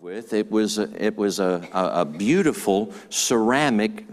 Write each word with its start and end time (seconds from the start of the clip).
with. 0.00 0.32
It 0.32 0.50
was 0.50 0.78
a, 0.78 0.88
it 1.04 1.16
was 1.16 1.40
a, 1.40 1.68
a, 1.72 2.00
a 2.00 2.04
beautiful 2.04 2.92
ceramic 3.10 4.04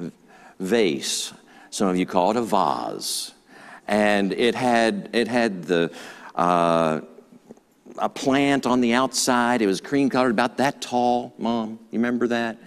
vase. 0.59 1.33
Some 1.69 1.87
of 1.87 1.97
you 1.97 2.05
call 2.05 2.31
it 2.31 2.37
a 2.37 2.41
vase, 2.41 3.33
and 3.87 4.33
it 4.33 4.53
had 4.53 5.09
it 5.13 5.29
had 5.29 5.63
the 5.63 5.91
uh, 6.35 7.01
a 7.99 8.09
plant 8.09 8.65
on 8.65 8.81
the 8.81 8.93
outside. 8.93 9.61
It 9.61 9.67
was 9.67 9.79
cream 9.79 10.09
colored, 10.09 10.31
about 10.31 10.57
that 10.57 10.81
tall. 10.81 11.33
Mom, 11.37 11.79
you 11.91 11.99
remember 11.99 12.27
that? 12.27 12.57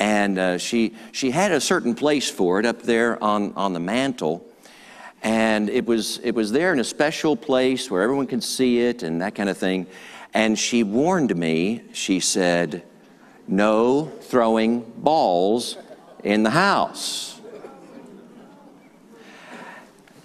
And 0.00 0.36
uh, 0.36 0.58
she 0.58 0.94
she 1.12 1.30
had 1.30 1.52
a 1.52 1.60
certain 1.60 1.94
place 1.94 2.28
for 2.28 2.58
it 2.58 2.66
up 2.66 2.82
there 2.82 3.22
on 3.22 3.52
on 3.54 3.74
the 3.74 3.80
mantle. 3.80 4.44
And 5.22 5.70
it 5.70 5.86
was, 5.86 6.18
it 6.18 6.36
was 6.36 6.52
there 6.52 6.72
in 6.72 6.78
a 6.78 6.84
special 6.84 7.36
place 7.36 7.90
where 7.90 8.02
everyone 8.02 8.28
could 8.28 8.44
see 8.44 8.80
it 8.80 9.02
and 9.02 9.22
that 9.22 9.34
kind 9.34 9.48
of 9.48 9.58
thing. 9.58 9.86
And 10.36 10.58
she 10.58 10.82
warned 10.82 11.34
me, 11.34 11.80
she 11.94 12.20
said, 12.20 12.82
no 13.48 14.04
throwing 14.20 14.80
balls 14.98 15.78
in 16.22 16.42
the 16.42 16.50
house. 16.50 17.40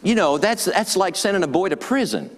You 0.03 0.15
know, 0.15 0.37
that's, 0.37 0.65
that's 0.65 0.97
like 0.97 1.15
sending 1.15 1.43
a 1.43 1.47
boy 1.47 1.69
to 1.69 1.77
prison. 1.77 2.29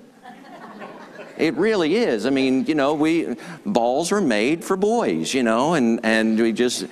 It 1.35 1.55
really 1.55 1.95
is. 1.95 2.27
I 2.27 2.29
mean, 2.29 2.63
you 2.67 2.75
know, 2.75 2.93
we 2.93 3.37
balls 3.65 4.11
are 4.11 4.21
made 4.21 4.63
for 4.63 4.77
boys, 4.77 5.33
you 5.33 5.41
know, 5.41 5.73
and 5.73 5.99
and 6.03 6.39
we 6.39 6.53
just 6.53 6.85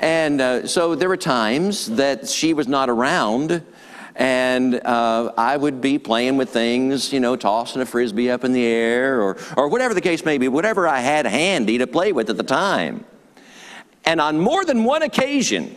and 0.00 0.40
uh, 0.40 0.66
so 0.66 0.96
there 0.96 1.08
were 1.08 1.16
times 1.16 1.86
that 1.94 2.28
she 2.28 2.52
was 2.52 2.66
not 2.66 2.90
around 2.90 3.62
and 4.16 4.74
uh, 4.74 5.32
I 5.36 5.56
would 5.56 5.80
be 5.80 5.98
playing 5.98 6.38
with 6.38 6.48
things, 6.50 7.12
you 7.12 7.20
know, 7.20 7.36
tossing 7.36 7.82
a 7.82 7.86
frisbee 7.86 8.30
up 8.30 8.44
in 8.44 8.52
the 8.52 8.64
air 8.64 9.20
or, 9.20 9.36
or 9.56 9.68
whatever 9.68 9.92
the 9.92 10.00
case 10.00 10.24
may 10.24 10.38
be, 10.38 10.48
whatever 10.48 10.88
I 10.88 11.00
had 11.00 11.26
handy 11.26 11.78
to 11.78 11.86
play 11.86 12.12
with 12.12 12.30
at 12.30 12.38
the 12.38 12.42
time. 12.42 13.04
And 14.04 14.20
on 14.20 14.38
more 14.38 14.64
than 14.64 14.84
one 14.84 15.02
occasion, 15.02 15.76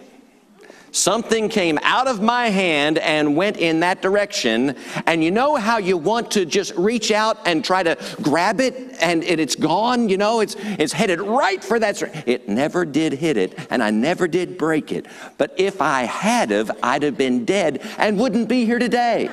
Something 0.91 1.49
came 1.49 1.77
out 1.83 2.07
of 2.07 2.21
my 2.21 2.49
hand 2.49 2.97
and 2.97 3.35
went 3.35 3.57
in 3.57 3.81
that 3.81 4.01
direction. 4.01 4.75
And 5.05 5.23
you 5.23 5.31
know 5.31 5.55
how 5.55 5.77
you 5.77 5.97
want 5.97 6.31
to 6.31 6.45
just 6.45 6.75
reach 6.75 7.11
out 7.11 7.37
and 7.45 7.63
try 7.63 7.83
to 7.83 7.97
grab 8.21 8.59
it 8.59 8.97
and 9.01 9.23
it's 9.23 9.55
gone? 9.55 10.09
You 10.09 10.17
know, 10.17 10.39
it's, 10.39 10.55
it's 10.57 10.93
headed 10.93 11.21
right 11.21 11.63
for 11.63 11.79
that. 11.79 12.01
It 12.27 12.49
never 12.49 12.85
did 12.85 13.13
hit 13.13 13.37
it 13.37 13.57
and 13.69 13.83
I 13.83 13.91
never 13.91 14.27
did 14.27 14.57
break 14.57 14.91
it. 14.91 15.05
But 15.37 15.53
if 15.57 15.81
I 15.81 16.03
had 16.03 16.51
of, 16.51 16.71
I'd 16.81 17.03
have 17.03 17.17
been 17.17 17.45
dead 17.45 17.81
and 17.97 18.19
wouldn't 18.19 18.49
be 18.49 18.65
here 18.65 18.79
today. 18.79 19.29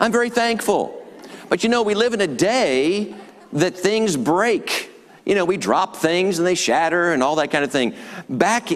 I'm 0.00 0.10
very 0.10 0.30
thankful. 0.30 1.06
But 1.48 1.62
you 1.62 1.68
know, 1.68 1.82
we 1.82 1.94
live 1.94 2.14
in 2.14 2.20
a 2.20 2.26
day 2.26 3.14
that 3.52 3.76
things 3.76 4.16
break. 4.16 4.91
You 5.24 5.34
know, 5.34 5.44
we 5.44 5.56
drop 5.56 5.96
things 5.96 6.38
and 6.38 6.46
they 6.46 6.54
shatter 6.54 7.12
and 7.12 7.22
all 7.22 7.36
that 7.36 7.50
kind 7.50 7.64
of 7.64 7.70
thing. 7.70 7.94
Back, 8.28 8.70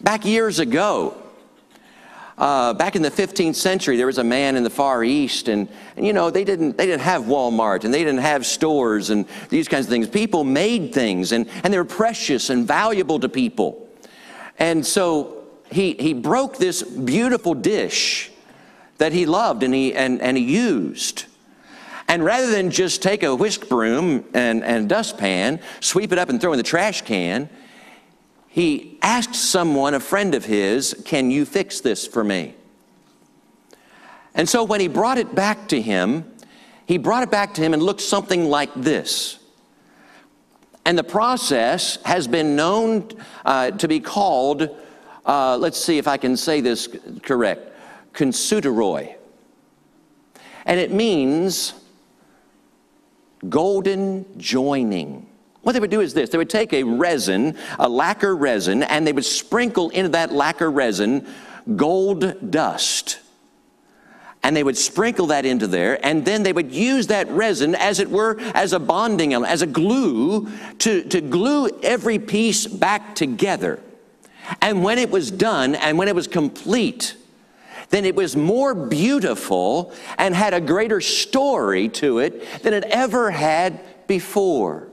back 0.00 0.24
years 0.24 0.58
ago, 0.58 1.20
uh, 2.36 2.74
back 2.74 2.96
in 2.96 3.02
the 3.02 3.10
15th 3.10 3.54
century, 3.54 3.96
there 3.96 4.06
was 4.06 4.18
a 4.18 4.24
man 4.24 4.56
in 4.56 4.64
the 4.64 4.70
Far 4.70 5.04
East, 5.04 5.48
and, 5.48 5.68
and, 5.96 6.04
you 6.04 6.12
know 6.12 6.30
they 6.30 6.42
didn't 6.42 6.76
they 6.76 6.86
didn't 6.86 7.02
have 7.02 7.22
Walmart 7.22 7.84
and 7.84 7.94
they 7.94 8.02
didn't 8.02 8.20
have 8.20 8.44
stores 8.44 9.10
and 9.10 9.26
these 9.50 9.68
kinds 9.68 9.86
of 9.86 9.90
things. 9.90 10.08
People 10.08 10.42
made 10.42 10.92
things, 10.92 11.30
and, 11.30 11.48
and 11.62 11.72
they 11.72 11.78
were 11.78 11.84
precious 11.84 12.50
and 12.50 12.66
valuable 12.66 13.20
to 13.20 13.28
people. 13.28 13.88
And 14.58 14.84
so 14.84 15.44
he 15.70 15.94
he 15.94 16.12
broke 16.12 16.56
this 16.56 16.82
beautiful 16.82 17.54
dish 17.54 18.32
that 18.98 19.12
he 19.12 19.26
loved 19.26 19.62
and 19.62 19.72
he 19.72 19.94
and, 19.94 20.20
and 20.20 20.36
he 20.36 20.42
used. 20.42 21.26
And 22.08 22.24
rather 22.24 22.50
than 22.50 22.70
just 22.70 23.02
take 23.02 23.22
a 23.22 23.34
whisk 23.34 23.68
broom 23.68 24.24
and, 24.34 24.62
and 24.62 24.88
dustpan, 24.88 25.60
sweep 25.80 26.12
it 26.12 26.18
up 26.18 26.28
and 26.28 26.40
throw 26.40 26.52
in 26.52 26.58
the 26.58 26.62
trash 26.62 27.02
can, 27.02 27.48
he 28.48 28.98
asked 29.02 29.34
someone, 29.34 29.94
a 29.94 30.00
friend 30.00 30.34
of 30.34 30.44
his, 30.44 31.02
Can 31.04 31.30
you 31.30 31.44
fix 31.44 31.80
this 31.80 32.06
for 32.06 32.22
me? 32.22 32.54
And 34.34 34.48
so 34.48 34.64
when 34.64 34.80
he 34.80 34.88
brought 34.88 35.18
it 35.18 35.34
back 35.34 35.68
to 35.68 35.80
him, 35.80 36.30
he 36.86 36.98
brought 36.98 37.22
it 37.22 37.30
back 37.30 37.54
to 37.54 37.62
him 37.62 37.72
and 37.72 37.82
looked 37.82 38.00
something 38.00 38.44
like 38.44 38.70
this. 38.74 39.38
And 40.84 40.98
the 40.98 41.04
process 41.04 41.98
has 42.04 42.28
been 42.28 42.54
known 42.54 43.08
uh, 43.44 43.70
to 43.72 43.88
be 43.88 44.00
called, 44.00 44.68
uh, 45.24 45.56
let's 45.56 45.82
see 45.82 45.98
if 45.98 46.06
I 46.06 46.16
can 46.16 46.36
say 46.36 46.60
this 46.60 46.88
correct, 47.22 47.72
kintsukuroi. 48.12 49.14
And 50.66 50.78
it 50.78 50.92
means 50.92 51.74
golden 53.48 54.26
joining. 54.38 55.26
What 55.62 55.72
they 55.72 55.80
would 55.80 55.90
do 55.90 56.00
is 56.00 56.12
this 56.14 56.30
they 56.30 56.38
would 56.38 56.50
take 56.50 56.72
a 56.72 56.82
resin, 56.82 57.56
a 57.78 57.88
lacquer 57.88 58.36
resin, 58.36 58.82
and 58.82 59.06
they 59.06 59.12
would 59.12 59.24
sprinkle 59.24 59.90
into 59.90 60.10
that 60.10 60.32
lacquer 60.32 60.70
resin 60.70 61.26
gold 61.76 62.50
dust. 62.50 63.20
And 64.42 64.54
they 64.54 64.62
would 64.62 64.76
sprinkle 64.76 65.28
that 65.28 65.46
into 65.46 65.66
there, 65.66 66.04
and 66.04 66.22
then 66.26 66.42
they 66.42 66.52
would 66.52 66.70
use 66.70 67.06
that 67.06 67.30
resin, 67.30 67.74
as 67.74 67.98
it 67.98 68.10
were, 68.10 68.38
as 68.52 68.74
a 68.74 68.78
bonding 68.78 69.32
element, 69.32 69.50
as 69.50 69.62
a 69.62 69.66
glue, 69.66 70.50
to, 70.80 71.02
to 71.04 71.22
glue 71.22 71.70
every 71.82 72.18
piece 72.18 72.66
back 72.66 73.14
together. 73.14 73.80
And 74.60 74.84
when 74.84 74.98
it 74.98 75.10
was 75.10 75.30
done, 75.30 75.74
and 75.74 75.96
when 75.96 76.08
it 76.08 76.14
was 76.14 76.26
complete, 76.26 77.16
then 77.94 78.04
it 78.04 78.16
was 78.16 78.34
more 78.34 78.74
beautiful 78.74 79.92
and 80.18 80.34
had 80.34 80.52
a 80.52 80.60
greater 80.60 81.00
story 81.00 81.88
to 81.88 82.18
it 82.18 82.62
than 82.64 82.74
it 82.74 82.82
ever 82.90 83.30
had 83.30 83.78
before. 84.08 84.88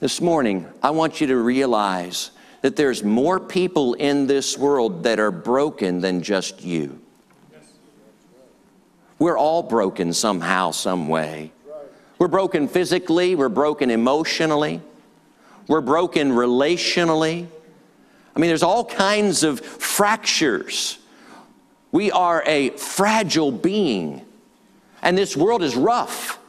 This 0.00 0.20
morning, 0.20 0.66
I 0.82 0.90
want 0.90 1.22
you 1.22 1.28
to 1.28 1.36
realize 1.36 2.30
that 2.60 2.76
there's 2.76 3.02
more 3.02 3.40
people 3.40 3.94
in 3.94 4.26
this 4.26 4.58
world 4.58 5.04
that 5.04 5.18
are 5.18 5.30
broken 5.30 6.02
than 6.02 6.22
just 6.22 6.62
you. 6.62 7.00
We're 9.18 9.38
all 9.38 9.62
broken 9.62 10.12
somehow, 10.12 10.72
some 10.72 11.08
way. 11.08 11.52
We're 12.18 12.28
broken 12.28 12.68
physically, 12.68 13.34
we're 13.34 13.48
broken 13.48 13.90
emotionally, 13.90 14.82
we're 15.68 15.80
broken 15.80 16.32
relationally. 16.32 17.46
I 18.36 18.40
mean, 18.40 18.48
there's 18.48 18.62
all 18.62 18.84
kinds 18.84 19.42
of 19.42 19.60
fractures 19.60 20.98
we 21.94 22.10
are 22.10 22.42
a 22.44 22.70
fragile 22.70 23.52
being. 23.52 24.26
And 25.00 25.16
this 25.16 25.36
world 25.36 25.62
is 25.62 25.76
rough. 25.76 26.40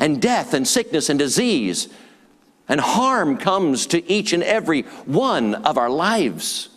And 0.00 0.20
death 0.20 0.54
and 0.54 0.66
sickness 0.66 1.10
and 1.10 1.18
disease 1.18 1.88
and 2.66 2.80
harm 2.80 3.36
comes 3.36 3.86
to 3.88 4.10
each 4.10 4.32
and 4.32 4.42
every 4.42 4.82
one 5.04 5.56
of 5.56 5.76
our 5.76 5.90
lives. 5.90 6.70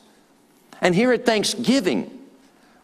And 0.81 0.93
here 0.93 1.13
at 1.13 1.25
Thanksgiving, 1.25 2.19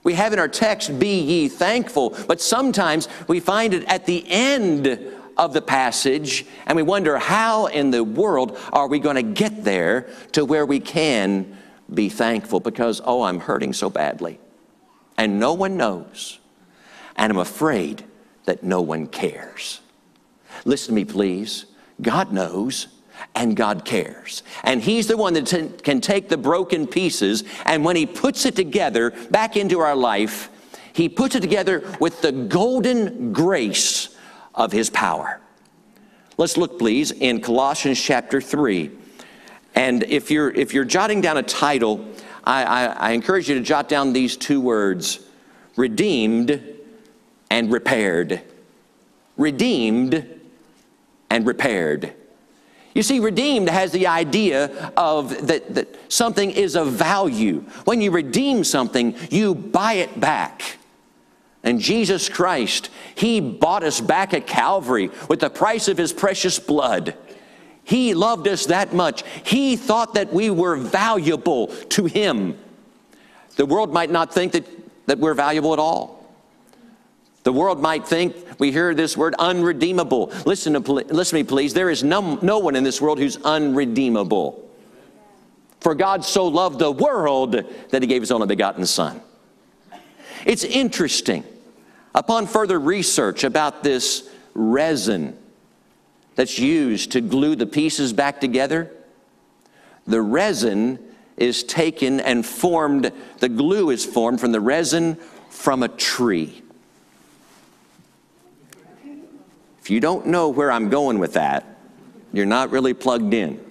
we 0.06 0.13
have 0.13 0.31
in 0.31 0.39
our 0.39 0.47
text, 0.47 0.97
be 0.97 1.19
ye 1.19 1.50
thankful, 1.50 2.17
but 2.25 2.39
sometimes 2.39 3.09
we 3.27 3.41
find 3.41 3.73
it 3.73 3.83
at 3.89 4.06
the 4.06 4.23
end 4.29 4.97
of 5.35 5.51
the 5.51 5.62
passage 5.62 6.45
and 6.67 6.77
we 6.77 6.83
wonder 6.83 7.17
how 7.17 7.66
in 7.66 7.91
the 7.91 8.01
world 8.01 8.57
are 8.72 8.88
we 8.88 9.00
going 9.00 9.17
to 9.17 9.23
get 9.23 9.66
there 9.66 10.07
to 10.31 10.45
where 10.45 10.66
we 10.66 10.79
can 10.79 11.57
be 11.94 12.07
thankful 12.07 12.62
because, 12.62 13.01
oh, 13.03 13.23
I'm 13.23 13.41
hurting 13.41 13.73
so 13.73 13.89
badly 13.89 14.39
and 15.18 15.40
no 15.40 15.53
one 15.53 15.78
knows. 15.78 16.40
And 17.16 17.31
I'm 17.31 17.40
afraid 17.40 18.03
that 18.46 18.64
no 18.64 18.81
one 18.81 19.08
cares. 19.08 19.81
Listen 20.66 20.90
to 20.90 20.94
me, 20.94 21.06
please. 21.06 21.66
God 22.02 22.31
knows 22.31 22.88
and 23.34 23.56
God 23.56 23.86
cares. 23.86 24.44
And 24.64 24.81
He's 24.81 25.08
the 25.08 25.18
one 25.18 25.34
that 25.34 25.80
can 25.84 26.02
take 26.02 26.30
the 26.30 26.38
broken 26.38 26.88
pieces 26.88 27.44
and 27.66 27.86
when 27.86 27.96
He 27.96 28.06
puts 28.06 28.46
it 28.46 28.56
together 28.56 29.12
back 29.31 29.56
into 29.56 29.80
our 29.80 29.96
life, 29.96 30.50
He 30.94 31.09
puts 31.09 31.36
it 31.36 31.42
together 31.42 31.84
with 32.00 32.22
the 32.22 32.31
golden 32.31 33.31
grace 33.31 34.16
of 34.54 34.72
His 34.72 34.90
power. 34.90 35.40
Let's 36.38 36.57
look, 36.57 36.78
please, 36.78 37.12
in 37.12 37.39
Colossians 37.39 38.01
chapter 38.01 38.42
3. 38.42 38.92
And 39.74 40.04
if 40.04 40.31
you're, 40.31 40.51
if 40.51 40.74
you're 40.74 40.86
jotting 40.86 41.22
down 41.22 41.38
a 41.38 41.44
title, 41.44 42.06
I, 42.45 42.63
I, 42.63 42.86
I 42.86 43.12
encourage 43.12 43.50
you 43.50 43.56
to 43.56 43.62
jot 43.62 43.89
down 43.89 44.13
these 44.13 44.38
two 44.38 44.62
words 44.62 45.19
redeemed 45.75 46.63
and 47.50 47.71
repaired. 47.71 48.42
Redeemed 49.38 50.25
and 51.30 51.45
repaired. 51.45 52.13
You 52.94 53.03
see, 53.03 53.19
redeemed 53.19 53.68
has 53.68 53.92
the 53.92 54.07
idea 54.07 54.94
of 54.95 55.47
that, 55.47 55.75
that 55.75 56.12
something 56.12 56.50
is 56.51 56.75
of 56.75 56.94
value. 56.94 57.65
When 57.83 58.00
you 58.00 58.12
redeem 58.12 58.63
something, 58.63 59.15
you 59.30 59.53
buy 59.53 59.94
it 59.94 60.18
back. 60.18 60.77
And 61.62 61.81
Jesus 61.81 62.30
Christ, 62.30 62.89
He 63.15 63.41
bought 63.41 63.83
us 63.83 64.00
back 64.00 64.33
at 64.33 64.48
Calvary 64.48 65.09
with 65.27 65.41
the 65.41 65.50
price 65.50 65.89
of 65.89 65.98
His 65.98 66.13
precious 66.13 66.57
blood. 66.57 67.18
He 67.86 68.16
loved 68.16 68.48
us 68.48 68.66
that 68.66 68.94
much. 68.94 69.24
He 69.46 69.78
thought 69.78 70.16
that 70.16 70.34
we 70.34 70.50
were 70.50 70.76
valuable 70.76 71.68
to 71.68 72.06
Him. 72.06 72.58
The 73.56 73.66
world 73.66 73.94
might 73.94 74.10
not 74.10 74.34
think 74.34 74.52
that, 74.54 74.66
that 75.06 75.20
we're 75.20 75.36
valuable 75.36 75.72
at 75.72 75.80
all. 75.80 76.16
The 77.44 77.54
world 77.54 77.80
might 77.80 78.08
think 78.08 78.36
we 78.60 78.72
hear 78.72 78.96
this 78.96 79.16
word 79.16 79.36
unredeemable. 79.38 80.34
Listen 80.48 80.74
to, 80.74 80.80
listen 80.80 81.38
to 81.38 81.44
me, 81.44 81.48
please. 81.48 81.76
There 81.76 81.92
is 81.92 82.04
no, 82.04 82.40
no 82.42 82.58
one 82.58 82.76
in 82.76 82.84
this 82.84 83.00
world 83.00 83.20
who's 83.20 83.38
unredeemable. 83.38 84.68
For 85.80 85.94
God 85.94 86.26
so 86.26 86.48
loved 86.48 86.80
the 86.80 86.92
world 86.92 87.64
that 87.92 88.02
he 88.02 88.08
gave 88.08 88.24
his 88.24 88.32
only 88.32 88.48
begotten 88.48 88.88
Son. 88.88 89.22
It's 90.44 90.64
interesting. 90.64 91.44
Upon 92.16 92.48
further 92.48 92.80
research 92.80 93.44
about 93.44 93.84
this 93.84 94.28
resin 94.56 95.38
that's 96.36 96.60
used 96.60 97.12
to 97.14 97.22
glue 97.22 97.56
the 97.56 97.66
pieces 97.66 98.14
back 98.14 98.40
together, 98.40 98.92
the 100.06 100.22
resin 100.22 101.00
is 101.38 101.64
taken 101.64 102.20
and 102.20 102.46
formed, 102.46 103.12
the 103.40 103.50
glue 103.50 103.90
is 103.90 104.06
formed 104.06 104.40
from 104.40 104.52
the 104.52 104.60
resin 104.60 105.16
from 105.50 105.84
a 105.84 105.88
tree. 105.88 106.62
If 109.82 109.90
you 109.90 110.00
don't 110.00 110.28
know 110.28 110.50
where 110.50 110.72
I'm 110.72 110.90
going 110.90 111.20
with 111.20 111.34
that, 111.34 111.78
you're 112.34 112.46
not 112.46 112.72
really 112.72 112.94
plugged 112.94 113.34
in. 113.34 113.64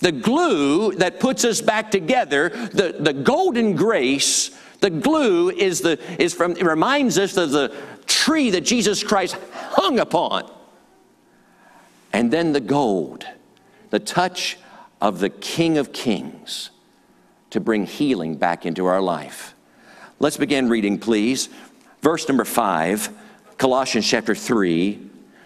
The 0.00 0.12
glue 0.12 0.92
that 0.96 1.20
puts 1.20 1.44
us 1.44 1.60
back 1.60 1.90
together, 1.90 2.48
the, 2.48 2.96
the 2.98 3.12
golden 3.12 3.76
grace, 3.76 4.50
the 4.82 4.90
glue 4.90 5.48
is, 5.48 5.80
the, 5.80 5.98
is 6.20 6.34
from, 6.34 6.52
it 6.52 6.64
reminds 6.64 7.16
us 7.16 7.36
of 7.36 7.52
the 7.52 7.74
tree 8.06 8.50
that 8.50 8.62
Jesus 8.62 9.02
Christ 9.02 9.36
hung 9.52 10.00
upon. 10.00 10.50
And 12.12 12.32
then 12.32 12.52
the 12.52 12.60
gold, 12.60 13.24
the 13.90 14.00
touch 14.00 14.58
of 15.00 15.20
the 15.20 15.30
King 15.30 15.78
of 15.78 15.92
Kings 15.92 16.70
to 17.50 17.60
bring 17.60 17.86
healing 17.86 18.34
back 18.34 18.66
into 18.66 18.86
our 18.86 19.00
life. 19.00 19.54
Let's 20.18 20.36
begin 20.36 20.68
reading, 20.68 20.98
please. 20.98 21.48
Verse 22.00 22.26
number 22.28 22.44
five. 22.44 23.08
Colossians 23.58 24.08
chapter 24.08 24.34
3, 24.34 24.98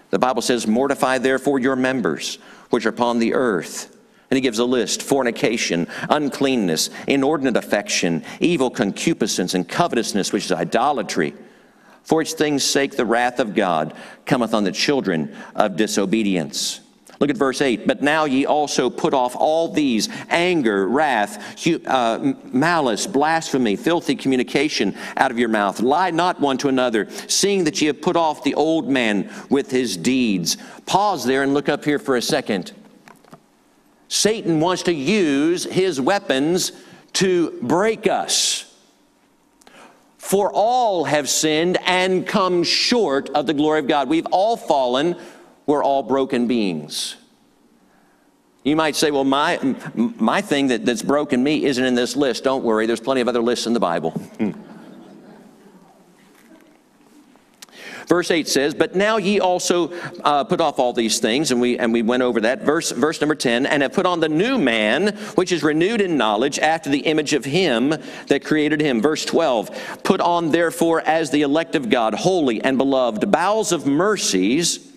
the 0.08 0.18
Bible 0.18 0.40
says, 0.40 0.66
Mortify 0.66 1.18
therefore 1.18 1.58
your 1.58 1.76
members 1.76 2.36
which 2.70 2.86
are 2.86 2.90
upon 2.90 3.18
the 3.18 3.34
earth. 3.34 3.95
And 4.30 4.36
he 4.36 4.40
gives 4.40 4.58
a 4.58 4.64
list 4.64 5.02
fornication, 5.02 5.86
uncleanness, 6.08 6.90
inordinate 7.06 7.56
affection, 7.56 8.24
evil 8.40 8.70
concupiscence, 8.70 9.54
and 9.54 9.68
covetousness, 9.68 10.32
which 10.32 10.46
is 10.46 10.52
idolatry. 10.52 11.34
For 12.02 12.18
which 12.18 12.34
things' 12.34 12.64
sake 12.64 12.96
the 12.96 13.04
wrath 13.04 13.40
of 13.40 13.54
God 13.54 13.94
cometh 14.26 14.54
on 14.54 14.64
the 14.64 14.72
children 14.72 15.36
of 15.54 15.76
disobedience. 15.76 16.80
Look 17.18 17.30
at 17.30 17.36
verse 17.36 17.60
8. 17.60 17.86
But 17.86 18.02
now 18.02 18.24
ye 18.24 18.46
also 18.46 18.90
put 18.90 19.14
off 19.14 19.34
all 19.36 19.68
these 19.68 20.08
anger, 20.28 20.86
wrath, 20.86 21.66
uh, 21.86 22.34
malice, 22.52 23.06
blasphemy, 23.06 23.76
filthy 23.76 24.14
communication 24.14 24.94
out 25.16 25.30
of 25.30 25.38
your 25.38 25.48
mouth. 25.48 25.80
Lie 25.80 26.10
not 26.10 26.40
one 26.40 26.58
to 26.58 26.68
another, 26.68 27.08
seeing 27.26 27.64
that 27.64 27.80
ye 27.80 27.86
have 27.86 28.02
put 28.02 28.16
off 28.16 28.44
the 28.44 28.54
old 28.54 28.88
man 28.88 29.30
with 29.48 29.70
his 29.70 29.96
deeds. 29.96 30.58
Pause 30.84 31.24
there 31.24 31.42
and 31.42 31.54
look 31.54 31.68
up 31.68 31.84
here 31.84 31.98
for 31.98 32.16
a 32.16 32.22
second. 32.22 32.72
Satan 34.08 34.60
wants 34.60 34.84
to 34.84 34.92
use 34.92 35.64
his 35.64 36.00
weapons 36.00 36.72
to 37.14 37.58
break 37.62 38.06
us. 38.06 38.62
For 40.18 40.50
all 40.52 41.04
have 41.04 41.28
sinned 41.28 41.78
and 41.86 42.26
come 42.26 42.64
short 42.64 43.30
of 43.30 43.46
the 43.46 43.54
glory 43.54 43.78
of 43.80 43.88
God. 43.88 44.08
We've 44.08 44.26
all 44.26 44.56
fallen 44.56 45.16
we're 45.66 45.82
all 45.82 46.02
broken 46.02 46.46
beings. 46.46 47.16
You 48.62 48.76
might 48.76 48.96
say, 48.96 49.10
well, 49.10 49.24
my, 49.24 49.58
my 49.94 50.40
thing 50.40 50.68
that, 50.68 50.84
that's 50.84 51.02
broken 51.02 51.42
me 51.42 51.64
isn't 51.64 51.84
in 51.84 51.94
this 51.94 52.16
list. 52.16 52.44
Don't 52.44 52.64
worry, 52.64 52.86
there's 52.86 53.00
plenty 53.00 53.20
of 53.20 53.28
other 53.28 53.42
lists 53.42 53.66
in 53.66 53.72
the 53.72 53.80
Bible. 53.80 54.10
Hmm. 54.10 54.52
Verse 58.06 58.30
8 58.30 58.46
says, 58.46 58.74
But 58.74 58.94
now 58.94 59.16
ye 59.16 59.40
also 59.40 59.92
uh, 60.20 60.44
put 60.44 60.60
off 60.60 60.78
all 60.78 60.92
these 60.92 61.18
things, 61.18 61.50
and 61.50 61.60
we, 61.60 61.78
and 61.78 61.92
we 61.92 62.02
went 62.02 62.22
over 62.22 62.40
that. 62.42 62.62
Verse, 62.62 62.92
verse 62.92 63.20
number 63.20 63.34
10, 63.34 63.66
and 63.66 63.82
have 63.82 63.92
put 63.92 64.06
on 64.06 64.20
the 64.20 64.28
new 64.28 64.58
man, 64.58 65.16
which 65.34 65.50
is 65.50 65.62
renewed 65.62 66.00
in 66.00 66.16
knowledge 66.16 66.58
after 66.58 66.88
the 66.88 67.00
image 67.00 67.32
of 67.32 67.44
him 67.44 67.94
that 68.28 68.44
created 68.44 68.80
him. 68.80 69.02
Verse 69.02 69.24
12, 69.24 70.02
Put 70.04 70.20
on 70.20 70.50
therefore 70.50 71.00
as 71.00 71.30
the 71.30 71.42
elect 71.42 71.74
of 71.74 71.90
God, 71.90 72.14
holy 72.14 72.62
and 72.62 72.78
beloved, 72.78 73.30
bowels 73.30 73.72
of 73.72 73.86
mercies 73.86 74.92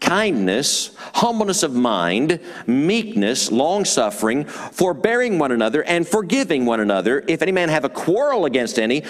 kindness, 0.00 0.94
humbleness 1.14 1.62
of 1.62 1.74
mind, 1.74 2.38
meekness, 2.66 3.50
long 3.50 3.84
suffering, 3.84 4.44
forbearing 4.44 5.38
one 5.38 5.50
another, 5.50 5.82
and 5.84 6.06
forgiving 6.06 6.66
one 6.66 6.78
another. 6.78 7.24
If 7.26 7.42
any 7.42 7.50
man 7.52 7.68
have 7.68 7.84
a 7.84 7.88
quarrel 7.88 8.44
against 8.44 8.78
any, 8.78 9.00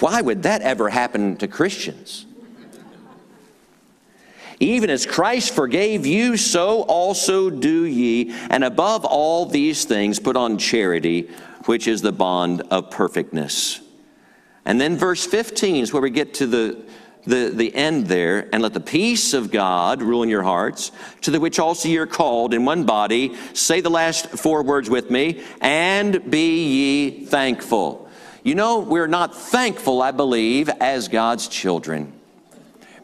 why 0.00 0.20
would 0.20 0.44
that 0.44 0.62
ever 0.62 0.88
happen 0.88 1.36
to 1.36 1.48
Christians? 1.48 2.26
Even 4.60 4.90
as 4.90 5.06
Christ 5.06 5.54
forgave 5.54 6.04
you, 6.04 6.36
so 6.36 6.82
also 6.82 7.48
do 7.48 7.84
ye. 7.84 8.34
And 8.50 8.64
above 8.64 9.04
all 9.04 9.46
these 9.46 9.84
things, 9.84 10.18
put 10.18 10.36
on 10.36 10.58
charity, 10.58 11.30
which 11.66 11.86
is 11.86 12.02
the 12.02 12.12
bond 12.12 12.62
of 12.70 12.90
perfectness. 12.90 13.80
And 14.64 14.80
then 14.80 14.96
verse 14.96 15.24
15 15.24 15.84
is 15.84 15.92
where 15.92 16.02
we 16.02 16.10
get 16.10 16.34
to 16.34 16.46
the 16.46 16.84
the, 17.28 17.52
the 17.54 17.74
end 17.74 18.06
there, 18.06 18.48
and 18.52 18.62
let 18.62 18.72
the 18.72 18.80
peace 18.80 19.34
of 19.34 19.50
God 19.50 20.02
rule 20.02 20.22
in 20.22 20.28
your 20.28 20.42
hearts, 20.42 20.90
to 21.22 21.30
the 21.30 21.38
which 21.38 21.58
also 21.58 21.88
you're 21.88 22.06
called 22.06 22.54
in 22.54 22.64
one 22.64 22.84
body. 22.84 23.36
Say 23.52 23.80
the 23.80 23.90
last 23.90 24.28
four 24.30 24.62
words 24.62 24.88
with 24.88 25.10
me, 25.10 25.42
and 25.60 26.30
be 26.30 26.64
ye 26.64 27.24
thankful. 27.26 28.08
You 28.42 28.54
know, 28.54 28.78
we're 28.78 29.08
not 29.08 29.36
thankful, 29.36 30.00
I 30.00 30.10
believe, 30.10 30.70
as 30.80 31.08
God's 31.08 31.48
children 31.48 32.12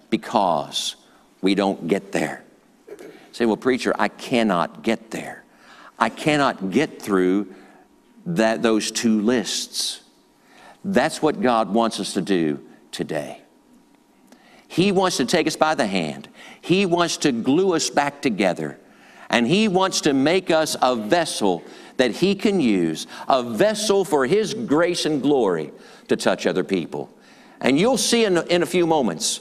because 0.09 0.97
we 1.45 1.55
don't 1.55 1.87
get 1.87 2.11
there. 2.11 2.43
Say, 3.33 3.45
well, 3.45 3.59
preacher, 3.59 3.95
I 3.99 4.09
cannot 4.09 4.83
get 4.83 5.11
there. 5.11 5.45
I 5.99 6.09
cannot 6.09 6.71
get 6.71 7.03
through 7.03 7.55
that, 8.25 8.63
those 8.63 8.91
two 8.91 9.21
lists. 9.21 10.01
That's 10.85 11.21
what 11.21 11.43
God 11.43 11.73
wants 11.73 12.01
us 12.01 12.15
to 12.15 12.23
do 12.23 12.65
today. 12.91 13.43
He 14.69 14.91
wants 14.91 15.19
to 15.19 15.27
take 15.27 15.47
us 15.47 15.55
by 15.55 15.75
the 15.75 15.87
hand. 15.87 16.29
He 16.63 16.87
wants 16.87 17.19
to 17.19 17.31
glue 17.31 17.75
us 17.75 17.91
back 17.91 18.23
together. 18.23 18.79
And 19.29 19.47
He 19.47 19.69
wants 19.69 20.01
to 20.03 20.15
make 20.15 20.51
us 20.51 20.77
a 20.81 20.97
vessel 20.97 21.63
that 21.99 22.13
He 22.13 22.35
can 22.35 22.59
use, 22.59 23.07
a 23.29 23.43
vessel 23.43 24.07
for 24.07 24.25
His 24.25 24.55
grace 24.55 25.05
and 25.05 25.21
glory 25.21 25.73
to 26.09 26.17
touch 26.17 26.47
other 26.47 26.65
people. 26.65 27.11
And 27.61 27.79
you'll 27.79 27.99
see 27.99 28.25
in, 28.25 28.39
in 28.49 28.63
a 28.63 28.67
few 28.67 28.87
moments 28.87 29.41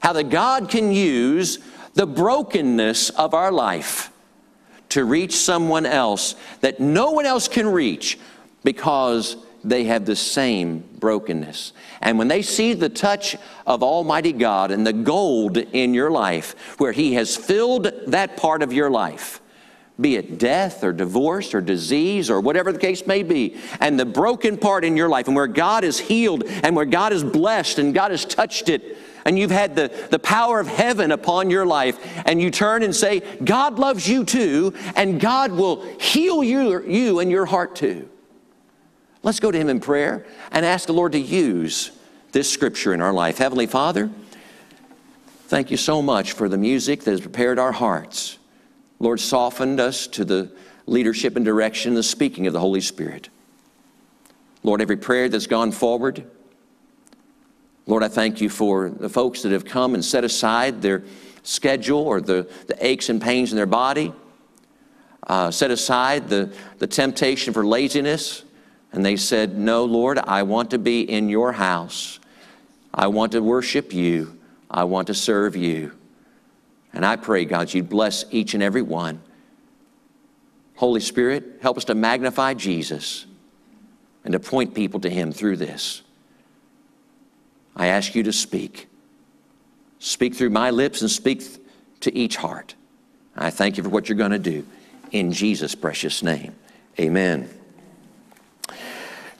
how 0.00 0.12
that 0.12 0.30
God 0.30 0.68
can 0.68 0.92
use 0.92 1.58
the 1.94 2.06
brokenness 2.06 3.10
of 3.10 3.34
our 3.34 3.50
life 3.50 4.10
to 4.90 5.04
reach 5.04 5.34
someone 5.34 5.86
else 5.86 6.36
that 6.60 6.78
no 6.78 7.10
one 7.10 7.26
else 7.26 7.48
can 7.48 7.66
reach 7.66 8.18
because 8.62 9.36
they 9.64 9.84
have 9.84 10.04
the 10.04 10.14
same 10.14 10.84
brokenness. 10.98 11.72
And 12.00 12.18
when 12.18 12.28
they 12.28 12.42
see 12.42 12.74
the 12.74 12.88
touch 12.88 13.36
of 13.66 13.82
Almighty 13.82 14.32
God 14.32 14.70
and 14.70 14.86
the 14.86 14.92
gold 14.92 15.56
in 15.56 15.92
your 15.92 16.10
life, 16.10 16.78
where 16.78 16.92
He 16.92 17.14
has 17.14 17.36
filled 17.36 17.90
that 18.06 18.36
part 18.36 18.62
of 18.62 18.72
your 18.72 18.90
life, 18.90 19.40
be 20.00 20.16
it 20.16 20.38
death 20.38 20.84
or 20.84 20.92
divorce 20.92 21.54
or 21.54 21.60
disease 21.60 22.30
or 22.30 22.40
whatever 22.40 22.70
the 22.70 22.78
case 22.78 23.06
may 23.06 23.22
be, 23.22 23.56
and 23.80 23.98
the 23.98 24.04
broken 24.04 24.56
part 24.56 24.84
in 24.84 24.96
your 24.96 25.08
life, 25.08 25.26
and 25.26 25.34
where 25.34 25.46
God 25.46 25.82
is 25.84 25.98
healed 25.98 26.44
and 26.44 26.76
where 26.76 26.84
God 26.84 27.12
is 27.12 27.24
blessed 27.24 27.78
and 27.78 27.94
God 27.94 28.10
has 28.10 28.24
touched 28.24 28.68
it, 28.68 28.96
and 29.26 29.36
you've 29.36 29.50
had 29.50 29.74
the, 29.74 29.90
the 30.10 30.20
power 30.20 30.60
of 30.60 30.68
heaven 30.68 31.10
upon 31.10 31.50
your 31.50 31.66
life, 31.66 31.98
and 32.24 32.40
you 32.40 32.48
turn 32.48 32.84
and 32.84 32.94
say, 32.94 33.20
God 33.42 33.76
loves 33.76 34.08
you 34.08 34.24
too, 34.24 34.72
and 34.94 35.20
God 35.20 35.50
will 35.50 35.82
heal 35.98 36.44
you, 36.44 36.80
you 36.86 37.18
and 37.18 37.28
your 37.28 37.44
heart 37.44 37.74
too. 37.74 38.08
Let's 39.24 39.40
go 39.40 39.50
to 39.50 39.58
Him 39.58 39.68
in 39.68 39.80
prayer 39.80 40.24
and 40.52 40.64
ask 40.64 40.86
the 40.86 40.92
Lord 40.92 41.10
to 41.12 41.18
use 41.18 41.90
this 42.30 42.48
scripture 42.48 42.94
in 42.94 43.00
our 43.00 43.12
life. 43.12 43.38
Heavenly 43.38 43.66
Father, 43.66 44.10
thank 45.48 45.72
you 45.72 45.76
so 45.76 46.00
much 46.00 46.30
for 46.30 46.48
the 46.48 46.56
music 46.56 47.02
that 47.02 47.10
has 47.10 47.20
prepared 47.20 47.58
our 47.58 47.72
hearts. 47.72 48.38
Lord, 49.00 49.18
softened 49.18 49.80
us 49.80 50.06
to 50.06 50.24
the 50.24 50.52
leadership 50.86 51.34
and 51.34 51.44
direction, 51.44 51.94
the 51.94 52.04
speaking 52.04 52.46
of 52.46 52.52
the 52.52 52.60
Holy 52.60 52.80
Spirit. 52.80 53.28
Lord, 54.62 54.80
every 54.80 54.96
prayer 54.96 55.28
that's 55.28 55.48
gone 55.48 55.72
forward, 55.72 56.24
Lord, 57.86 58.02
I 58.02 58.08
thank 58.08 58.40
you 58.40 58.48
for 58.48 58.90
the 58.90 59.08
folks 59.08 59.42
that 59.42 59.52
have 59.52 59.64
come 59.64 59.94
and 59.94 60.04
set 60.04 60.24
aside 60.24 60.82
their 60.82 61.04
schedule 61.44 62.00
or 62.00 62.20
the, 62.20 62.50
the 62.66 62.84
aches 62.84 63.08
and 63.08 63.22
pains 63.22 63.52
in 63.52 63.56
their 63.56 63.66
body, 63.66 64.12
uh, 65.28 65.50
set 65.52 65.70
aside 65.70 66.28
the, 66.28 66.52
the 66.78 66.86
temptation 66.86 67.54
for 67.54 67.64
laziness, 67.64 68.42
and 68.92 69.04
they 69.04 69.16
said, 69.16 69.56
No, 69.56 69.84
Lord, 69.84 70.18
I 70.18 70.42
want 70.42 70.70
to 70.70 70.78
be 70.78 71.02
in 71.02 71.28
your 71.28 71.52
house. 71.52 72.18
I 72.92 73.06
want 73.08 73.32
to 73.32 73.42
worship 73.42 73.92
you. 73.92 74.38
I 74.70 74.84
want 74.84 75.06
to 75.06 75.14
serve 75.14 75.54
you. 75.54 75.92
And 76.92 77.04
I 77.04 77.16
pray, 77.16 77.44
God, 77.44 77.72
you'd 77.72 77.88
bless 77.88 78.24
each 78.30 78.54
and 78.54 78.62
every 78.62 78.82
one. 78.82 79.20
Holy 80.76 81.00
Spirit, 81.00 81.58
help 81.62 81.76
us 81.76 81.84
to 81.84 81.94
magnify 81.94 82.54
Jesus 82.54 83.26
and 84.24 84.32
to 84.32 84.40
point 84.40 84.74
people 84.74 85.00
to 85.00 85.10
him 85.10 85.30
through 85.30 85.58
this. 85.58 86.02
I 87.76 87.88
ask 87.88 88.14
you 88.14 88.22
to 88.24 88.32
speak. 88.32 88.88
Speak 89.98 90.34
through 90.34 90.50
my 90.50 90.70
lips 90.70 91.02
and 91.02 91.10
speak 91.10 91.42
to 92.00 92.16
each 92.16 92.36
heart. 92.36 92.74
I 93.36 93.50
thank 93.50 93.76
you 93.76 93.82
for 93.82 93.90
what 93.90 94.08
you're 94.08 94.18
going 94.18 94.30
to 94.30 94.38
do. 94.38 94.66
In 95.12 95.30
Jesus' 95.32 95.74
precious 95.74 96.22
name, 96.22 96.54
amen. 96.98 97.48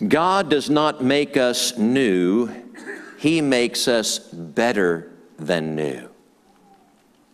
God 0.06 0.50
does 0.50 0.68
not 0.68 1.02
make 1.02 1.36
us 1.36 1.76
new, 1.78 2.50
He 3.18 3.40
makes 3.40 3.88
us 3.88 4.18
better 4.18 5.10
than 5.38 5.74
new. 5.74 6.08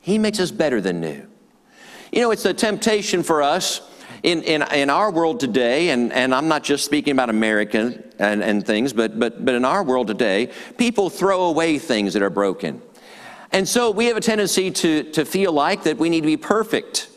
He 0.01 0.19
makes 0.19 0.41
us 0.41 0.51
better 0.51 0.81
than 0.81 1.01
new. 1.01 1.27
You 2.13 2.21
know, 2.21 2.31
it's 2.31 2.45
a 2.45 2.55
temptation 2.55 3.23
for 3.23 3.43
us 3.43 3.81
in, 4.23 4.43
in, 4.43 4.63
in 4.73 4.89
our 4.89 5.11
world 5.11 5.41
today, 5.41 5.91
and, 5.91 6.13
and 6.13 6.35
I'm 6.35 6.49
not 6.49 6.63
just 6.63 6.85
speaking 6.85 7.13
about 7.13 7.29
America 7.29 8.03
and, 8.19 8.43
and 8.43 8.65
things, 8.65 8.93
but, 8.93 9.19
but, 9.19 9.45
but 9.45 9.55
in 9.55 9.65
our 9.65 9.83
world 9.83 10.07
today, 10.07 10.51
people 10.79 11.11
throw 11.11 11.45
away 11.45 11.79
things 11.79 12.15
that 12.15 12.23
are 12.23 12.31
broken. 12.31 12.81
And 13.51 13.69
so 13.69 13.91
we 13.91 14.07
have 14.07 14.17
a 14.17 14.21
tendency 14.21 14.71
to, 14.71 15.03
to 15.13 15.25
feel 15.25 15.53
like 15.53 15.83
that 15.85 15.99
we 15.99 16.09
need 16.09 16.21
to 16.21 16.27
be 16.27 16.37
perfect. 16.37 17.09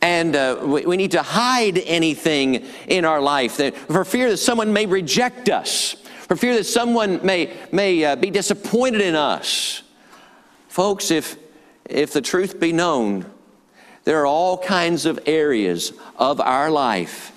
And 0.00 0.36
uh, 0.36 0.60
we, 0.62 0.86
we, 0.86 0.96
need 0.96 1.12
to 1.12 1.22
hide 1.22 1.78
anything 1.78 2.64
in 2.86 3.04
our 3.04 3.20
life 3.20 3.56
that, 3.56 3.76
for 3.76 4.04
fear 4.04 4.30
that 4.30 4.36
someone 4.36 4.72
may 4.72 4.86
reject 4.86 5.48
us, 5.48 5.94
for 6.28 6.36
fear 6.36 6.54
that 6.54 6.64
someone 6.64 7.24
may, 7.24 7.56
may 7.72 8.04
uh, 8.04 8.16
be 8.16 8.30
disappointed 8.30 9.00
in 9.00 9.14
us. 9.16 9.82
Folks, 10.68 11.10
if, 11.10 11.36
if 11.84 12.12
the 12.12 12.20
truth 12.20 12.60
be 12.60 12.72
known, 12.72 13.24
there 14.04 14.20
are 14.20 14.26
all 14.26 14.58
kinds 14.58 15.06
of 15.06 15.18
areas 15.26 15.92
of 16.18 16.40
our 16.40 16.70
life 16.70 17.30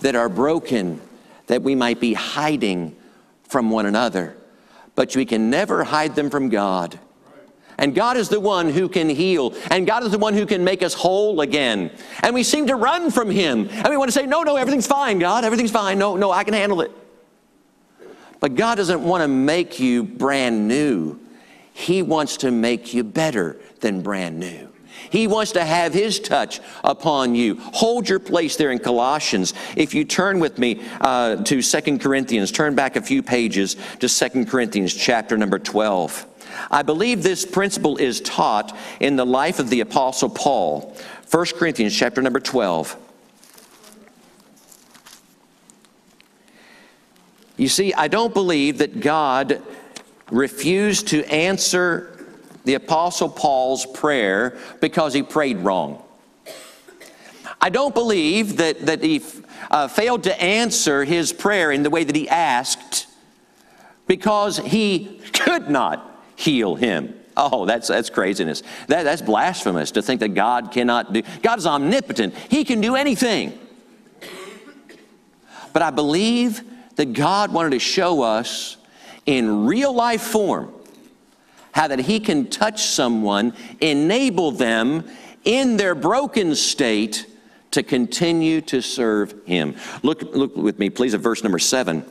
that 0.00 0.14
are 0.14 0.28
broken 0.28 1.00
that 1.46 1.62
we 1.62 1.74
might 1.74 2.00
be 2.00 2.14
hiding 2.14 2.94
from 3.44 3.70
one 3.70 3.86
another, 3.86 4.36
but 4.94 5.16
we 5.16 5.24
can 5.24 5.50
never 5.50 5.82
hide 5.84 6.14
them 6.14 6.30
from 6.30 6.48
God. 6.48 6.98
And 7.80 7.94
God 7.94 8.18
is 8.18 8.28
the 8.28 8.38
one 8.38 8.68
who 8.68 8.90
can 8.90 9.08
heal. 9.08 9.54
And 9.70 9.86
God 9.86 10.04
is 10.04 10.10
the 10.10 10.18
one 10.18 10.34
who 10.34 10.44
can 10.44 10.62
make 10.62 10.82
us 10.82 10.92
whole 10.92 11.40
again. 11.40 11.90
And 12.22 12.34
we 12.34 12.42
seem 12.42 12.66
to 12.66 12.76
run 12.76 13.10
from 13.10 13.30
Him. 13.30 13.68
And 13.70 13.88
we 13.88 13.96
want 13.96 14.08
to 14.08 14.12
say, 14.12 14.26
no, 14.26 14.42
no, 14.42 14.56
everything's 14.56 14.86
fine, 14.86 15.18
God. 15.18 15.44
Everything's 15.44 15.70
fine. 15.70 15.98
No, 15.98 16.14
no, 16.14 16.30
I 16.30 16.44
can 16.44 16.52
handle 16.52 16.82
it. 16.82 16.92
But 18.38 18.54
God 18.54 18.74
doesn't 18.74 19.02
want 19.02 19.22
to 19.22 19.28
make 19.28 19.80
you 19.80 20.02
brand 20.02 20.68
new. 20.68 21.18
He 21.72 22.02
wants 22.02 22.38
to 22.38 22.50
make 22.50 22.92
you 22.92 23.02
better 23.02 23.56
than 23.80 24.02
brand 24.02 24.38
new. 24.38 24.69
He 25.10 25.26
wants 25.26 25.52
to 25.52 25.64
have 25.64 25.92
His 25.92 26.20
touch 26.20 26.60
upon 26.84 27.34
you. 27.34 27.56
Hold 27.60 28.08
your 28.08 28.18
place 28.18 28.56
there 28.56 28.70
in 28.70 28.78
Colossians. 28.78 29.54
If 29.76 29.94
you 29.94 30.04
turn 30.04 30.40
with 30.40 30.58
me 30.58 30.82
uh, 31.00 31.36
to 31.36 31.62
Second 31.62 32.00
Corinthians, 32.00 32.52
turn 32.52 32.74
back 32.74 32.96
a 32.96 33.02
few 33.02 33.22
pages 33.22 33.76
to 34.00 34.08
Second 34.08 34.48
Corinthians 34.48 34.94
chapter 34.94 35.36
number 35.36 35.58
12. 35.58 36.26
I 36.70 36.82
believe 36.82 37.22
this 37.22 37.44
principle 37.44 37.96
is 37.96 38.20
taught 38.20 38.76
in 39.00 39.16
the 39.16 39.26
life 39.26 39.58
of 39.58 39.70
the 39.70 39.80
Apostle 39.80 40.30
Paul. 40.30 40.96
1 41.30 41.46
Corinthians 41.56 41.96
chapter 41.96 42.20
number 42.22 42.40
12. 42.40 42.96
You 47.56 47.68
see, 47.68 47.92
I 47.92 48.08
don't 48.08 48.32
believe 48.32 48.78
that 48.78 49.00
God 49.00 49.62
refused 50.30 51.08
to 51.08 51.24
answer 51.30 52.09
the 52.64 52.74
Apostle 52.74 53.28
Paul's 53.28 53.86
prayer 53.86 54.58
because 54.80 55.14
he 55.14 55.22
prayed 55.22 55.58
wrong. 55.58 56.02
I 57.60 57.68
don't 57.68 57.94
believe 57.94 58.56
that, 58.56 58.86
that 58.86 59.02
he 59.02 59.22
uh, 59.70 59.88
failed 59.88 60.24
to 60.24 60.42
answer 60.42 61.04
his 61.04 61.32
prayer 61.32 61.70
in 61.70 61.82
the 61.82 61.90
way 61.90 62.04
that 62.04 62.16
he 62.16 62.28
asked 62.28 63.06
because 64.06 64.58
he 64.58 65.20
could 65.32 65.68
not 65.68 66.22
heal 66.36 66.74
him. 66.74 67.14
Oh, 67.36 67.64
that's, 67.64 67.88
that's 67.88 68.10
craziness. 68.10 68.62
That, 68.88 69.04
that's 69.04 69.22
blasphemous 69.22 69.92
to 69.92 70.02
think 70.02 70.20
that 70.20 70.34
God 70.34 70.72
cannot 70.72 71.12
do. 71.12 71.22
God 71.42 71.58
is 71.58 71.66
omnipotent, 71.66 72.34
He 72.34 72.64
can 72.64 72.80
do 72.80 72.96
anything. 72.96 73.58
But 75.72 75.82
I 75.82 75.90
believe 75.90 76.62
that 76.96 77.12
God 77.12 77.52
wanted 77.52 77.70
to 77.70 77.78
show 77.78 78.22
us 78.22 78.76
in 79.24 79.66
real 79.66 79.92
life 79.92 80.22
form 80.22 80.74
how 81.72 81.88
that 81.88 82.00
He 82.00 82.20
can 82.20 82.48
touch 82.48 82.82
someone, 82.82 83.54
enable 83.80 84.52
them 84.52 85.08
in 85.44 85.76
their 85.76 85.94
broken 85.94 86.54
state 86.54 87.26
to 87.70 87.82
continue 87.82 88.60
to 88.62 88.80
serve 88.80 89.34
Him. 89.46 89.76
Look, 90.02 90.22
look 90.22 90.56
with 90.56 90.78
me, 90.78 90.90
please, 90.90 91.14
at 91.14 91.20
verse 91.20 91.42
number 91.42 91.58
seven. 91.58 92.04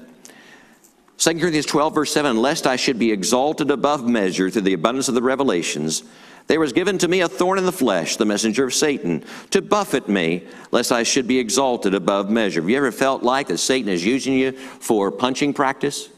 2 1.20 1.32
Corinthians 1.32 1.66
12, 1.66 1.96
verse 1.96 2.14
7 2.14 2.38
Lest 2.38 2.66
I 2.66 2.78
should 2.78 2.98
be 2.98 3.12
exalted 3.12 3.72
above 3.72 4.08
measure 4.08 4.50
through 4.50 4.62
the 4.62 4.74
abundance 4.74 5.10
of 5.10 5.16
the 5.16 5.22
revelations, 5.22 6.04
there 6.48 6.62
was 6.62 6.74
given 6.74 6.98
to 7.00 7.08
me 7.08 7.20
a 7.20 7.28
thorn 7.28 7.60
in 7.60 7.66
the 7.66 7.72
flesh, 7.72 8.16
the 8.16 8.26
messenger 8.26 8.64
of 8.64 8.74
Satan, 8.74 9.24
to 9.52 9.62
buffet 9.62 10.08
me, 10.08 10.48
lest 10.72 10.92
I 10.92 11.04
should 11.04 11.28
be 11.28 11.38
exalted 11.38 11.94
above 11.94 12.30
measure. 12.30 12.62
Have 12.62 12.70
you 12.70 12.78
ever 12.78 12.92
felt 12.92 13.22
like 13.22 13.50
that 13.50 13.60
Satan 13.60 13.90
is 13.90 14.04
using 14.04 14.34
you 14.34 14.54
for 14.54 15.12
punching 15.12 15.54
practice? 15.54 16.10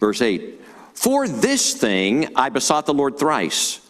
Verse 0.00 0.22
8 0.22 0.60
For 0.94 1.28
this 1.28 1.74
thing 1.74 2.34
I 2.34 2.48
besought 2.48 2.86
the 2.86 2.94
Lord 2.94 3.18
thrice, 3.18 3.86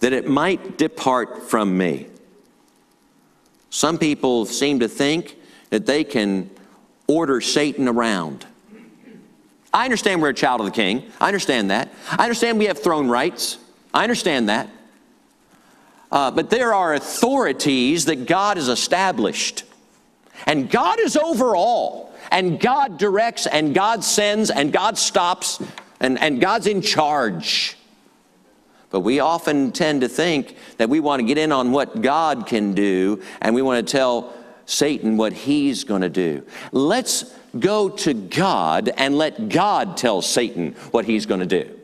that 0.00 0.12
it 0.12 0.26
might 0.26 0.76
depart 0.76 1.44
from 1.44 1.78
me. 1.78 2.08
Some 3.70 3.98
people 3.98 4.46
seem 4.46 4.80
to 4.80 4.88
think 4.88 5.36
that 5.70 5.86
they 5.86 6.04
can 6.04 6.50
order 7.06 7.40
Satan 7.40 7.88
around. 7.88 8.46
I 9.72 9.84
understand 9.84 10.22
we're 10.22 10.28
a 10.28 10.34
child 10.34 10.60
of 10.60 10.66
the 10.66 10.72
king. 10.72 11.10
I 11.20 11.26
understand 11.26 11.70
that. 11.70 11.92
I 12.10 12.22
understand 12.22 12.58
we 12.58 12.66
have 12.66 12.78
throne 12.78 13.08
rights. 13.08 13.58
I 13.92 14.04
understand 14.04 14.48
that. 14.48 14.70
Uh, 16.12 16.30
but 16.30 16.48
there 16.48 16.72
are 16.72 16.94
authorities 16.94 18.04
that 18.04 18.26
God 18.26 18.56
has 18.56 18.68
established. 18.68 19.64
And 20.46 20.70
God 20.70 21.00
is 21.00 21.16
over 21.16 21.56
all. 21.56 22.13
And 22.30 22.60
God 22.60 22.98
directs, 22.98 23.46
and 23.46 23.74
God 23.74 24.04
sends, 24.04 24.50
and 24.50 24.72
God 24.72 24.98
stops, 24.98 25.62
and, 26.00 26.18
and 26.20 26.40
God's 26.40 26.66
in 26.66 26.82
charge. 26.82 27.76
But 28.90 29.00
we 29.00 29.20
often 29.20 29.72
tend 29.72 30.02
to 30.02 30.08
think 30.08 30.56
that 30.78 30.88
we 30.88 31.00
want 31.00 31.20
to 31.20 31.26
get 31.26 31.38
in 31.38 31.50
on 31.50 31.72
what 31.72 32.00
God 32.00 32.46
can 32.46 32.74
do, 32.74 33.22
and 33.40 33.54
we 33.54 33.62
want 33.62 33.86
to 33.86 33.90
tell 33.90 34.32
Satan 34.66 35.16
what 35.16 35.32
he's 35.32 35.84
going 35.84 36.02
to 36.02 36.08
do. 36.08 36.44
Let's 36.72 37.34
go 37.58 37.88
to 37.88 38.14
God 38.14 38.90
and 38.96 39.16
let 39.16 39.48
God 39.48 39.96
tell 39.96 40.22
Satan 40.22 40.72
what 40.90 41.04
he's 41.04 41.26
going 41.26 41.40
to 41.40 41.46
do. 41.46 41.78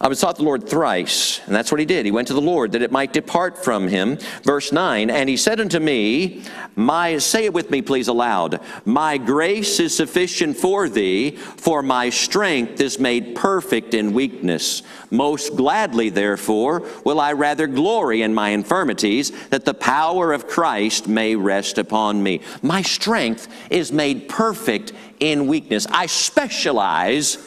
I 0.00 0.08
besought 0.08 0.36
the 0.36 0.42
Lord 0.42 0.68
thrice, 0.68 1.40
and 1.46 1.54
that's 1.54 1.70
what 1.70 1.78
he 1.78 1.86
did. 1.86 2.04
He 2.04 2.10
went 2.10 2.26
to 2.26 2.34
the 2.34 2.40
Lord 2.40 2.72
that 2.72 2.82
it 2.82 2.90
might 2.90 3.12
depart 3.12 3.62
from 3.64 3.86
him. 3.86 4.18
Verse 4.42 4.72
9, 4.72 5.08
and 5.08 5.28
he 5.28 5.36
said 5.36 5.60
unto 5.60 5.78
me, 5.78 6.42
My 6.74 7.18
say 7.18 7.44
it 7.44 7.54
with 7.54 7.70
me, 7.70 7.80
please, 7.80 8.08
aloud. 8.08 8.60
My 8.84 9.18
grace 9.18 9.78
is 9.78 9.96
sufficient 9.96 10.56
for 10.56 10.88
thee, 10.88 11.36
for 11.36 11.80
my 11.80 12.10
strength 12.10 12.80
is 12.80 12.98
made 12.98 13.36
perfect 13.36 13.94
in 13.94 14.12
weakness. 14.12 14.82
Most 15.12 15.54
gladly, 15.54 16.10
therefore, 16.10 16.82
will 17.04 17.20
I 17.20 17.32
rather 17.32 17.68
glory 17.68 18.22
in 18.22 18.34
my 18.34 18.48
infirmities, 18.48 19.30
that 19.50 19.64
the 19.64 19.74
power 19.74 20.32
of 20.32 20.48
Christ 20.48 21.06
may 21.06 21.36
rest 21.36 21.78
upon 21.78 22.20
me. 22.20 22.40
My 22.62 22.82
strength 22.82 23.46
is 23.70 23.92
made 23.92 24.28
perfect 24.28 24.92
in 25.20 25.46
weakness. 25.46 25.86
I 25.88 26.06
specialize 26.06 27.38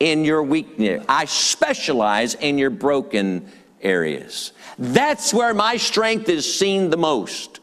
in 0.00 0.24
your 0.24 0.42
weakness. 0.42 1.04
I 1.08 1.26
specialize 1.26 2.34
in 2.34 2.58
your 2.58 2.70
broken 2.70 3.50
areas. 3.82 4.52
That's 4.78 5.32
where 5.32 5.54
my 5.54 5.76
strength 5.76 6.28
is 6.28 6.52
seen 6.52 6.90
the 6.90 6.96
most. 6.96 7.60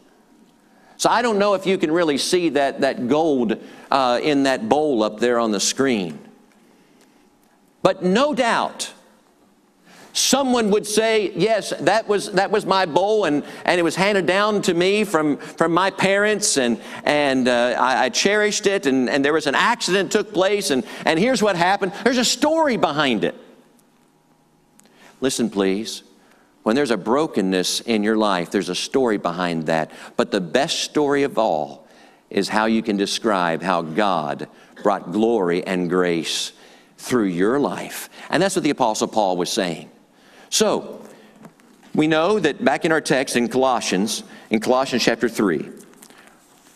So 0.98 1.10
I 1.10 1.22
don't 1.22 1.38
know 1.38 1.56
if 1.56 1.66
you 1.66 1.78
can 1.78 1.92
really 1.92 2.18
see 2.18 2.50
that, 2.50 2.82
that 2.82 3.08
gold 3.08 3.62
uh, 3.92 4.20
in 4.22 4.44
that 4.44 4.70
bowl 4.70 5.04
up 5.04 5.20
there 5.20 5.40
on 5.40 5.52
the 5.52 5.60
screen. 5.60 6.20
But 7.84 8.04
no 8.04 8.34
doubt, 8.34 8.94
someone 10.18 10.72
would 10.72 10.86
say, 10.86 11.32
yes, 11.36 11.72
that 11.82 12.08
was, 12.08 12.32
that 12.34 12.52
was 12.52 12.66
my 12.66 12.86
bowl 12.86 13.26
and, 13.26 13.44
and 13.66 13.80
it 13.80 13.84
was 13.84 13.96
handed 13.96 14.26
down 14.26 14.62
to 14.64 14.74
me 14.74 15.04
from, 15.04 15.38
from 15.38 15.74
my 15.74 15.92
parents 15.92 16.58
and, 16.58 16.80
and 17.04 17.48
uh, 17.48 17.76
I, 17.80 18.06
I, 18.06 18.10
cherished 18.10 18.66
it 18.68 18.86
and, 18.86 19.10
and 19.10 19.24
there 19.24 19.34
was 19.34 19.48
an 19.48 19.56
accident 19.56 20.12
took 20.12 20.34
place 20.34 20.72
and, 20.72 20.84
and 21.06 21.20
here's 21.20 21.44
what 21.44 21.56
happened. 21.56 21.94
There's 22.04 22.18
a 22.18 22.26
story 22.26 22.78
behind 22.78 23.24
it. 23.24 23.36
Listen, 25.22 25.50
please. 25.50 26.04
When 26.64 26.76
there's 26.76 26.92
a 26.92 26.98
brokenness 26.98 27.82
in 27.82 28.04
your 28.04 28.18
life, 28.18 28.52
there's 28.52 28.70
a 28.70 28.76
story 28.76 29.18
behind 29.18 29.68
that. 29.68 29.92
But 30.18 30.32
the 30.32 30.42
best 30.42 30.80
story 30.80 31.24
of 31.24 31.38
all 31.38 31.88
is 32.30 32.50
how 32.50 32.66
you 32.66 32.84
can 32.84 32.98
describe 32.98 33.62
how 33.62 33.84
God 33.84 34.50
brought 34.84 35.12
glory 35.12 35.66
and 35.66 35.90
grace 35.90 36.52
through 36.98 37.26
your 37.26 37.60
life. 37.60 38.10
And 38.30 38.44
that's 38.44 38.56
what 38.56 38.64
the 38.64 38.70
Apostle 38.72 39.08
Paul 39.08 39.38
was 39.38 39.50
saying. 39.50 39.90
So, 40.50 41.02
we 41.94 42.08
know 42.08 42.40
that 42.40 42.64
back 42.64 42.86
in 42.86 42.92
our 42.92 43.02
text 43.02 43.36
in 43.36 43.48
Colossians, 43.48 44.24
in 44.50 44.60
Colossians 44.60 45.04
chapter 45.04 45.28
3, 45.28 45.70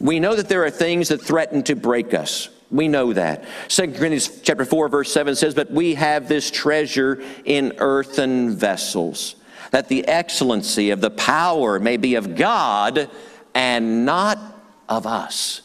We 0.02 0.20
know 0.20 0.36
that 0.36 0.50
there 0.50 0.66
are 0.66 0.72
things 0.72 1.10
that 1.10 1.22
threaten 1.22 1.62
to 1.64 1.76
break 1.76 2.14
us. 2.14 2.50
We 2.72 2.88
know 2.88 3.14
that. 3.14 3.46
2 3.68 3.94
Corinthians 3.94 4.42
chapter 4.42 4.66
4 4.66 4.90
verse 4.90 5.14
7 5.14 5.36
says, 5.36 5.54
"But 5.54 5.72
we 5.72 5.94
have 5.94 6.28
this 6.28 6.50
treasure 6.50 7.22
in 7.46 7.74
earthen 7.78 8.56
vessels, 8.56 9.36
that 9.70 9.90
the 9.90 10.08
excellency 10.08 10.90
of 10.90 11.02
the 11.02 11.12
power 11.12 11.80
may 11.80 11.98
be 11.98 12.16
of 12.16 12.36
God 12.36 13.10
and 13.54 14.06
not 14.06 14.40
of 14.90 15.06
us." 15.06 15.62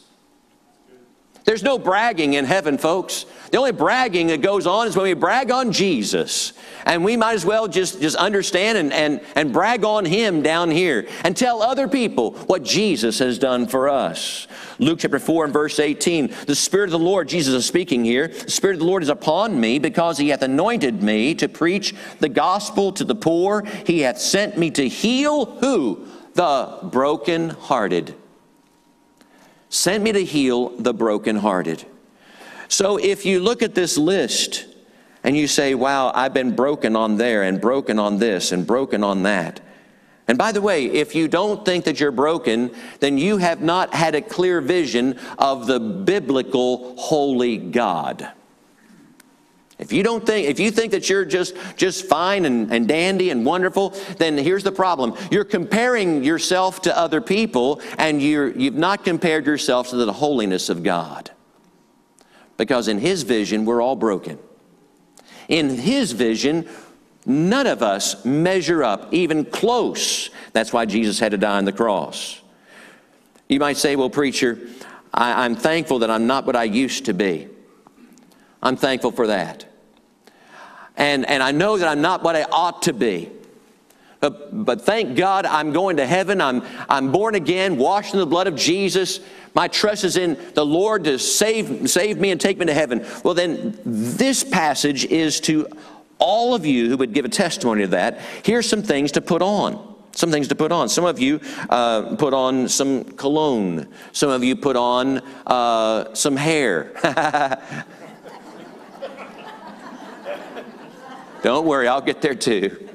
There's 1.45 1.63
no 1.63 1.79
bragging 1.79 2.33
in 2.33 2.45
heaven, 2.45 2.77
folks. 2.77 3.25
The 3.51 3.57
only 3.57 3.71
bragging 3.71 4.27
that 4.27 4.41
goes 4.41 4.67
on 4.67 4.87
is 4.87 4.95
when 4.95 5.03
we 5.03 5.13
brag 5.13 5.51
on 5.51 5.71
Jesus. 5.71 6.53
And 6.85 7.03
we 7.03 7.17
might 7.17 7.33
as 7.33 7.45
well 7.45 7.67
just, 7.67 8.01
just 8.01 8.15
understand 8.15 8.77
and, 8.77 8.93
and, 8.93 9.21
and 9.35 9.53
brag 9.53 9.83
on 9.83 10.05
Him 10.05 10.41
down 10.41 10.71
here 10.71 11.07
and 11.23 11.35
tell 11.35 11.61
other 11.61 11.87
people 11.87 12.31
what 12.47 12.63
Jesus 12.63 13.19
has 13.19 13.39
done 13.39 13.67
for 13.67 13.89
us. 13.89 14.47
Luke 14.79 14.99
chapter 14.99 15.19
4 15.19 15.45
and 15.45 15.53
verse 15.53 15.79
18 15.79 16.33
The 16.45 16.55
Spirit 16.55 16.85
of 16.85 16.91
the 16.91 16.99
Lord, 16.99 17.27
Jesus 17.27 17.53
is 17.53 17.65
speaking 17.65 18.05
here, 18.05 18.27
the 18.27 18.51
Spirit 18.51 18.75
of 18.75 18.79
the 18.79 18.85
Lord 18.85 19.03
is 19.03 19.09
upon 19.09 19.59
me 19.59 19.79
because 19.79 20.17
He 20.17 20.29
hath 20.29 20.41
anointed 20.41 21.01
me 21.01 21.35
to 21.35 21.47
preach 21.47 21.95
the 22.19 22.29
gospel 22.29 22.91
to 22.93 23.03
the 23.03 23.15
poor. 23.15 23.63
He 23.85 24.01
hath 24.01 24.19
sent 24.19 24.57
me 24.57 24.71
to 24.71 24.87
heal 24.87 25.45
who? 25.45 26.07
The 26.33 26.79
brokenhearted 26.83 28.15
sent 29.69 30.03
me 30.03 30.11
to 30.13 30.23
heal 30.23 30.69
the 30.69 30.93
brokenhearted. 30.93 31.85
So 32.67 32.97
if 32.97 33.25
you 33.25 33.39
look 33.39 33.61
at 33.61 33.75
this 33.75 33.97
list 33.97 34.65
and 35.23 35.35
you 35.35 35.47
say, 35.47 35.75
wow, 35.75 36.11
I've 36.13 36.33
been 36.33 36.55
broken 36.55 36.95
on 36.95 37.17
there 37.17 37.43
and 37.43 37.59
broken 37.59 37.99
on 37.99 38.17
this 38.17 38.51
and 38.51 38.65
broken 38.65 39.03
on 39.03 39.23
that. 39.23 39.59
And 40.27 40.37
by 40.37 40.51
the 40.51 40.61
way, 40.61 40.85
if 40.85 41.15
you 41.15 41.27
don't 41.29 41.63
think 41.63 41.85
that 41.85 41.99
you're 41.99 42.11
broken, 42.11 42.71
then 42.99 43.17
you 43.17 43.37
have 43.37 43.61
not 43.61 43.93
had 43.93 44.13
a 44.13 44.21
clear 44.21 44.59
vision 44.59 45.17
of 45.37 45.67
the 45.67 45.79
biblical 45.79 46.97
holy 46.97 47.57
God. 47.57 48.29
If 49.79 49.93
you 49.93 50.01
don't 50.01 50.25
think, 50.25 50.47
if 50.47 50.59
you 50.59 50.71
think 50.71 50.91
that 50.91 51.07
you're 51.07 51.23
just, 51.23 51.55
just 51.77 52.07
fine 52.07 52.45
and, 52.45 52.73
and 52.73 52.87
dandy 52.87 53.29
and 53.29 53.45
wonderful, 53.45 53.91
then 54.17 54.37
here's 54.37 54.63
the 54.63 54.71
problem. 54.71 55.13
You're 55.31 55.45
comparing 55.45 56.23
yourself 56.23 56.81
to 56.81 56.97
other 56.97 57.21
people 57.21 57.79
and 57.97 58.21
you're, 58.21 58.49
you've 58.49 58.73
not 58.73 59.05
compared 59.05 59.45
yourself 59.45 59.91
to 59.91 59.97
the 59.97 60.13
holiness 60.13 60.69
of 60.69 60.83
God. 60.83 61.31
Because 62.57 62.87
in 62.87 62.99
His 62.99 63.23
vision, 63.23 63.65
we're 63.65 63.81
all 63.81 63.95
broken. 63.95 64.39
In 65.47 65.69
His 65.77 66.11
vision, 66.11 66.67
none 67.25 67.67
of 67.67 67.81
us 67.81 68.25
measure 68.25 68.83
up 68.83 69.13
even 69.13 69.45
close. 69.45 70.29
That's 70.53 70.73
why 70.73 70.85
Jesus 70.85 71.19
had 71.19 71.31
to 71.31 71.37
die 71.37 71.57
on 71.57 71.65
the 71.65 71.71
cross. 71.71 72.41
You 73.47 73.59
might 73.59 73.77
say, 73.77 73.95
well, 73.95 74.09
preacher, 74.09 74.59
I, 75.13 75.45
I'm 75.45 75.55
thankful 75.55 75.99
that 75.99 76.11
I'm 76.11 76.27
not 76.27 76.45
what 76.45 76.55
I 76.55 76.63
used 76.65 77.05
to 77.05 77.13
be. 77.13 77.47
I'm 78.61 78.75
thankful 78.75 79.11
for 79.11 79.27
that. 79.27 79.65
And, 80.95 81.29
and 81.29 81.43
I 81.43 81.51
know 81.51 81.77
that 81.77 81.87
I'm 81.87 82.01
not 82.01 82.23
what 82.23 82.35
I 82.35 82.43
ought 82.43 82.81
to 82.83 82.93
be. 82.93 83.29
But, 84.19 84.81
thank 84.81 85.15
God 85.15 85.45
I'm 85.45 85.71
going 85.71 85.97
to 85.97 86.07
heaven. 86.07 86.41
I'm, 86.41 86.63
I'm 86.89 87.11
born 87.11 87.35
again, 87.35 87.77
washed 87.77 88.13
in 88.13 88.19
the 88.19 88.25
blood 88.25 88.47
of 88.47 88.55
Jesus. 88.55 89.19
My 89.53 89.67
trust 89.67 90.03
is 90.03 90.17
in 90.17 90.37
the 90.53 90.65
Lord 90.65 91.03
to 91.03 91.19
save, 91.19 91.89
save 91.89 92.17
me 92.17 92.31
and 92.31 92.41
take 92.41 92.57
me 92.57 92.65
to 92.65 92.73
heaven. 92.73 93.05
Well, 93.23 93.33
then, 93.33 93.77
this 93.85 94.43
passage 94.43 95.05
is 95.05 95.39
to 95.41 95.67
all 96.19 96.55
of 96.55 96.65
you 96.65 96.89
who 96.89 96.97
would 96.97 97.13
give 97.13 97.25
a 97.25 97.29
testimony 97.29 97.83
of 97.83 97.91
that. 97.91 98.19
Here's 98.43 98.67
some 98.67 98.81
things 98.81 99.11
to 99.13 99.21
put 99.21 99.41
on. 99.41 99.95
Some 100.13 100.31
things 100.31 100.47
to 100.47 100.55
put 100.55 100.71
on. 100.71 100.89
Some 100.89 101.05
of 101.05 101.19
you 101.19 101.39
uh, 101.69 102.15
put 102.15 102.33
on 102.33 102.67
some 102.69 103.03
cologne. 103.03 103.87
Some 104.13 104.31
of 104.31 104.43
you 104.43 104.55
put 104.55 104.75
on 104.75 105.19
uh, 105.45 106.11
some 106.15 106.35
hair. 106.35 106.91
Don't 111.43 111.67
worry, 111.67 111.87
I'll 111.87 112.01
get 112.01 112.19
there 112.21 112.33
too. 112.33 112.86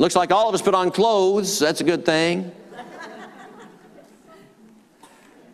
Looks 0.00 0.16
like 0.16 0.32
all 0.32 0.48
of 0.48 0.54
us 0.54 0.62
put 0.62 0.74
on 0.74 0.90
clothes. 0.90 1.58
That's 1.58 1.82
a 1.82 1.84
good 1.84 2.06
thing. 2.06 2.52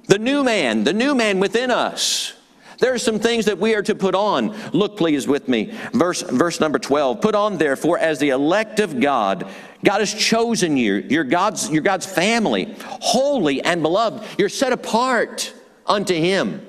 The 0.06 0.20
new 0.20 0.44
man, 0.44 0.84
the 0.84 0.92
new 0.92 1.16
man 1.16 1.40
within 1.40 1.72
us. 1.72 2.32
There 2.78 2.94
are 2.94 2.98
some 2.98 3.18
things 3.18 3.46
that 3.46 3.58
we 3.58 3.74
are 3.74 3.82
to 3.82 3.96
put 3.96 4.14
on. 4.14 4.56
Look, 4.70 4.96
please, 4.96 5.26
with 5.26 5.48
me. 5.48 5.76
Verse, 5.92 6.22
verse 6.22 6.60
number 6.60 6.78
12. 6.78 7.20
Put 7.20 7.34
on, 7.34 7.58
therefore, 7.58 7.98
as 7.98 8.20
the 8.20 8.28
elect 8.28 8.78
of 8.78 9.00
God. 9.00 9.50
God 9.84 9.98
has 9.98 10.14
chosen 10.14 10.76
you. 10.76 11.04
You're 11.08 11.24
God's, 11.24 11.68
you're 11.68 11.82
God's 11.82 12.06
family, 12.06 12.76
holy 12.84 13.60
and 13.62 13.82
beloved. 13.82 14.24
You're 14.38 14.48
set 14.48 14.72
apart 14.72 15.52
unto 15.86 16.14
Him. 16.14 16.64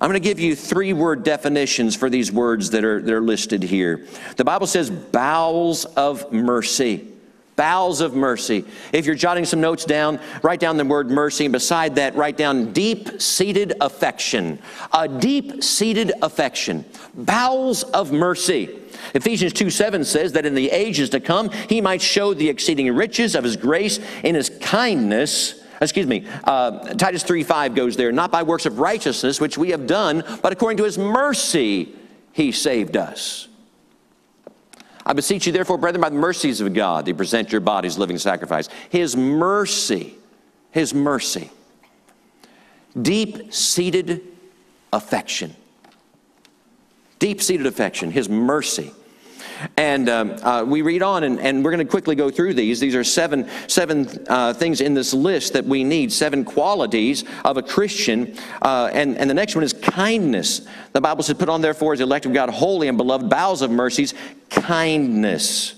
I'm 0.00 0.08
going 0.08 0.20
to 0.20 0.26
give 0.26 0.40
you 0.40 0.56
three 0.56 0.94
word 0.94 1.24
definitions 1.24 1.94
for 1.94 2.08
these 2.08 2.32
words 2.32 2.70
that 2.70 2.84
are, 2.84 3.02
that 3.02 3.12
are 3.12 3.20
listed 3.20 3.62
here. 3.62 4.06
The 4.36 4.44
Bible 4.44 4.66
says 4.66 4.88
bowels 4.88 5.84
of 5.84 6.32
mercy. 6.32 7.06
Bowels 7.54 8.00
of 8.00 8.14
mercy. 8.14 8.64
If 8.94 9.04
you're 9.04 9.14
jotting 9.14 9.44
some 9.44 9.60
notes 9.60 9.84
down, 9.84 10.18
write 10.42 10.58
down 10.58 10.78
the 10.78 10.86
word 10.86 11.10
mercy, 11.10 11.44
and 11.44 11.52
beside 11.52 11.96
that, 11.96 12.14
write 12.14 12.38
down 12.38 12.72
deep 12.72 13.20
seated 13.20 13.74
affection. 13.82 14.58
A 14.94 15.06
deep 15.06 15.62
seated 15.62 16.12
affection. 16.22 16.86
Bowels 17.12 17.82
of 17.82 18.10
mercy. 18.10 18.70
Ephesians 19.12 19.52
2 19.52 19.68
7 19.68 20.04
says 20.04 20.32
that 20.32 20.46
in 20.46 20.54
the 20.54 20.70
ages 20.70 21.10
to 21.10 21.20
come, 21.20 21.50
he 21.68 21.82
might 21.82 22.00
show 22.00 22.32
the 22.32 22.48
exceeding 22.48 22.90
riches 22.94 23.34
of 23.34 23.44
his 23.44 23.58
grace 23.58 24.00
in 24.22 24.34
his 24.34 24.48
kindness 24.62 25.59
excuse 25.80 26.06
me, 26.06 26.26
uh, 26.44 26.94
Titus 26.94 27.22
3 27.22 27.42
5 27.42 27.74
goes 27.74 27.96
there, 27.96 28.12
not 28.12 28.30
by 28.30 28.42
works 28.42 28.66
of 28.66 28.78
righteousness, 28.78 29.40
which 29.40 29.56
we 29.56 29.70
have 29.70 29.86
done, 29.86 30.22
but 30.42 30.52
according 30.52 30.76
to 30.78 30.84
his 30.84 30.98
mercy, 30.98 31.94
he 32.32 32.52
saved 32.52 32.96
us. 32.96 33.48
I 35.04 35.12
beseech 35.12 35.46
you, 35.46 35.52
therefore, 35.52 35.78
brethren, 35.78 36.02
by 36.02 36.10
the 36.10 36.16
mercies 36.16 36.60
of 36.60 36.72
God, 36.74 37.06
to 37.06 37.14
present 37.14 37.50
your 37.50 37.60
bodies 37.60 37.96
living 37.96 38.18
sacrifice. 38.18 38.68
His 38.90 39.16
mercy, 39.16 40.14
his 40.70 40.92
mercy, 40.92 41.50
deep 43.00 43.52
seated 43.52 44.22
affection. 44.92 45.56
Deep 47.18 47.42
seated 47.42 47.66
affection, 47.66 48.10
his 48.10 48.28
mercy. 48.28 48.92
And 49.76 50.08
um, 50.08 50.30
uh, 50.42 50.64
we 50.64 50.82
read 50.82 51.02
on, 51.02 51.24
and, 51.24 51.38
and 51.40 51.64
we're 51.64 51.70
going 51.70 51.84
to 51.84 51.90
quickly 51.90 52.14
go 52.14 52.30
through 52.30 52.54
these. 52.54 52.80
These 52.80 52.94
are 52.94 53.04
seven, 53.04 53.48
seven 53.66 54.24
uh, 54.28 54.54
things 54.54 54.80
in 54.80 54.94
this 54.94 55.12
list 55.12 55.52
that 55.52 55.64
we 55.64 55.84
need, 55.84 56.12
seven 56.12 56.44
qualities 56.44 57.24
of 57.44 57.56
a 57.56 57.62
Christian. 57.62 58.36
Uh, 58.62 58.90
and, 58.92 59.18
and 59.18 59.28
the 59.28 59.34
next 59.34 59.54
one 59.54 59.64
is 59.64 59.72
kindness. 59.72 60.66
The 60.92 61.00
Bible 61.00 61.22
says, 61.22 61.36
Put 61.36 61.48
on, 61.48 61.60
therefore, 61.60 61.92
as 61.92 61.98
the 61.98 62.04
elect 62.04 62.26
of 62.26 62.32
God, 62.32 62.50
holy 62.50 62.88
and 62.88 62.96
beloved 62.96 63.28
bowels 63.28 63.62
of 63.62 63.70
mercies, 63.70 64.14
kindness. 64.48 65.74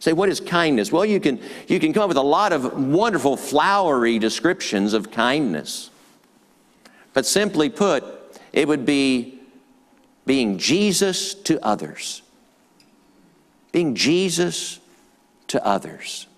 Say, 0.00 0.12
what 0.12 0.28
is 0.28 0.40
kindness? 0.40 0.92
Well, 0.92 1.06
you 1.06 1.18
can, 1.18 1.40
you 1.66 1.80
can 1.80 1.94
come 1.94 2.02
up 2.02 2.08
with 2.08 2.18
a 2.18 2.22
lot 2.22 2.52
of 2.52 2.90
wonderful, 2.90 3.38
flowery 3.38 4.18
descriptions 4.18 4.92
of 4.92 5.10
kindness. 5.10 5.90
But 7.14 7.24
simply 7.24 7.70
put, 7.70 8.04
it 8.52 8.68
would 8.68 8.84
be 8.84 9.40
being 10.26 10.58
Jesus 10.58 11.32
to 11.34 11.64
others 11.64 12.20
being 13.74 13.96
Jesus 13.96 14.78
to 15.48 15.66
others. 15.66 16.28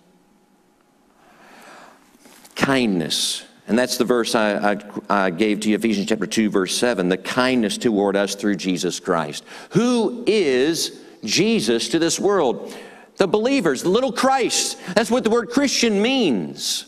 Kindness. 2.54 3.44
And 3.68 3.78
that's 3.78 3.98
the 3.98 4.06
verse 4.06 4.34
I, 4.34 4.72
I, 4.72 4.78
I, 5.10 5.30
gave 5.30 5.60
to 5.60 5.68
you, 5.68 5.76
Ephesians 5.76 6.08
chapter 6.08 6.26
2, 6.26 6.48
verse 6.48 6.74
7. 6.74 7.10
The 7.10 7.18
kindness 7.18 7.76
toward 7.76 8.16
us 8.16 8.36
through 8.36 8.56
Jesus 8.56 9.00
Christ. 9.00 9.44
Who 9.72 10.24
is 10.26 10.98
Jesus 11.24 11.90
to 11.90 11.98
this 11.98 12.18
world? 12.18 12.74
The 13.18 13.28
believers, 13.28 13.82
the 13.82 13.90
little 13.90 14.12
Christ. 14.12 14.78
That's 14.94 15.10
what 15.10 15.22
the 15.22 15.28
word 15.28 15.50
Christian 15.50 16.00
means. 16.00 16.86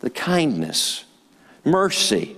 The 0.00 0.08
kindness, 0.08 1.04
mercy. 1.66 2.34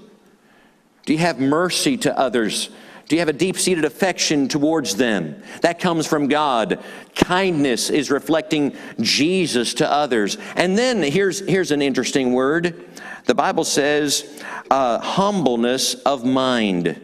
Do 1.07 1.13
you 1.13 1.21
have 1.21 1.39
mercy 1.39 1.97
to 1.99 2.19
others? 2.19 2.71
Do 3.09 3.17
you 3.17 3.21
have 3.21 3.29
a 3.29 3.35
deep 3.35 3.59
seated 3.59 3.85
affection 3.85 4.49
towards 4.49 4.97
them? 4.97 5.43
That 5.61 5.79
comes 5.79 6.07
from 6.07 6.29
God. 6.29 6.83
Kindness 7.15 7.91
is 7.91 8.11
reflecting 8.11 8.75
Jesus 9.01 9.75
to 9.75 9.91
others. 9.91 10.39
And 10.57 10.77
then 10.79 11.03
here's, 11.03 11.41
here's 11.41 11.71
an 11.71 11.83
interesting 11.83 12.33
word 12.33 12.89
the 13.27 13.35
Bible 13.35 13.65
says 13.65 14.43
uh, 14.71 14.99
humbleness 14.99 15.95
of 15.95 16.25
mind. 16.25 17.01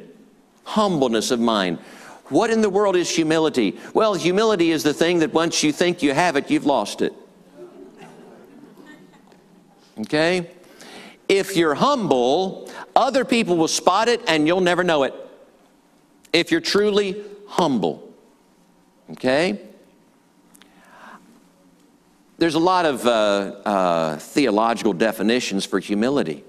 Humbleness 0.64 1.30
of 1.30 1.40
mind. 1.40 1.78
What 2.28 2.50
in 2.50 2.60
the 2.60 2.70
world 2.70 2.94
is 2.94 3.08
humility? 3.10 3.78
Well, 3.94 4.14
humility 4.14 4.70
is 4.70 4.82
the 4.82 4.94
thing 4.94 5.20
that 5.20 5.32
once 5.32 5.62
you 5.62 5.72
think 5.72 6.02
you 6.02 6.12
have 6.12 6.36
it, 6.36 6.50
you've 6.50 6.66
lost 6.66 7.02
it. 7.02 7.12
Okay? 10.00 10.50
If 11.28 11.56
you're 11.56 11.74
humble, 11.74 12.70
other 12.94 13.24
people 13.24 13.56
will 13.56 13.68
spot 13.68 14.08
it 14.08 14.20
and 14.28 14.46
you'll 14.46 14.60
never 14.60 14.84
know 14.84 15.02
it 15.04 15.14
if 16.32 16.50
you're 16.50 16.60
truly 16.60 17.22
humble. 17.48 18.08
Okay? 19.12 19.60
there's 22.40 22.54
a 22.54 22.58
lot 22.58 22.86
of 22.86 23.06
uh, 23.06 23.10
uh, 23.10 24.16
theological 24.16 24.94
definitions 24.94 25.66
for 25.66 25.78
humility, 25.78 26.42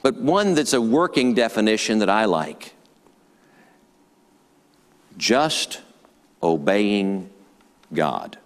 but 0.00 0.16
one 0.16 0.54
that's 0.54 0.72
a 0.72 0.80
working 0.80 1.34
definition 1.34 1.98
that 1.98 2.08
I 2.08 2.24
like 2.24 2.72
just 5.18 5.82
obeying 6.42 7.30
God. 7.92 8.38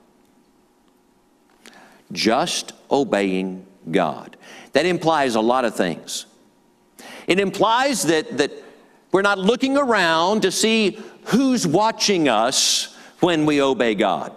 Just 2.11 2.73
obeying 2.91 3.65
God. 3.89 4.37
That 4.73 4.87
implies 4.87 5.37
a 5.37 5.41
lot 5.41 5.65
of 5.65 5.77
things. 5.77 6.27
It 7.29 7.39
implies 7.39 8.03
that, 8.05 8.39
that 8.39 8.51
we're 9.13 9.23
not 9.23 9.39
looking 9.39 9.77
around 9.77 10.43
to 10.43 10.51
see 10.51 10.99
who's 11.25 11.67
watching 11.67 12.29
us 12.29 12.97
when 13.21 13.47
we 13.47 13.61
obey 13.63 13.95
God. 13.95 14.35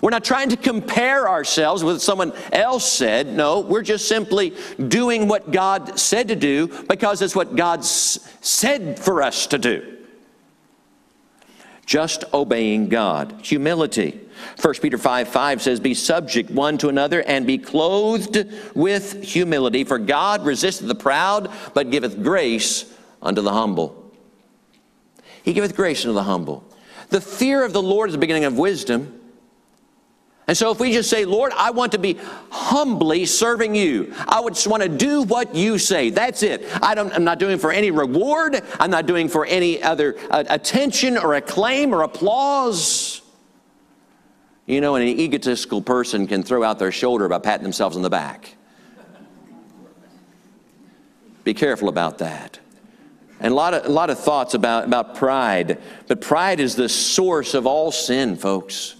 We're 0.00 0.10
not 0.10 0.24
trying 0.24 0.48
to 0.48 0.56
compare 0.56 1.28
ourselves 1.28 1.84
with 1.84 2.00
someone 2.00 2.32
else 2.52 2.90
said. 2.90 3.26
No, 3.26 3.60
we're 3.60 3.82
just 3.82 4.08
simply 4.08 4.54
doing 4.88 5.28
what 5.28 5.50
God 5.50 5.98
said 5.98 6.28
to 6.28 6.36
do 6.36 6.68
because 6.84 7.20
it's 7.20 7.36
what 7.36 7.54
God 7.54 7.84
said 7.84 8.98
for 8.98 9.22
us 9.22 9.46
to 9.48 9.58
do. 9.58 9.98
Just 11.84 12.24
obeying 12.32 12.88
God. 12.88 13.40
Humility. 13.42 14.20
1 14.60 14.74
Peter 14.80 14.96
5 14.96 15.28
5 15.28 15.62
says, 15.62 15.80
Be 15.80 15.92
subject 15.92 16.50
one 16.50 16.78
to 16.78 16.88
another 16.88 17.22
and 17.22 17.46
be 17.46 17.58
clothed 17.58 18.46
with 18.74 19.22
humility, 19.22 19.84
for 19.84 19.98
God 19.98 20.46
resisteth 20.46 20.88
the 20.88 20.94
proud, 20.94 21.50
but 21.74 21.90
giveth 21.90 22.22
grace 22.22 22.93
unto 23.24 23.40
the 23.40 23.52
humble. 23.52 24.12
He 25.42 25.52
giveth 25.52 25.74
grace 25.74 26.04
unto 26.04 26.14
the 26.14 26.22
humble. 26.22 26.64
The 27.08 27.20
fear 27.20 27.64
of 27.64 27.72
the 27.72 27.82
Lord 27.82 28.10
is 28.10 28.14
the 28.14 28.18
beginning 28.18 28.44
of 28.44 28.56
wisdom. 28.56 29.20
And 30.46 30.56
so 30.56 30.70
if 30.70 30.78
we 30.78 30.92
just 30.92 31.08
say, 31.08 31.24
Lord, 31.24 31.52
I 31.56 31.70
want 31.70 31.92
to 31.92 31.98
be 31.98 32.18
humbly 32.50 33.24
serving 33.24 33.74
you. 33.74 34.12
I 34.28 34.40
would 34.40 34.54
just 34.54 34.66
want 34.66 34.82
to 34.82 34.88
do 34.90 35.22
what 35.22 35.54
you 35.54 35.78
say. 35.78 36.10
That's 36.10 36.42
it. 36.42 36.66
I 36.82 36.92
am 36.92 37.24
not 37.24 37.38
doing 37.38 37.58
for 37.58 37.72
any 37.72 37.90
reward. 37.90 38.62
I'm 38.78 38.90
not 38.90 39.06
doing 39.06 39.28
for 39.28 39.46
any 39.46 39.82
other 39.82 40.16
uh, 40.30 40.44
attention 40.48 41.16
or 41.16 41.34
acclaim 41.34 41.94
or 41.94 42.02
applause. 42.02 43.22
You 44.66 44.82
know, 44.82 44.96
an 44.96 45.02
egotistical 45.02 45.80
person 45.80 46.26
can 46.26 46.42
throw 46.42 46.62
out 46.62 46.78
their 46.78 46.92
shoulder 46.92 47.26
by 47.28 47.38
patting 47.38 47.62
themselves 47.62 47.96
on 47.96 48.02
the 48.02 48.10
back. 48.10 48.54
Be 51.42 51.54
careful 51.54 51.88
about 51.88 52.18
that. 52.18 52.58
And 53.40 53.52
a 53.52 53.54
lot 53.54 53.74
of, 53.74 53.86
a 53.86 53.88
lot 53.88 54.10
of 54.10 54.18
thoughts 54.18 54.54
about, 54.54 54.84
about 54.84 55.16
pride. 55.16 55.80
But 56.06 56.20
pride 56.20 56.60
is 56.60 56.76
the 56.76 56.88
source 56.88 57.54
of 57.54 57.66
all 57.66 57.92
sin, 57.92 58.36
folks. 58.36 58.96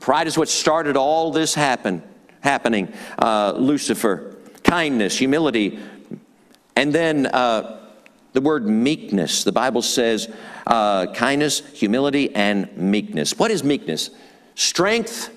Pride 0.00 0.26
is 0.26 0.38
what 0.38 0.48
started 0.48 0.96
all 0.96 1.30
this 1.30 1.54
happen, 1.54 2.02
happening. 2.40 2.92
Uh, 3.18 3.52
Lucifer, 3.56 4.36
kindness, 4.64 5.16
humility, 5.18 5.78
and 6.74 6.92
then 6.92 7.26
uh, 7.26 7.78
the 8.32 8.40
word 8.40 8.66
meekness. 8.66 9.44
The 9.44 9.52
Bible 9.52 9.82
says 9.82 10.32
uh, 10.66 11.12
kindness, 11.12 11.60
humility, 11.74 12.34
and 12.34 12.74
meekness. 12.76 13.38
What 13.38 13.50
is 13.50 13.62
meekness? 13.62 14.10
Strength 14.54 15.30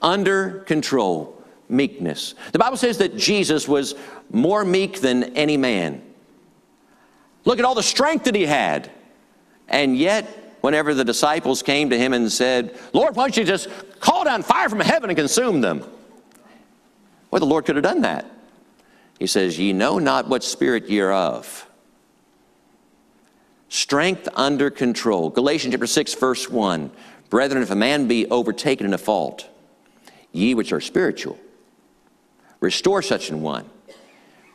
under 0.00 0.60
control. 0.60 1.36
Meekness. 1.68 2.34
The 2.52 2.58
Bible 2.58 2.76
says 2.76 2.98
that 2.98 3.16
Jesus 3.16 3.68
was 3.68 3.94
more 4.32 4.64
meek 4.64 5.00
than 5.00 5.36
any 5.36 5.56
man. 5.56 6.02
Look 7.44 7.58
at 7.58 7.64
all 7.64 7.74
the 7.74 7.82
strength 7.82 8.24
that 8.24 8.34
he 8.34 8.46
had. 8.46 8.90
And 9.68 9.96
yet, 9.96 10.56
whenever 10.60 10.94
the 10.94 11.04
disciples 11.04 11.62
came 11.62 11.90
to 11.90 11.98
him 11.98 12.12
and 12.12 12.30
said, 12.30 12.78
Lord, 12.92 13.16
why 13.16 13.24
don't 13.24 13.36
you 13.36 13.44
just 13.44 13.68
call 14.00 14.24
down 14.24 14.42
fire 14.42 14.68
from 14.68 14.80
heaven 14.80 15.10
and 15.10 15.16
consume 15.16 15.60
them? 15.60 15.84
Well, 17.30 17.40
the 17.40 17.46
Lord 17.46 17.64
could 17.64 17.76
have 17.76 17.84
done 17.84 18.02
that. 18.02 18.26
He 19.18 19.26
says, 19.26 19.58
Ye 19.58 19.72
know 19.72 19.98
not 19.98 20.28
what 20.28 20.42
spirit 20.42 20.88
ye 20.88 21.00
are 21.00 21.12
of. 21.12 21.66
Strength 23.68 24.28
under 24.34 24.70
control. 24.70 25.30
Galatians 25.30 25.72
chapter 25.72 25.86
6, 25.86 26.14
verse 26.14 26.50
1. 26.50 26.90
Brethren, 27.28 27.62
if 27.62 27.70
a 27.70 27.76
man 27.76 28.08
be 28.08 28.26
overtaken 28.26 28.84
in 28.86 28.92
a 28.92 28.98
fault, 28.98 29.48
ye 30.32 30.54
which 30.54 30.72
are 30.72 30.80
spiritual, 30.80 31.38
restore 32.58 33.02
such 33.02 33.30
an 33.30 33.42
one 33.42 33.70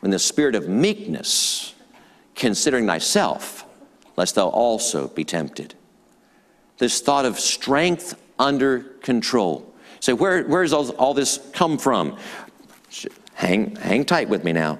in 0.02 0.10
the 0.10 0.18
spirit 0.18 0.54
of 0.54 0.68
meekness 0.68 1.74
considering 2.36 2.86
thyself, 2.86 3.64
lest 4.16 4.36
thou 4.36 4.48
also 4.48 5.08
be 5.08 5.24
tempted. 5.24 5.74
This 6.78 7.00
thought 7.00 7.24
of 7.24 7.40
strength 7.40 8.14
under 8.38 8.80
control. 8.80 9.74
So, 10.00 10.14
where, 10.14 10.44
where 10.44 10.62
does 10.62 10.72
all, 10.72 10.90
all 10.90 11.14
this 11.14 11.40
come 11.52 11.78
from? 11.78 12.18
Hang, 13.34 13.74
hang 13.76 14.04
tight 14.04 14.28
with 14.28 14.44
me 14.44 14.52
now. 14.52 14.78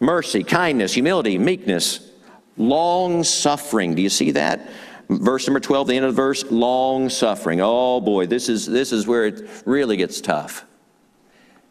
Mercy, 0.00 0.44
kindness, 0.44 0.92
humility, 0.92 1.38
meekness, 1.38 2.10
long 2.56 3.24
suffering. 3.24 3.94
Do 3.94 4.02
you 4.02 4.10
see 4.10 4.32
that? 4.32 4.68
Verse 5.08 5.46
number 5.46 5.60
12, 5.60 5.88
the 5.88 5.94
end 5.94 6.04
of 6.04 6.14
the 6.14 6.16
verse, 6.16 6.44
long 6.50 7.08
suffering. 7.08 7.60
Oh 7.62 8.00
boy, 8.00 8.26
this 8.26 8.48
is, 8.48 8.66
this 8.66 8.92
is 8.92 9.06
where 9.06 9.26
it 9.26 9.48
really 9.64 9.96
gets 9.96 10.20
tough. 10.20 10.66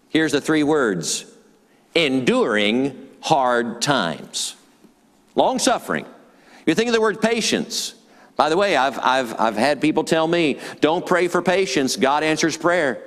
Here's 0.10 0.32
the 0.32 0.42
three 0.42 0.64
words 0.64 1.26
enduring 1.94 3.10
hard 3.22 3.82
times. 3.82 4.56
Long 5.38 5.60
suffering. 5.60 6.06
You 6.66 6.74
think 6.74 6.88
of 6.88 6.94
the 6.94 7.00
word 7.00 7.22
patience. 7.22 7.94
By 8.36 8.50
the 8.50 8.58
way, 8.58 8.76
I've, 8.76 9.00
I've, 9.00 9.40
I've 9.40 9.56
had 9.56 9.80
people 9.80 10.04
tell 10.04 10.28
me, 10.28 10.60
don't 10.82 11.06
pray 11.06 11.28
for 11.28 11.42
patience, 11.42 11.96
God 11.96 12.24
answers 12.24 12.58
prayer. 12.58 13.04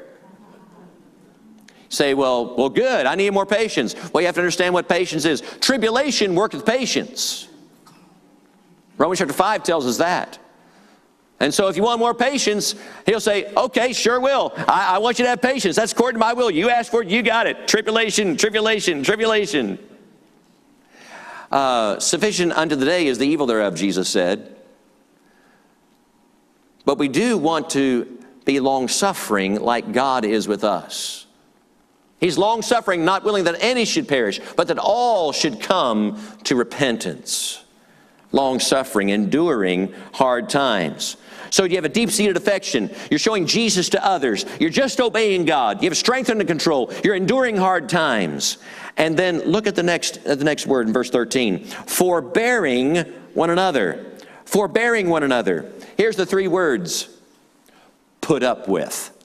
Say, 1.88 2.14
well, 2.14 2.54
well, 2.56 2.68
good, 2.68 3.04
I 3.04 3.16
need 3.16 3.30
more 3.30 3.46
patience. 3.46 3.96
Well, 4.12 4.20
you 4.20 4.26
have 4.26 4.36
to 4.36 4.40
understand 4.40 4.74
what 4.74 4.88
patience 4.88 5.24
is. 5.24 5.40
Tribulation 5.60 6.36
worketh 6.36 6.64
patience. 6.64 7.48
Romans 8.96 9.18
chapter 9.18 9.34
5 9.34 9.64
tells 9.64 9.86
us 9.86 9.98
that. 9.98 10.38
And 11.40 11.52
so 11.52 11.66
if 11.66 11.76
you 11.76 11.82
want 11.82 11.98
more 11.98 12.14
patience, 12.14 12.76
he'll 13.06 13.18
say, 13.18 13.52
okay, 13.56 13.92
sure 13.92 14.20
will. 14.20 14.52
I, 14.56 14.94
I 14.94 14.98
want 14.98 15.18
you 15.18 15.24
to 15.24 15.30
have 15.30 15.42
patience. 15.42 15.74
That's 15.74 15.90
according 15.90 16.20
to 16.20 16.24
my 16.24 16.32
will. 16.32 16.50
You 16.50 16.70
asked 16.70 16.92
for 16.92 17.02
it, 17.02 17.08
you 17.08 17.22
got 17.22 17.48
it. 17.48 17.66
Tribulation, 17.66 18.36
tribulation, 18.36 19.02
tribulation. 19.02 19.80
Uh, 21.50 21.98
sufficient 21.98 22.52
unto 22.52 22.76
the 22.76 22.84
day 22.84 23.06
is 23.06 23.18
the 23.18 23.26
evil 23.26 23.46
thereof, 23.46 23.74
Jesus 23.74 24.08
said. 24.08 24.56
But 26.84 26.98
we 26.98 27.08
do 27.08 27.36
want 27.36 27.70
to 27.70 28.18
be 28.44 28.60
long 28.60 28.88
suffering 28.88 29.60
like 29.60 29.92
God 29.92 30.24
is 30.24 30.48
with 30.48 30.64
us. 30.64 31.26
He's 32.18 32.36
long 32.36 32.62
suffering, 32.62 33.04
not 33.04 33.24
willing 33.24 33.44
that 33.44 33.56
any 33.60 33.84
should 33.84 34.06
perish, 34.06 34.40
but 34.56 34.68
that 34.68 34.78
all 34.78 35.32
should 35.32 35.60
come 35.60 36.20
to 36.44 36.54
repentance. 36.54 37.64
Long 38.32 38.60
suffering, 38.60 39.08
enduring 39.08 39.94
hard 40.12 40.48
times. 40.48 41.16
So 41.50 41.64
you 41.64 41.74
have 41.76 41.84
a 41.84 41.88
deep 41.88 42.10
seated 42.10 42.36
affection. 42.36 42.90
You're 43.10 43.18
showing 43.18 43.46
Jesus 43.46 43.88
to 43.90 44.04
others. 44.04 44.46
You're 44.60 44.70
just 44.70 45.00
obeying 45.00 45.44
God. 45.44 45.82
You 45.82 45.88
have 45.88 45.98
strength 45.98 46.30
under 46.30 46.44
control. 46.44 46.92
You're 47.02 47.16
enduring 47.16 47.56
hard 47.56 47.88
times. 47.88 48.58
And 48.96 49.16
then 49.16 49.40
look 49.40 49.66
at 49.66 49.74
the 49.74 49.82
next, 49.82 50.18
at 50.26 50.38
the 50.38 50.44
next 50.44 50.66
word 50.66 50.86
in 50.86 50.92
verse 50.92 51.10
13 51.10 51.64
forbearing 51.64 52.96
one 53.34 53.50
another. 53.50 54.06
Forbearing 54.44 55.08
one 55.08 55.22
another. 55.22 55.72
Here's 55.96 56.16
the 56.16 56.26
three 56.26 56.48
words 56.48 57.08
put 58.20 58.42
up 58.42 58.68
with. 58.68 59.16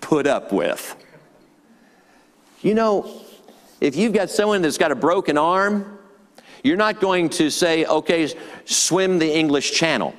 Put 0.00 0.26
up 0.26 0.52
with. 0.52 0.96
You 2.62 2.74
know, 2.74 3.22
if 3.80 3.96
you've 3.96 4.12
got 4.12 4.28
someone 4.28 4.62
that's 4.62 4.78
got 4.78 4.92
a 4.92 4.96
broken 4.96 5.38
arm, 5.38 5.98
you're 6.62 6.76
not 6.76 7.00
going 7.00 7.28
to 7.30 7.50
say, 7.50 7.84
okay, 7.84 8.32
swim 8.64 9.18
the 9.18 9.32
English 9.32 9.72
Channel. 9.72 10.14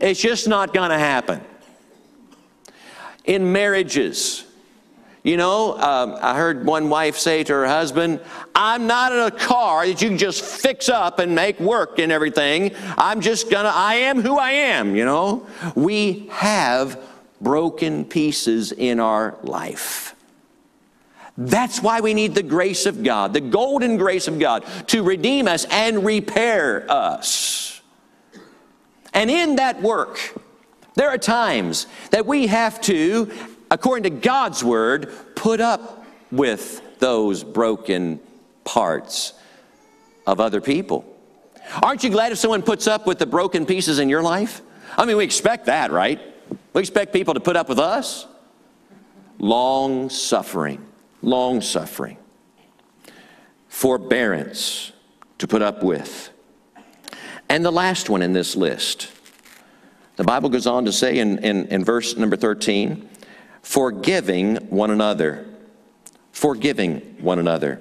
It's 0.00 0.20
just 0.20 0.48
not 0.48 0.72
going 0.72 0.90
to 0.90 0.98
happen. 0.98 1.40
In 3.24 3.52
marriages, 3.52 4.44
you 5.22 5.36
know, 5.36 5.78
um, 5.78 6.16
I 6.22 6.34
heard 6.34 6.64
one 6.64 6.88
wife 6.88 7.18
say 7.18 7.44
to 7.44 7.52
her 7.52 7.66
husband, 7.66 8.20
I'm 8.54 8.86
not 8.86 9.12
in 9.12 9.18
a 9.18 9.30
car 9.30 9.86
that 9.86 10.00
you 10.00 10.08
can 10.08 10.16
just 10.16 10.42
fix 10.42 10.88
up 10.88 11.18
and 11.18 11.34
make 11.34 11.60
work 11.60 11.98
and 11.98 12.10
everything. 12.10 12.74
I'm 12.96 13.20
just 13.20 13.50
gonna, 13.50 13.72
I 13.72 13.96
am 13.96 14.22
who 14.22 14.38
I 14.38 14.52
am, 14.52 14.96
you 14.96 15.04
know. 15.04 15.46
We 15.74 16.28
have 16.30 17.02
broken 17.40 18.06
pieces 18.06 18.72
in 18.72 18.98
our 18.98 19.36
life. 19.42 20.14
That's 21.38 21.82
why 21.82 22.00
we 22.00 22.14
need 22.14 22.34
the 22.34 22.42
grace 22.42 22.86
of 22.86 23.02
God, 23.02 23.32
the 23.32 23.40
golden 23.40 23.96
grace 23.96 24.28
of 24.28 24.38
God, 24.38 24.64
to 24.88 25.02
redeem 25.02 25.48
us 25.48 25.64
and 25.70 26.04
repair 26.04 26.90
us. 26.90 27.80
And 29.14 29.30
in 29.30 29.56
that 29.56 29.80
work, 29.80 30.18
there 30.94 31.08
are 31.08 31.18
times 31.18 31.86
that 32.10 32.26
we 32.26 32.46
have 32.48 32.80
to 32.82 33.30
according 33.70 34.02
to 34.02 34.10
God's 34.10 34.64
word, 34.64 35.12
put 35.36 35.60
up 35.60 36.04
with 36.30 36.82
those 36.98 37.44
broken 37.44 38.20
parts 38.64 39.32
of 40.26 40.40
other 40.40 40.60
people. 40.60 41.04
Aren't 41.82 42.02
you 42.02 42.10
glad 42.10 42.32
if 42.32 42.38
someone 42.38 42.62
puts 42.62 42.86
up 42.86 43.06
with 43.06 43.18
the 43.18 43.26
broken 43.26 43.64
pieces 43.64 43.98
in 44.00 44.08
your 44.08 44.22
life? 44.22 44.60
I 44.98 45.04
mean, 45.04 45.16
we 45.16 45.24
expect 45.24 45.66
that, 45.66 45.92
right? 45.92 46.20
We 46.72 46.80
expect 46.80 47.12
people 47.12 47.34
to 47.34 47.40
put 47.40 47.56
up 47.56 47.68
with 47.68 47.78
us. 47.78 48.26
Long 49.38 50.10
suffering, 50.10 50.84
long 51.22 51.60
suffering, 51.60 52.16
forbearance 53.68 54.92
to 55.38 55.46
put 55.46 55.62
up 55.62 55.82
with. 55.82 56.30
And 57.48 57.64
the 57.64 57.72
last 57.72 58.08
one 58.08 58.22
in 58.22 58.32
this 58.32 58.54
list, 58.56 59.10
the 60.16 60.24
Bible 60.24 60.48
goes 60.48 60.66
on 60.66 60.84
to 60.84 60.92
say 60.92 61.18
in, 61.18 61.38
in, 61.38 61.66
in 61.66 61.84
verse 61.84 62.16
number 62.16 62.36
13, 62.36 63.08
forgiving 63.62 64.56
one 64.68 64.90
another. 64.90 65.46
Forgiving 66.32 67.00
one 67.20 67.38
another. 67.38 67.80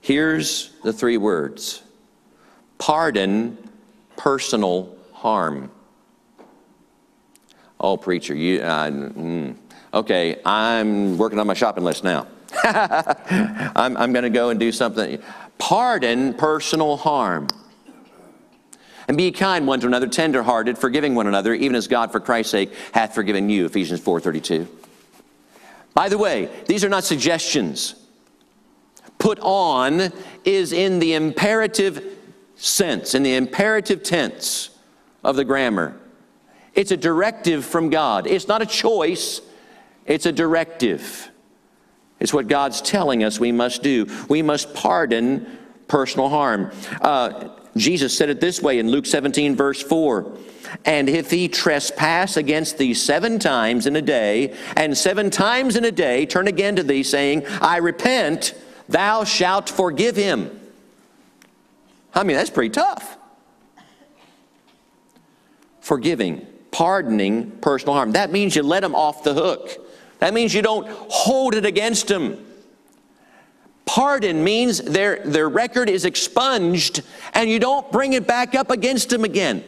Here's 0.00 0.72
the 0.82 0.92
three 0.92 1.16
words 1.16 1.82
pardon 2.78 3.56
personal 4.16 4.96
harm. 5.12 5.70
Oh, 7.78 7.96
preacher, 7.96 8.34
you, 8.34 8.60
uh, 8.60 8.90
mm, 8.90 9.56
okay, 9.92 10.40
I'm 10.44 11.18
working 11.18 11.38
on 11.38 11.46
my 11.46 11.54
shopping 11.54 11.84
list 11.84 12.04
now. 12.04 12.26
I'm, 12.64 13.96
I'm 13.96 14.12
going 14.12 14.24
to 14.24 14.30
go 14.30 14.50
and 14.50 14.60
do 14.60 14.72
something. 14.72 15.22
Pardon 15.58 16.34
personal 16.34 16.96
harm. 16.96 17.48
And 19.08 19.16
be 19.16 19.32
kind 19.32 19.66
one 19.66 19.80
to 19.80 19.86
another, 19.86 20.06
tenderhearted, 20.06 20.78
forgiving 20.78 21.14
one 21.14 21.26
another, 21.26 21.54
even 21.54 21.74
as 21.74 21.88
God 21.88 22.12
for 22.12 22.20
Christ's 22.20 22.52
sake 22.52 22.72
hath 22.92 23.14
forgiven 23.14 23.48
you. 23.48 23.66
Ephesians 23.66 24.00
4:32. 24.00 24.68
By 25.94 26.08
the 26.08 26.18
way, 26.18 26.48
these 26.66 26.84
are 26.84 26.88
not 26.88 27.04
suggestions. 27.04 27.94
Put 29.18 29.38
on 29.40 30.12
is 30.44 30.72
in 30.72 30.98
the 30.98 31.14
imperative 31.14 32.16
sense, 32.56 33.14
in 33.14 33.22
the 33.22 33.34
imperative 33.34 34.02
tense 34.02 34.70
of 35.22 35.36
the 35.36 35.44
grammar. 35.44 35.94
It's 36.74 36.90
a 36.90 36.96
directive 36.96 37.64
from 37.64 37.90
God. 37.90 38.26
It's 38.26 38.48
not 38.48 38.62
a 38.62 38.66
choice, 38.66 39.40
it's 40.06 40.26
a 40.26 40.32
directive. 40.32 41.30
It's 42.20 42.32
what 42.32 42.48
God's 42.48 42.80
telling 42.80 43.24
us 43.24 43.40
we 43.40 43.52
must 43.52 43.82
do. 43.82 44.06
We 44.28 44.42
must 44.42 44.74
pardon 44.74 45.58
personal 45.88 46.28
harm. 46.28 46.70
Uh, 47.00 47.48
Jesus 47.76 48.16
said 48.16 48.28
it 48.28 48.40
this 48.40 48.60
way 48.60 48.78
in 48.78 48.90
Luke 48.90 49.06
17, 49.06 49.56
verse 49.56 49.82
4. 49.82 50.30
And 50.84 51.08
if 51.08 51.30
he 51.30 51.48
trespass 51.48 52.36
against 52.36 52.78
thee 52.78 52.94
seven 52.94 53.38
times 53.38 53.86
in 53.86 53.96
a 53.96 54.02
day, 54.02 54.56
and 54.76 54.96
seven 54.96 55.30
times 55.30 55.76
in 55.76 55.84
a 55.84 55.90
day 55.90 56.26
turn 56.26 56.48
again 56.48 56.76
to 56.76 56.82
thee, 56.82 57.02
saying, 57.02 57.46
I 57.60 57.78
repent, 57.78 58.54
thou 58.88 59.24
shalt 59.24 59.68
forgive 59.68 60.16
him. 60.16 60.60
I 62.14 62.24
mean, 62.24 62.36
that's 62.36 62.50
pretty 62.50 62.70
tough. 62.70 63.16
Forgiving, 65.80 66.46
pardoning 66.70 67.50
personal 67.60 67.94
harm. 67.94 68.12
That 68.12 68.30
means 68.30 68.54
you 68.54 68.62
let 68.62 68.84
him 68.84 68.94
off 68.94 69.24
the 69.24 69.34
hook. 69.34 69.70
That 70.22 70.34
means 70.34 70.54
you 70.54 70.62
don't 70.62 70.86
hold 70.88 71.56
it 71.56 71.66
against 71.66 72.06
them. 72.06 72.46
Pardon 73.84 74.44
means 74.44 74.78
their, 74.80 75.16
their 75.24 75.48
record 75.48 75.90
is 75.90 76.04
expunged 76.04 77.02
and 77.34 77.50
you 77.50 77.58
don't 77.58 77.90
bring 77.90 78.12
it 78.12 78.24
back 78.24 78.54
up 78.54 78.70
against 78.70 79.08
them 79.08 79.24
again. 79.24 79.64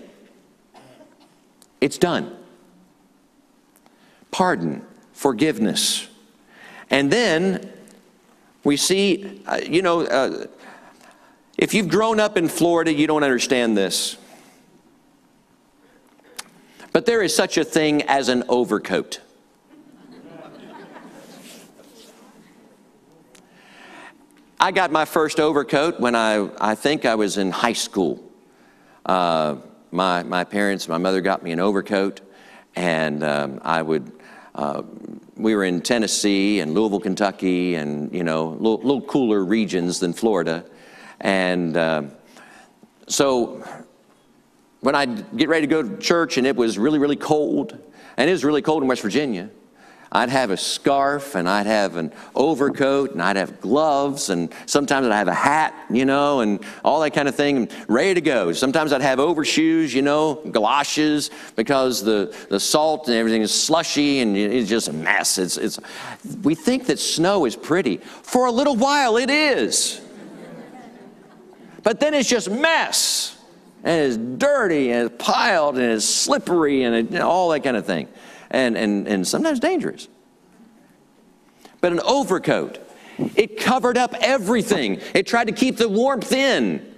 It's 1.81 1.99
done. 1.99 2.37
Pardon, 4.31 4.87
forgiveness. 5.13 6.07
And 6.89 7.11
then 7.11 7.73
we 8.63 8.77
see, 8.77 9.43
uh, 9.49 9.59
you 9.61 9.83
know, 9.83 10.03
uh, 10.03 10.47
if 11.59 11.75
you've 11.75 11.89
grown 11.89 12.21
up 12.21 12.37
in 12.37 12.47
Florida, 12.47 12.93
you 12.93 13.09
don't 13.09 13.25
understand 13.25 13.77
this. 13.77 14.17
But 16.93 17.07
there 17.07 17.23
is 17.23 17.35
such 17.35 17.59
a 17.59 17.65
thing 17.65 18.03
as 18.03 18.29
an 18.29 18.45
overcoat. 18.49 19.19
I 24.65 24.71
got 24.71 24.91
my 24.91 25.05
first 25.05 25.41
overcoat 25.41 26.01
when 26.01 26.15
I, 26.15 26.49
I 26.59 26.75
think 26.75 27.05
I 27.05 27.17
was 27.17 27.37
in 27.37 27.51
high 27.51 27.75
school. 27.75 28.25
Uh, 29.05 29.57
my, 29.91 30.23
my 30.23 30.45
parents, 30.45 30.89
my 30.89 30.97
mother 30.97 31.21
got 31.21 31.43
me 31.43 31.53
an 31.53 31.61
overcoat, 31.61 32.23
and 32.75 33.23
um, 33.23 33.61
I 33.63 33.83
would, 33.83 34.11
uh, 34.55 34.83
we 35.37 35.55
were 35.55 35.65
in 35.65 35.83
Tennessee 35.83 36.61
and 36.61 36.73
Louisville, 36.73 37.01
Kentucky, 37.01 37.75
and, 37.75 38.11
you 38.15 38.25
know, 38.25 38.53
little, 38.53 38.79
little 38.79 39.03
cooler 39.03 39.45
regions 39.45 40.01
than 40.01 40.15
Florida. 40.15 40.65
And 41.21 41.77
uh, 41.77 42.05
so 43.07 43.63
when 44.81 44.95
I'd 44.95 45.37
get 45.37 45.51
ready 45.51 45.67
to 45.67 45.71
go 45.71 45.83
to 45.83 45.99
church 45.99 46.39
and 46.39 46.47
it 46.47 46.57
was 46.57 46.79
really, 46.79 46.99
really 46.99 47.17
cold, 47.17 47.77
and 48.17 48.31
it 48.31 48.33
was 48.33 48.47
really 48.47 48.63
cold 48.63 48.83
in 48.83 48.89
West 48.89 49.03
Virginia, 49.03 49.51
I'd 50.15 50.29
have 50.29 50.53
a 50.53 50.57
scarf 50.57 51.35
and 51.35 51.49
I'd 51.49 51.67
have 51.67 51.97
an 51.97 52.13
overcoat 52.37 53.11
and 53.13 53.21
I'd 53.21 53.35
have 53.35 53.61
gloves 53.61 54.31
and 54.31 54.55
sometimes 54.65 55.09
I'd 55.09 55.17
have 55.17 55.27
a 55.27 55.35
hat, 55.35 55.75
you 55.91 56.05
know, 56.05 56.39
and 56.39 56.65
all 56.85 57.01
that 57.01 57.11
kind 57.11 57.27
of 57.27 57.35
thing, 57.35 57.69
ready 57.89 58.15
to 58.15 58.21
go. 58.21 58.53
Sometimes 58.53 58.93
I'd 58.93 59.03
have 59.03 59.19
overshoes, 59.19 59.93
you 59.93 60.03
know, 60.03 60.37
galoshes 60.53 61.33
because 61.57 62.01
the, 62.01 62.33
the 62.49 62.61
salt 62.61 63.09
and 63.09 63.17
everything 63.17 63.43
is 63.43 63.53
slushy 63.53 64.21
and 64.21 64.37
it's 64.37 64.71
just 64.71 64.87
a 64.87 64.93
mess. 64.93 65.37
It's, 65.37 65.57
it's, 65.57 65.81
we 66.45 66.55
think 66.55 66.87
that 66.87 67.01
snow 67.01 67.45
is 67.45 67.57
pretty. 67.57 67.97
For 67.97 68.47
a 68.47 68.53
little 68.53 68.77
while, 68.77 69.17
it 69.17 69.31
is. 69.31 70.01
But 71.83 71.99
then 71.99 72.15
it's 72.15 72.29
just 72.29 72.49
mess 72.49 73.37
and 73.83 74.01
it's 74.01 74.17
dirty 74.17 74.93
and 74.93 75.11
it's 75.11 75.25
piled 75.25 75.75
and 75.77 75.85
it's 75.85 76.05
slippery 76.05 76.85
and 76.85 77.13
it, 77.13 77.21
all 77.21 77.49
that 77.49 77.65
kind 77.65 77.77
of 77.77 77.85
thing 77.85 78.07
and, 78.55 78.77
and, 78.77 79.09
and 79.09 79.27
sometimes 79.27 79.61
dangerous. 79.61 80.09
But 81.81 81.93
an 81.93 82.01
overcoat, 82.01 82.79
it 83.37 83.59
covered 83.59 83.99
up 83.99 84.15
everything, 84.21 85.01
it 85.15 85.27
tried 85.27 85.49
to 85.49 85.53
keep 85.53 85.77
the 85.77 85.89
warmth 85.89 86.33
in. 86.33 86.93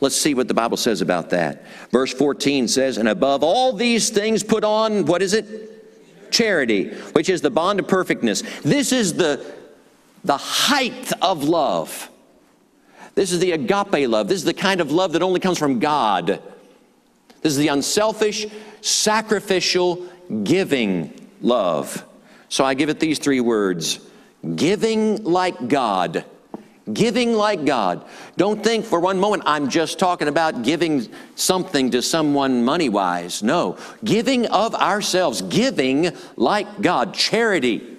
Let's 0.00 0.16
see 0.16 0.34
what 0.34 0.48
the 0.48 0.54
Bible 0.54 0.76
says 0.76 1.00
about 1.00 1.30
that. 1.30 1.64
Verse 1.92 2.12
14 2.12 2.66
says, 2.66 2.98
And 2.98 3.08
above 3.08 3.44
all 3.44 3.72
these 3.72 4.10
things, 4.10 4.42
put 4.42 4.64
on, 4.64 5.06
what 5.06 5.22
is 5.22 5.32
it? 5.32 6.32
Charity, 6.32 6.88
which 7.12 7.28
is 7.28 7.40
the 7.40 7.50
bond 7.50 7.78
of 7.78 7.86
perfectness. 7.86 8.42
This 8.62 8.90
is 8.90 9.14
the, 9.14 9.54
the 10.24 10.36
height 10.36 11.12
of 11.22 11.44
love. 11.44 12.10
This 13.14 13.30
is 13.30 13.38
the 13.38 13.52
agape 13.52 14.08
love. 14.08 14.26
This 14.26 14.38
is 14.38 14.44
the 14.44 14.54
kind 14.54 14.80
of 14.80 14.90
love 14.90 15.12
that 15.12 15.22
only 15.22 15.38
comes 15.38 15.58
from 15.58 15.78
God. 15.78 16.42
This 17.42 17.52
is 17.52 17.58
the 17.58 17.68
unselfish, 17.68 18.46
sacrificial, 18.80 20.08
giving 20.44 21.28
love. 21.40 22.04
So 22.48 22.64
I 22.64 22.74
give 22.74 22.88
it 22.88 23.00
these 23.00 23.18
three 23.18 23.40
words 23.40 24.00
giving 24.56 25.22
like 25.24 25.68
God. 25.68 26.24
Giving 26.92 27.34
like 27.34 27.64
God. 27.64 28.04
Don't 28.36 28.62
think 28.62 28.84
for 28.84 28.98
one 28.98 29.18
moment 29.18 29.44
I'm 29.46 29.68
just 29.68 30.00
talking 30.00 30.26
about 30.26 30.62
giving 30.62 31.08
something 31.36 31.92
to 31.92 32.02
someone 32.02 32.64
money 32.64 32.88
wise. 32.88 33.42
No, 33.42 33.78
giving 34.02 34.46
of 34.46 34.74
ourselves, 34.74 35.42
giving 35.42 36.10
like 36.36 36.80
God, 36.80 37.14
charity. 37.14 37.96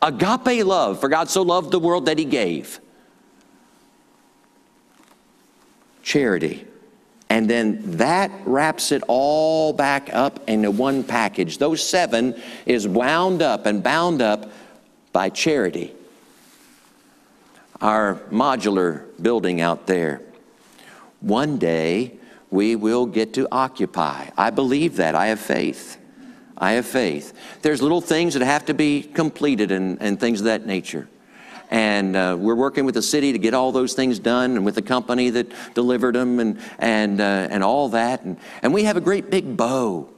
Agape 0.00 0.64
love, 0.64 1.00
for 1.00 1.08
God 1.08 1.28
so 1.28 1.42
loved 1.42 1.70
the 1.70 1.78
world 1.78 2.06
that 2.06 2.18
he 2.18 2.24
gave. 2.24 2.80
Charity. 6.02 6.66
And 7.30 7.48
then 7.48 7.98
that 7.98 8.30
wraps 8.46 8.90
it 8.90 9.02
all 9.06 9.72
back 9.72 10.08
up 10.12 10.48
into 10.48 10.70
one 10.70 11.04
package. 11.04 11.58
Those 11.58 11.86
seven 11.86 12.40
is 12.64 12.88
wound 12.88 13.42
up 13.42 13.66
and 13.66 13.82
bound 13.82 14.22
up 14.22 14.50
by 15.12 15.28
charity. 15.28 15.92
Our 17.80 18.14
modular 18.30 19.04
building 19.20 19.60
out 19.60 19.86
there. 19.86 20.22
One 21.20 21.58
day 21.58 22.18
we 22.50 22.76
will 22.76 23.06
get 23.06 23.34
to 23.34 23.46
occupy. 23.52 24.30
I 24.36 24.50
believe 24.50 24.96
that. 24.96 25.14
I 25.14 25.26
have 25.26 25.40
faith. 25.40 25.98
I 26.56 26.72
have 26.72 26.86
faith. 26.86 27.34
There's 27.62 27.82
little 27.82 28.00
things 28.00 28.34
that 28.34 28.42
have 28.42 28.64
to 28.66 28.74
be 28.74 29.02
completed 29.02 29.70
and, 29.70 29.98
and 30.00 30.18
things 30.18 30.40
of 30.40 30.46
that 30.46 30.66
nature. 30.66 31.08
And 31.70 32.16
uh, 32.16 32.36
we're 32.38 32.54
working 32.54 32.84
with 32.86 32.94
the 32.94 33.02
city 33.02 33.32
to 33.32 33.38
get 33.38 33.52
all 33.52 33.72
those 33.72 33.94
things 33.94 34.18
done 34.18 34.56
and 34.56 34.64
with 34.64 34.74
the 34.74 34.82
company 34.82 35.30
that 35.30 35.52
delivered 35.74 36.14
them 36.14 36.40
and, 36.40 36.60
and, 36.78 37.20
uh, 37.20 37.48
and 37.50 37.62
all 37.62 37.90
that. 37.90 38.22
And, 38.22 38.38
and 38.62 38.72
we 38.72 38.84
have 38.84 38.96
a 38.96 39.00
great 39.02 39.30
big 39.30 39.56
bow 39.56 40.08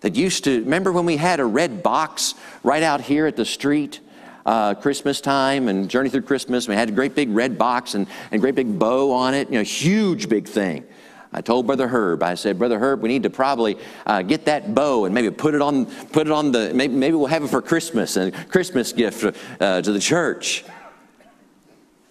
that 0.00 0.16
used 0.16 0.44
to, 0.44 0.60
remember 0.60 0.90
when 0.92 1.04
we 1.04 1.18
had 1.18 1.40
a 1.40 1.44
red 1.44 1.82
box 1.82 2.34
right 2.62 2.82
out 2.82 3.00
here 3.02 3.26
at 3.26 3.36
the 3.36 3.44
street? 3.44 4.00
Uh, 4.46 4.72
Christmas 4.72 5.20
time 5.20 5.68
and 5.68 5.90
Journey 5.90 6.08
Through 6.08 6.22
Christmas. 6.22 6.66
We 6.66 6.74
had 6.74 6.88
a 6.88 6.92
great 6.92 7.14
big 7.14 7.28
red 7.28 7.58
box 7.58 7.94
and, 7.94 8.06
and 8.32 8.40
great 8.40 8.54
big 8.54 8.78
bow 8.78 9.12
on 9.12 9.34
it, 9.34 9.50
you 9.50 9.56
know, 9.56 9.62
huge 9.62 10.30
big 10.30 10.48
thing. 10.48 10.84
I 11.32 11.40
told 11.40 11.66
Brother 11.66 11.86
Herb, 11.86 12.22
I 12.24 12.34
said, 12.34 12.58
Brother 12.58 12.78
Herb, 12.78 13.02
we 13.02 13.08
need 13.08 13.22
to 13.22 13.30
probably 13.30 13.78
uh, 14.04 14.22
get 14.22 14.46
that 14.46 14.74
bow 14.74 15.04
and 15.04 15.14
maybe 15.14 15.30
put 15.30 15.54
it 15.54 15.62
on, 15.62 15.86
put 15.86 16.26
it 16.26 16.32
on 16.32 16.50
the, 16.50 16.72
maybe, 16.74 16.94
maybe 16.94 17.14
we'll 17.14 17.26
have 17.26 17.44
it 17.44 17.48
for 17.48 17.62
Christmas, 17.62 18.16
a 18.16 18.32
Christmas 18.32 18.92
gift 18.92 19.36
uh, 19.60 19.80
to 19.80 19.92
the 19.92 20.00
church. 20.00 20.64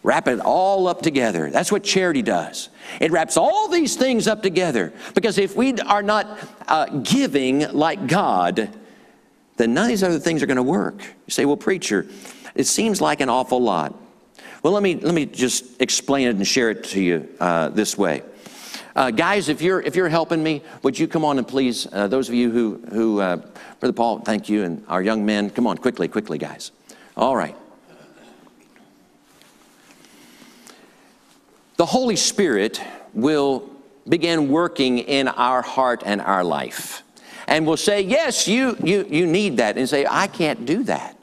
Wrap 0.03 0.29
it 0.29 0.39
all 0.39 0.88
up 0.88 1.01
together. 1.01 1.49
That's 1.49 1.69
what 1.69 1.84
charity 1.84 2.21
does. 2.21 2.69
It 3.01 3.12
wraps 3.12 3.36
all 3.36 3.67
these 3.67 3.97
things 3.97 4.27
up 4.27 4.41
together. 4.41 4.93
Because 5.13 5.38
if 5.38 5.58
we 5.58 5.73
are 5.82 6.01
not 6.01 6.39
uh, 6.69 6.86
giving 6.99 7.69
like 7.73 8.08
God, 8.08 8.73
then 9.58 9.73
none 9.73 9.84
of 9.84 9.89
these 9.89 10.03
other 10.03 10.19
things 10.19 10.41
are 10.41 10.45
going 10.45 10.55
to 10.55 10.63
work. 10.63 11.01
You 11.01 11.32
say, 11.32 11.43
well, 11.43 11.58
preacher, 11.58 12.08
it 12.55 12.67
seems 12.67 13.01
like 13.01 13.19
an 13.19 13.27
awful 13.27 13.62
lot. 13.62 13.93
Well, 14.63 14.71
let 14.71 14.82
me, 14.84 14.95
let 14.95 15.13
me 15.13 15.25
just 15.25 15.82
explain 15.82 16.29
it 16.29 16.36
and 16.38 16.47
share 16.47 16.69
it 16.69 16.86
to 16.86 17.01
you 17.01 17.27
uh, 17.41 17.67
this 17.69 17.97
way. 17.97 18.23
Uh, 18.99 19.12
guys, 19.12 19.47
if 19.47 19.62
you're, 19.62 19.79
if 19.79 19.95
you're 19.95 20.09
helping 20.09 20.43
me, 20.43 20.62
would 20.83 20.99
you 20.99 21.07
come 21.07 21.23
on 21.23 21.38
and 21.38 21.47
please, 21.47 21.88
uh, 21.93 22.05
those 22.09 22.27
of 22.27 22.35
you 22.35 22.51
who, 22.51 22.81
who 22.91 23.21
uh, 23.21 23.38
Brother 23.79 23.93
Paul, 23.93 24.19
thank 24.19 24.49
you, 24.49 24.65
and 24.65 24.83
our 24.89 25.01
young 25.01 25.25
men, 25.25 25.49
come 25.51 25.65
on, 25.67 25.77
quickly, 25.77 26.09
quickly, 26.09 26.38
guys. 26.38 26.73
All 27.15 27.33
right. 27.33 27.55
The 31.77 31.85
Holy 31.85 32.17
Spirit 32.17 32.81
will 33.13 33.69
begin 34.05 34.49
working 34.49 34.97
in 34.97 35.29
our 35.29 35.62
heart 35.62 36.03
and 36.05 36.19
our 36.19 36.43
life. 36.43 37.01
And 37.47 37.65
will 37.65 37.77
say, 37.77 38.01
yes, 38.01 38.49
you, 38.49 38.75
you, 38.83 39.07
you 39.09 39.25
need 39.25 39.55
that. 39.57 39.77
And 39.77 39.88
say, 39.88 40.05
I 40.09 40.27
can't 40.27 40.65
do 40.65 40.83
that. 40.83 41.17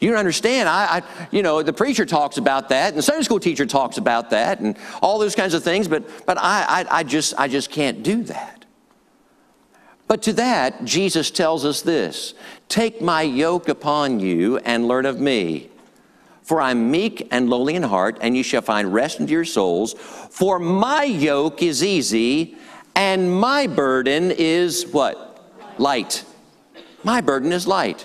You 0.00 0.08
don't 0.08 0.18
understand. 0.18 0.68
I, 0.68 0.98
I, 0.98 1.02
you 1.30 1.42
know, 1.42 1.62
the 1.62 1.74
preacher 1.74 2.06
talks 2.06 2.38
about 2.38 2.70
that, 2.70 2.88
and 2.88 2.98
the 2.98 3.02
Sunday 3.02 3.22
school 3.22 3.38
teacher 3.38 3.66
talks 3.66 3.98
about 3.98 4.30
that, 4.30 4.60
and 4.60 4.78
all 5.02 5.18
those 5.18 5.34
kinds 5.34 5.52
of 5.52 5.62
things. 5.62 5.88
But, 5.88 6.26
but 6.26 6.38
I, 6.38 6.64
I, 6.88 6.98
I 6.98 7.02
just, 7.02 7.34
I 7.38 7.48
just 7.48 7.70
can't 7.70 8.02
do 8.02 8.22
that. 8.24 8.64
But 10.08 10.22
to 10.22 10.32
that, 10.32 10.84
Jesus 10.84 11.30
tells 11.30 11.66
us 11.66 11.82
this: 11.82 12.34
Take 12.68 13.02
my 13.02 13.22
yoke 13.22 13.68
upon 13.68 14.20
you 14.20 14.56
and 14.58 14.88
learn 14.88 15.06
of 15.06 15.20
me. 15.20 15.68
For 16.42 16.60
I'm 16.60 16.90
meek 16.90 17.28
and 17.30 17.48
lowly 17.48 17.76
in 17.76 17.84
heart, 17.84 18.18
and 18.20 18.36
you 18.36 18.42
shall 18.42 18.62
find 18.62 18.92
rest 18.92 19.20
unto 19.20 19.32
your 19.32 19.44
souls. 19.44 19.92
For 19.92 20.58
my 20.58 21.04
yoke 21.04 21.62
is 21.62 21.84
easy, 21.84 22.56
and 22.96 23.32
my 23.32 23.68
burden 23.68 24.32
is 24.32 24.84
what? 24.86 25.44
Light. 25.78 26.24
My 27.04 27.20
burden 27.20 27.52
is 27.52 27.68
light. 27.68 28.04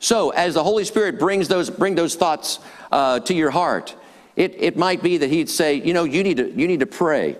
So, 0.00 0.30
as 0.30 0.54
the 0.54 0.62
Holy 0.62 0.84
Spirit 0.84 1.18
brings 1.18 1.48
those, 1.48 1.70
bring 1.70 1.94
those 1.94 2.14
thoughts 2.14 2.60
uh, 2.92 3.20
to 3.20 3.34
your 3.34 3.50
heart, 3.50 3.96
it, 4.36 4.54
it 4.56 4.76
might 4.76 5.02
be 5.02 5.18
that 5.18 5.30
He'd 5.30 5.48
say, 5.48 5.74
you 5.74 5.92
know, 5.92 6.04
you 6.04 6.22
need 6.22 6.36
to, 6.36 6.50
you 6.52 6.68
need 6.68 6.80
to 6.80 6.86
pray. 6.86 7.36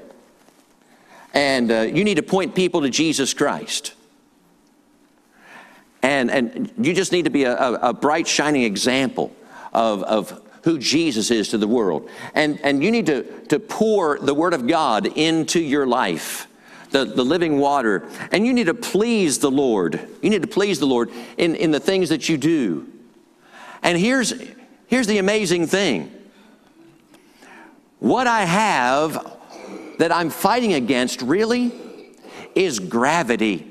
And 1.34 1.70
uh, 1.70 1.80
you 1.82 2.02
need 2.02 2.16
to 2.16 2.22
point 2.22 2.54
people 2.54 2.80
to 2.82 2.90
Jesus 2.90 3.32
Christ. 3.32 3.94
And, 6.02 6.30
and 6.30 6.72
you 6.78 6.94
just 6.94 7.12
need 7.12 7.24
to 7.24 7.30
be 7.30 7.44
a, 7.44 7.56
a, 7.56 7.92
bright, 7.92 8.26
shining 8.26 8.62
example 8.62 9.34
of, 9.72 10.02
of 10.02 10.42
who 10.64 10.78
Jesus 10.78 11.30
is 11.30 11.48
to 11.50 11.58
the 11.58 11.68
world. 11.68 12.08
And, 12.34 12.58
and 12.62 12.82
you 12.82 12.90
need 12.90 13.06
to, 13.06 13.22
to 13.46 13.60
pour 13.60 14.18
the 14.18 14.34
Word 14.34 14.54
of 14.54 14.66
God 14.66 15.06
into 15.06 15.60
your 15.60 15.86
life 15.86 16.47
the, 16.90 17.04
the 17.04 17.24
living 17.24 17.58
water. 17.58 18.08
And 18.32 18.46
you 18.46 18.52
need 18.52 18.66
to 18.66 18.74
please 18.74 19.38
the 19.38 19.50
Lord. 19.50 20.00
You 20.22 20.30
need 20.30 20.42
to 20.42 20.48
please 20.48 20.78
the 20.78 20.86
Lord 20.86 21.10
in, 21.36 21.54
in 21.54 21.70
the 21.70 21.80
things 21.80 22.08
that 22.08 22.28
you 22.28 22.36
do. 22.36 22.86
And 23.82 23.98
here's, 23.98 24.34
here's 24.86 25.06
the 25.06 25.18
amazing 25.18 25.66
thing 25.66 26.14
what 28.00 28.26
I 28.28 28.44
have 28.44 29.36
that 29.98 30.12
I'm 30.12 30.30
fighting 30.30 30.74
against 30.74 31.20
really 31.20 31.72
is 32.54 32.78
gravity. 32.78 33.66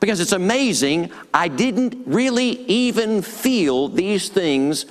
Because 0.00 0.20
it's 0.20 0.32
amazing, 0.32 1.12
I 1.32 1.48
didn't 1.48 2.06
really 2.06 2.64
even 2.66 3.22
feel 3.22 3.88
these 3.88 4.28
things 4.28 4.86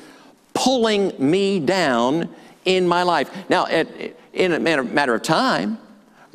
pulling 0.53 1.13
me 1.19 1.59
down 1.59 2.33
in 2.65 2.87
my 2.87 3.03
life. 3.03 3.29
Now, 3.49 3.67
at, 3.67 3.87
in 4.33 4.53
a 4.53 4.59
matter 4.59 5.13
of 5.13 5.21
time, 5.21 5.77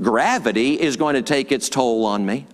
gravity 0.02 0.80
is 0.80 0.96
going 0.96 1.14
to 1.14 1.22
take 1.22 1.52
its 1.52 1.68
toll 1.68 2.04
on 2.04 2.24
me. 2.26 2.46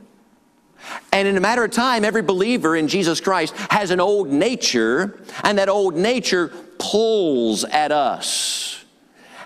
And 1.12 1.26
in 1.26 1.36
a 1.36 1.40
matter 1.40 1.64
of 1.64 1.70
time, 1.70 2.04
every 2.04 2.22
believer 2.22 2.76
in 2.76 2.88
Jesus 2.88 3.20
Christ 3.20 3.54
has 3.70 3.90
an 3.90 4.00
old 4.00 4.28
nature, 4.30 5.20
and 5.42 5.58
that 5.58 5.68
old 5.68 5.96
nature 5.96 6.48
pulls 6.78 7.64
at 7.64 7.92
us 7.92 8.84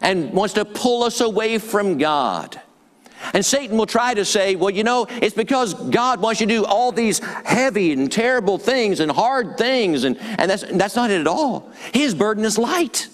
and 0.00 0.32
wants 0.32 0.54
to 0.54 0.64
pull 0.64 1.04
us 1.04 1.20
away 1.20 1.58
from 1.58 1.98
God. 1.98 2.60
And 3.34 3.44
Satan 3.44 3.78
will 3.78 3.86
try 3.86 4.14
to 4.14 4.24
say, 4.24 4.56
well, 4.56 4.70
you 4.70 4.82
know, 4.82 5.06
it's 5.08 5.34
because 5.34 5.74
God 5.74 6.20
wants 6.20 6.40
you 6.40 6.46
to 6.48 6.52
do 6.52 6.64
all 6.64 6.90
these 6.90 7.20
heavy 7.20 7.92
and 7.92 8.10
terrible 8.10 8.58
things 8.58 9.00
and 9.00 9.10
hard 9.10 9.56
things, 9.56 10.04
and, 10.04 10.18
and 10.18 10.50
that's, 10.50 10.64
that's 10.72 10.96
not 10.96 11.10
it 11.10 11.20
at 11.20 11.28
all. 11.28 11.70
His 11.94 12.14
burden 12.14 12.44
is 12.44 12.58
light. 12.58 13.08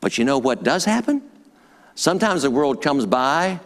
But 0.00 0.18
you 0.18 0.24
know 0.24 0.38
what 0.38 0.64
does 0.64 0.84
happen? 0.84 1.22
Sometimes 1.94 2.42
the 2.42 2.50
world 2.50 2.82
comes 2.82 3.06
by 3.06 3.60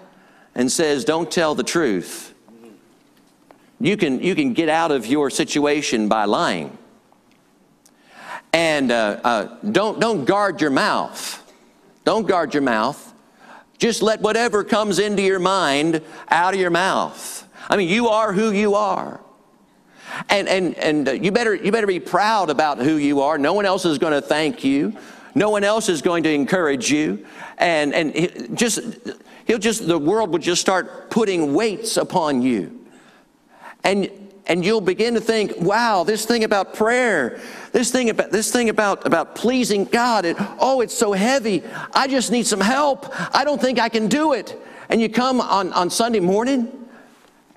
and 0.54 0.70
says, 0.70 1.04
Don't 1.04 1.30
tell 1.30 1.54
the 1.54 1.62
truth. 1.62 2.34
You 3.78 3.96
can, 3.96 4.22
you 4.22 4.34
can 4.34 4.54
get 4.54 4.68
out 4.68 4.90
of 4.90 5.06
your 5.06 5.28
situation 5.30 6.08
by 6.08 6.24
lying. 6.24 6.76
And 8.52 8.90
uh, 8.90 9.20
uh, 9.22 9.56
don't, 9.70 10.00
don't 10.00 10.24
guard 10.24 10.60
your 10.60 10.70
mouth. 10.70 11.42
Don't 12.04 12.26
guard 12.26 12.54
your 12.54 12.62
mouth. 12.62 13.12
Just 13.78 14.00
let 14.00 14.22
whatever 14.22 14.64
comes 14.64 14.98
into 14.98 15.22
your 15.22 15.38
mind 15.38 16.02
out 16.28 16.54
of 16.54 16.60
your 16.60 16.70
mouth. 16.70 17.46
I 17.68 17.76
mean, 17.76 17.88
you 17.88 18.08
are 18.08 18.32
who 18.32 18.50
you 18.50 18.74
are. 18.74 19.20
And, 20.30 20.48
and, 20.48 20.74
and 20.76 21.08
uh, 21.08 21.12
you, 21.12 21.30
better, 21.30 21.54
you 21.54 21.70
better 21.70 21.86
be 21.86 22.00
proud 22.00 22.48
about 22.48 22.78
who 22.78 22.96
you 22.96 23.20
are. 23.20 23.36
No 23.36 23.52
one 23.52 23.66
else 23.66 23.84
is 23.84 23.98
going 23.98 24.14
to 24.14 24.22
thank 24.22 24.64
you. 24.64 24.96
No 25.36 25.50
one 25.50 25.64
else 25.64 25.90
is 25.90 26.00
going 26.00 26.22
to 26.22 26.32
encourage 26.32 26.90
you. 26.90 27.26
And, 27.58 27.94
and 27.94 28.56
just, 28.56 28.80
he'll 29.46 29.58
just, 29.58 29.86
the 29.86 29.98
world 29.98 30.30
will 30.30 30.38
just 30.38 30.62
start 30.62 31.10
putting 31.10 31.52
weights 31.52 31.98
upon 31.98 32.40
you. 32.40 32.86
And, 33.84 34.10
and 34.46 34.64
you'll 34.64 34.80
begin 34.80 35.12
to 35.12 35.20
think, 35.20 35.52
wow, 35.58 36.04
this 36.04 36.24
thing 36.24 36.42
about 36.42 36.72
prayer, 36.72 37.38
this 37.72 37.90
thing 37.90 38.08
about, 38.08 38.32
this 38.32 38.50
thing 38.50 38.70
about, 38.70 39.06
about 39.06 39.34
pleasing 39.34 39.84
God, 39.84 40.24
it, 40.24 40.38
oh, 40.58 40.80
it's 40.80 40.96
so 40.96 41.12
heavy. 41.12 41.62
I 41.92 42.08
just 42.08 42.32
need 42.32 42.46
some 42.46 42.60
help. 42.60 43.06
I 43.36 43.44
don't 43.44 43.60
think 43.60 43.78
I 43.78 43.90
can 43.90 44.08
do 44.08 44.32
it. 44.32 44.58
And 44.88 45.02
you 45.02 45.10
come 45.10 45.42
on, 45.42 45.70
on 45.74 45.90
Sunday 45.90 46.20
morning 46.20 46.72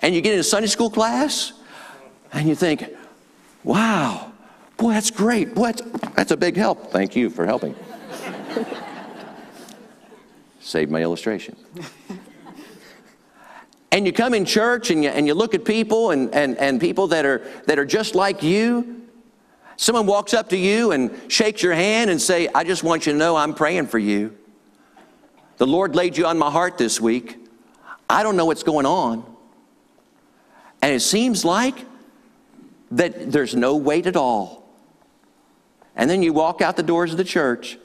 and 0.01 0.13
you 0.13 0.19
get 0.19 0.33
in 0.33 0.39
a 0.41 0.43
Sunday 0.43 0.67
school 0.67 0.89
class 0.89 1.53
and 2.33 2.45
you 2.45 2.55
think, 2.55 2.83
wow, 3.63 4.28
Boy, 4.79 4.93
that's 4.93 5.11
great. 5.11 5.55
What? 5.55 5.81
That's 6.15 6.31
a 6.31 6.37
big 6.37 6.55
help. 6.55 6.89
Thank 6.91 7.13
you 7.13 7.29
for 7.29 7.45
helping. 7.45 7.75
Save 10.61 10.89
my 10.89 11.01
illustration. 11.01 11.57
and 13.91 14.05
you 14.05 14.13
come 14.13 14.33
in 14.33 14.45
church 14.45 14.89
and 14.89 15.03
you, 15.03 15.09
and 15.09 15.27
you 15.27 15.33
look 15.33 15.53
at 15.53 15.65
people 15.65 16.11
and, 16.11 16.33
and, 16.33 16.57
and 16.57 16.79
people 16.79 17.07
that 17.07 17.25
are, 17.25 17.39
that 17.65 17.77
are 17.77 17.85
just 17.85 18.15
like 18.15 18.41
you. 18.41 19.01
Someone 19.75 20.05
walks 20.05 20.33
up 20.33 20.49
to 20.49 20.57
you 20.57 20.91
and 20.93 21.11
shakes 21.29 21.61
your 21.61 21.73
hand 21.73 22.09
and 22.09 22.21
say, 22.21 22.47
I 22.55 22.63
just 22.63 22.83
want 22.83 23.05
you 23.05 23.11
to 23.11 23.17
know 23.17 23.35
I'm 23.35 23.53
praying 23.53 23.87
for 23.87 23.99
you. 23.99 24.37
The 25.57 25.67
Lord 25.67 25.93
laid 25.93 26.17
you 26.17 26.25
on 26.25 26.37
my 26.37 26.49
heart 26.49 26.77
this 26.77 27.01
week. 27.01 27.37
I 28.09 28.23
don't 28.23 28.37
know 28.37 28.45
what's 28.45 28.63
going 28.63 28.85
on. 28.85 29.25
And 30.81 30.93
it 30.93 31.01
seems 31.01 31.43
like 31.43 31.75
that 32.91 33.31
there's 33.31 33.55
no 33.55 33.75
weight 33.75 34.07
at 34.07 34.15
all. 34.15 34.58
And 35.99 36.09
then 36.09 36.23
you 36.23 36.31
walk 36.31 36.61
out 36.61 36.77
the 36.77 36.83
doors 36.83 37.11
of 37.11 37.17
the 37.17 37.25
church 37.25 37.77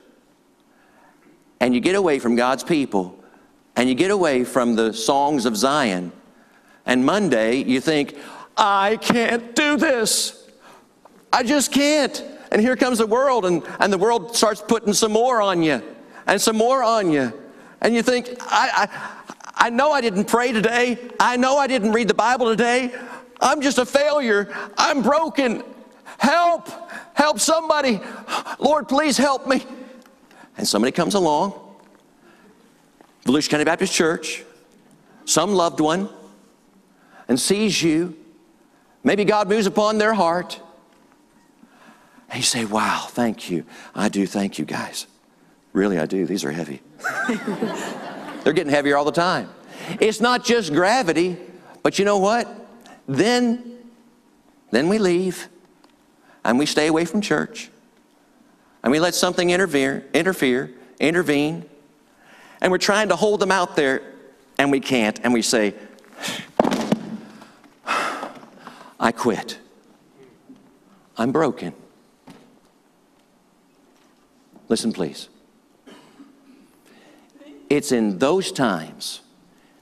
and 1.58 1.74
you 1.74 1.80
get 1.80 1.96
away 1.96 2.20
from 2.20 2.36
God's 2.36 2.62
people 2.62 3.18
and 3.74 3.88
you 3.88 3.96
get 3.96 4.12
away 4.12 4.44
from 4.44 4.76
the 4.76 4.92
songs 4.92 5.46
of 5.46 5.56
Zion. 5.56 6.12
And 6.86 7.04
Monday 7.04 7.56
you 7.56 7.80
think, 7.80 8.16
I 8.56 8.98
can't 8.98 9.56
do 9.56 9.76
this. 9.76 10.48
I 11.32 11.42
just 11.42 11.72
can't. 11.72 12.22
And 12.52 12.62
here 12.62 12.76
comes 12.76 12.98
the 12.98 13.06
world, 13.08 13.46
and, 13.46 13.64
and 13.80 13.92
the 13.92 13.98
world 13.98 14.36
starts 14.36 14.60
putting 14.60 14.92
some 14.92 15.10
more 15.10 15.42
on 15.42 15.64
you 15.64 15.82
and 16.28 16.40
some 16.40 16.56
more 16.56 16.84
on 16.84 17.10
you. 17.10 17.32
And 17.80 17.96
you 17.96 18.02
think, 18.04 18.28
I, 18.42 18.86
I, 19.56 19.66
I 19.66 19.70
know 19.70 19.90
I 19.90 20.00
didn't 20.00 20.26
pray 20.26 20.52
today. 20.52 20.98
I 21.18 21.36
know 21.36 21.58
I 21.58 21.66
didn't 21.66 21.90
read 21.90 22.06
the 22.06 22.14
Bible 22.14 22.46
today. 22.46 22.94
I'm 23.40 23.60
just 23.60 23.78
a 23.78 23.84
failure. 23.84 24.54
I'm 24.78 25.02
broken. 25.02 25.64
Help! 26.18 26.70
Help 27.14 27.40
somebody! 27.40 28.00
Lord, 28.58 28.88
please 28.88 29.16
help 29.16 29.46
me. 29.46 29.64
And 30.56 30.68
somebody 30.68 30.92
comes 30.92 31.14
along, 31.14 31.60
Volusia 33.24 33.48
County 33.48 33.64
Baptist 33.64 33.92
Church, 33.92 34.44
some 35.24 35.54
loved 35.54 35.80
one, 35.80 36.08
and 37.26 37.40
sees 37.40 37.82
you. 37.82 38.16
Maybe 39.02 39.24
God 39.24 39.48
moves 39.48 39.66
upon 39.66 39.98
their 39.98 40.14
heart. 40.14 40.60
And 42.28 42.38
you 42.38 42.44
say, 42.44 42.64
Wow, 42.64 43.06
thank 43.08 43.50
you. 43.50 43.64
I 43.94 44.08
do 44.08 44.26
thank 44.26 44.58
you 44.58 44.64
guys. 44.64 45.06
Really, 45.72 45.98
I 45.98 46.06
do. 46.06 46.26
These 46.26 46.44
are 46.44 46.52
heavy. 46.52 46.82
They're 48.44 48.52
getting 48.52 48.72
heavier 48.72 48.96
all 48.96 49.04
the 49.04 49.12
time. 49.12 49.48
It's 50.00 50.20
not 50.20 50.44
just 50.44 50.72
gravity, 50.72 51.36
but 51.82 51.98
you 51.98 52.04
know 52.04 52.18
what? 52.18 52.48
Then, 53.06 53.78
then 54.70 54.88
we 54.88 54.98
leave 54.98 55.48
and 56.44 56.58
we 56.58 56.66
stay 56.66 56.86
away 56.86 57.04
from 57.04 57.20
church. 57.20 57.70
and 58.82 58.90
we 58.90 59.00
let 59.00 59.14
something 59.14 59.48
interfere, 59.48 60.04
interfere, 60.12 60.70
intervene, 61.00 61.64
and 62.60 62.70
we're 62.70 62.76
trying 62.78 63.08
to 63.08 63.16
hold 63.16 63.40
them 63.40 63.50
out 63.50 63.76
there, 63.76 64.02
and 64.58 64.70
we 64.70 64.78
can't, 64.78 65.18
and 65.24 65.32
we 65.32 65.40
say, 65.40 65.74
I 67.86 69.10
quit. 69.12 69.58
I'm 71.16 71.32
broken. 71.32 71.72
Listen, 74.68 74.92
please. 74.92 75.28
It's 77.70 77.92
in 77.92 78.18
those 78.18 78.52
times 78.52 79.20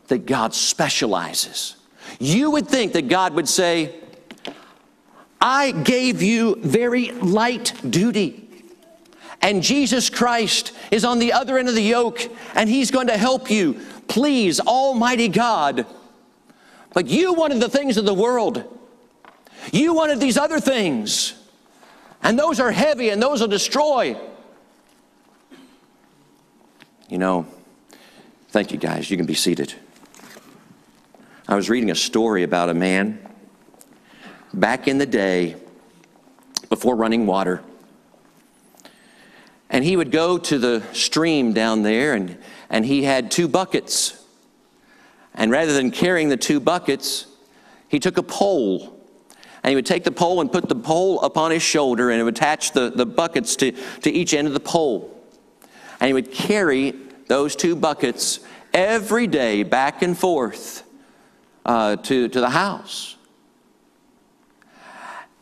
that 0.09 0.27
God 0.27 0.55
specializes. 0.55 1.77
You 2.19 2.51
would 2.51 2.69
think 2.69 2.93
that 2.93 3.09
God 3.09 3.35
would 3.35 3.49
say, 3.49 3.95
I 5.43 5.73
gave 5.73 6.23
you 6.23 6.55
very 6.63 7.11
light 7.11 7.75
duty. 7.89 8.49
And 9.41 9.61
Jesus 9.61 10.09
Christ 10.09 10.73
is 10.93 11.05
on 11.05 11.19
the 11.19 11.33
other 11.33 11.59
end 11.59 11.69
of 11.69 11.75
the 11.75 11.83
yoke, 11.83 12.31
and 12.55 12.71
He's 12.71 12.93
going 12.93 13.09
to 13.09 13.17
help 13.17 13.51
you. 13.51 13.81
Please, 14.07 14.61
Almighty 14.61 15.27
God. 15.27 15.85
But 16.95 17.09
you 17.09 17.33
wanted 17.35 17.59
the 17.59 17.69
things 17.69 17.97
of 17.97 18.05
the 18.05 18.15
world. 18.15 18.63
You 19.73 19.95
wanted 19.95 20.21
these 20.21 20.39
other 20.39 20.61
things. 20.61 21.35
And 22.23 22.39
those 22.39 22.61
are 22.61 22.71
heavy 22.71 23.09
and 23.09 23.21
those 23.21 23.41
will 23.41 23.49
destroy. 23.49 24.17
You 27.09 27.19
know, 27.19 27.47
thank 28.51 28.71
you 28.71 28.79
guys. 28.79 29.11
You 29.11 29.17
can 29.17 29.27
be 29.27 29.35
seated. 29.35 29.75
I 31.49 31.57
was 31.57 31.69
reading 31.69 31.91
a 31.91 31.97
story 31.97 32.45
about 32.45 32.69
a 32.69 32.75
man 32.75 33.19
back 34.55 34.89
in 34.89 34.99
the 34.99 35.07
day 35.07 35.57
before 36.69 36.97
running 36.97 37.27
water. 37.27 37.63
And 39.71 39.85
he 39.85 39.97
would 39.97 40.11
go 40.11 40.37
to 40.37 40.59
the 40.59 40.83
stream 40.93 41.53
down 41.53 41.83
there, 41.83 42.15
and, 42.15 42.37
and 42.69 42.85
he 42.85 43.05
had 43.05 43.31
two 43.31 43.49
buckets. 43.49 44.23
And 45.35 45.51
rather 45.51 45.73
than 45.73 45.91
carrying 45.91 46.29
the 46.29 46.37
two 46.37 46.61
buckets, 46.61 47.27
he 47.89 47.99
took 47.99 48.19
a 48.19 48.23
pole. 48.23 48.99
And 49.63 49.71
he 49.71 49.75
would 49.75 49.87
take 49.87 50.05
the 50.05 50.13
pole 50.13 50.41
and 50.41 50.53
put 50.53 50.69
the 50.69 50.75
pole 50.75 51.23
upon 51.23 51.53
his 51.53 51.63
shoulder, 51.63 52.11
and 52.11 52.23
would 52.25 52.37
attach 52.37 52.73
the, 52.73 52.91
the 52.91 53.07
buckets 53.07 53.57
to, 53.57 53.73
to 54.03 54.11
each 54.11 54.35
end 54.35 54.47
of 54.47 54.55
the 54.55 54.61
pole. 54.61 55.11
And 56.01 56.09
he 56.09 56.13
would 56.13 56.33
carry 56.33 56.95
those 57.29 57.57
two 57.57 57.75
buckets 57.75 58.41
every 58.75 59.27
day 59.27 59.63
back 59.63 60.03
and 60.03 60.19
forth 60.19 60.83
uh, 61.65 61.97
to, 61.97 62.29
to 62.29 62.41
the 62.41 62.51
house. 62.51 63.17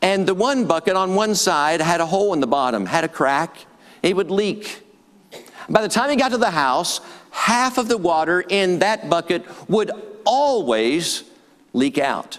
And 0.03 0.27
the 0.27 0.35
one 0.35 0.65
bucket 0.67 0.97
on 0.97 1.15
one 1.15 1.35
side 1.35 1.81
had 1.81 2.01
a 2.01 2.07
hole 2.07 2.33
in 2.33 2.41
the 2.41 2.47
bottom, 2.47 2.87
had 2.87 3.05
a 3.05 3.09
crack. 3.09 3.57
It 4.03 4.17
would 4.17 4.31
leak. 4.31 4.83
By 5.69 5.83
the 5.83 5.89
time 5.89 6.11
he 6.11 6.17
got 6.17 6.31
to 6.31 6.39
the 6.39 6.51
house, 6.51 7.01
half 7.31 7.79
of 7.79 7.89
the 7.89 7.99
water 7.99 8.41
in 8.41 8.79
that 8.81 9.11
bucket 9.11 9.45
would 9.69 9.91
always 10.25 11.25
leak 11.73 11.99
out. 11.99 12.39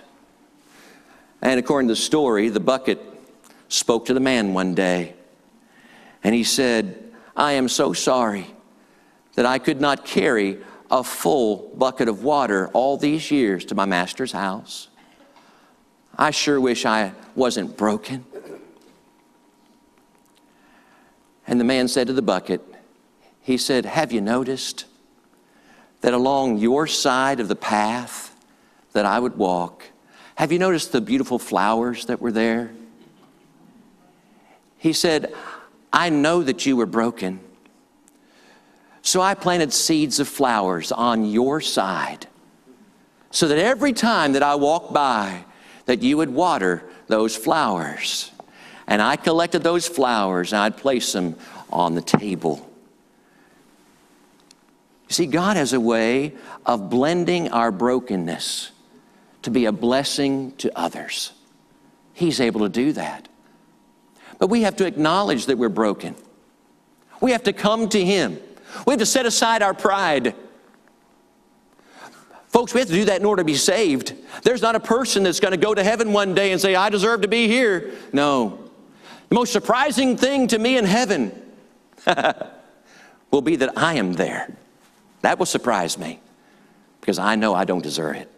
And 1.42 1.60
according 1.60 1.88
to 1.88 1.94
the 1.94 2.00
story, 2.00 2.50
the 2.50 2.60
bucket 2.60 3.00
spoke 3.70 4.06
to 4.06 4.14
the 4.14 4.20
man 4.20 4.54
one 4.54 4.76
day. 4.76 5.16
And 6.24 6.36
he 6.36 6.44
said, 6.44 7.12
I 7.36 7.54
am 7.54 7.70
so 7.70 7.94
sorry 7.94 8.48
that 9.36 9.46
I 9.46 9.60
could 9.60 9.80
not 9.80 10.06
carry 10.06 10.60
a 10.92 11.04
full 11.04 11.72
bucket 11.76 12.10
of 12.10 12.24
water 12.24 12.68
all 12.74 12.98
these 12.98 13.32
years 13.32 13.66
to 13.66 13.76
my 13.76 13.86
master's 13.86 14.34
house. 14.34 14.90
I 16.18 16.32
sure 16.32 16.60
wish 16.60 16.86
I 16.86 17.14
wasn't 17.36 17.78
broken. 17.78 18.26
And 21.48 21.60
the 21.60 21.66
man 21.66 21.88
said 21.88 22.08
to 22.08 22.14
the 22.14 22.22
bucket, 22.22 22.62
He 23.42 23.58
said, 23.58 23.86
Have 23.86 24.12
you 24.12 24.22
noticed 24.22 24.86
that 26.02 26.14
along 26.14 26.58
your 26.58 26.88
side 26.88 27.40
of 27.40 27.48
the 27.48 27.56
path 27.56 28.36
that 28.94 29.06
I 29.06 29.20
would 29.20 29.38
walk, 29.38 29.86
have 30.36 30.52
you 30.52 30.60
noticed 30.60 30.92
the 30.92 31.02
beautiful 31.02 31.40
flowers 31.40 32.06
that 32.06 32.22
were 32.22 32.32
there? 32.32 32.72
He 34.78 34.94
said, 34.94 35.34
I 35.94 36.10
know 36.10 36.42
that 36.42 36.66
you 36.66 36.76
were 36.76 36.86
broken. 36.86 37.40
So 39.02 39.22
I 39.22 39.34
planted 39.34 39.74
seeds 39.74 40.20
of 40.20 40.28
flowers 40.28 40.92
on 40.92 41.26
your 41.26 41.62
side 41.62 42.28
so 43.30 43.48
that 43.48 43.58
every 43.58 43.94
time 43.94 44.34
that 44.34 44.44
I 44.44 44.56
walk 44.56 44.94
by, 44.94 45.46
that 45.92 46.02
you 46.02 46.16
would 46.16 46.30
water 46.30 46.86
those 47.08 47.36
flowers. 47.36 48.32
And 48.88 49.02
I 49.02 49.18
collected 49.18 49.62
those 49.62 49.90
flowers 49.90 50.54
and 50.54 50.62
I'd 50.62 50.78
place 50.78 51.12
them 51.12 51.36
on 51.70 51.96
the 51.96 52.02
table. 52.02 52.66
You 55.10 55.14
see, 55.14 55.26
God 55.26 55.58
has 55.58 55.74
a 55.74 55.82
way 55.82 56.32
of 56.66 56.90
blending 56.90 57.50
our 57.50 57.74
brokenness 57.74 58.72
to 59.42 59.52
be 59.52 59.66
a 59.66 59.74
blessing 59.74 60.54
to 60.60 60.72
others. 60.80 61.34
He's 62.14 62.40
able 62.40 62.62
to 62.62 62.70
do 62.70 62.94
that. 62.94 63.28
But 64.40 64.48
we 64.48 64.62
have 64.62 64.78
to 64.78 64.86
acknowledge 64.86 65.48
that 65.48 65.58
we're 65.58 65.68
broken. 65.68 66.16
We 67.20 67.32
have 67.32 67.44
to 67.44 67.52
come 67.52 67.90
to 67.90 68.02
Him. 68.02 68.40
We 68.88 68.94
have 68.94 69.00
to 69.00 69.06
set 69.06 69.26
aside 69.26 69.62
our 69.62 69.74
pride. 69.74 70.36
Folks, 72.52 72.74
we 72.74 72.82
have 72.82 72.90
to 72.90 72.94
do 72.94 73.06
that 73.06 73.22
in 73.22 73.26
order 73.26 73.42
to 73.42 73.46
be 73.46 73.56
saved. 73.56 74.14
There's 74.44 74.62
not 74.62 74.76
a 74.76 74.80
person 74.80 75.24
that's 75.24 75.40
going 75.40 75.54
to 75.54 75.58
go 75.58 75.74
to 75.74 75.84
heaven 75.84 76.12
one 76.12 76.36
day 76.36 76.52
and 76.52 76.60
say, 76.60 76.76
I 76.76 76.90
deserve 76.90 77.22
to 77.22 77.30
be 77.30 77.48
here. 77.48 77.94
No. 78.12 78.60
The 79.30 79.36
most 79.36 79.54
surprising 79.54 80.18
thing 80.18 80.48
to 80.48 80.60
me 80.60 80.78
in 80.78 80.84
heaven 80.84 81.32
will 83.32 83.42
be 83.42 83.56
that 83.56 83.78
I 83.78 83.94
am 83.94 84.14
there. 84.14 84.54
That 85.22 85.40
will 85.40 85.46
surprise 85.46 85.98
me 85.98 86.20
because 87.00 87.18
I 87.18 87.36
know 87.36 87.54
I 87.54 87.64
don't 87.64 87.82
deserve 87.82 88.18
it. 88.18 88.30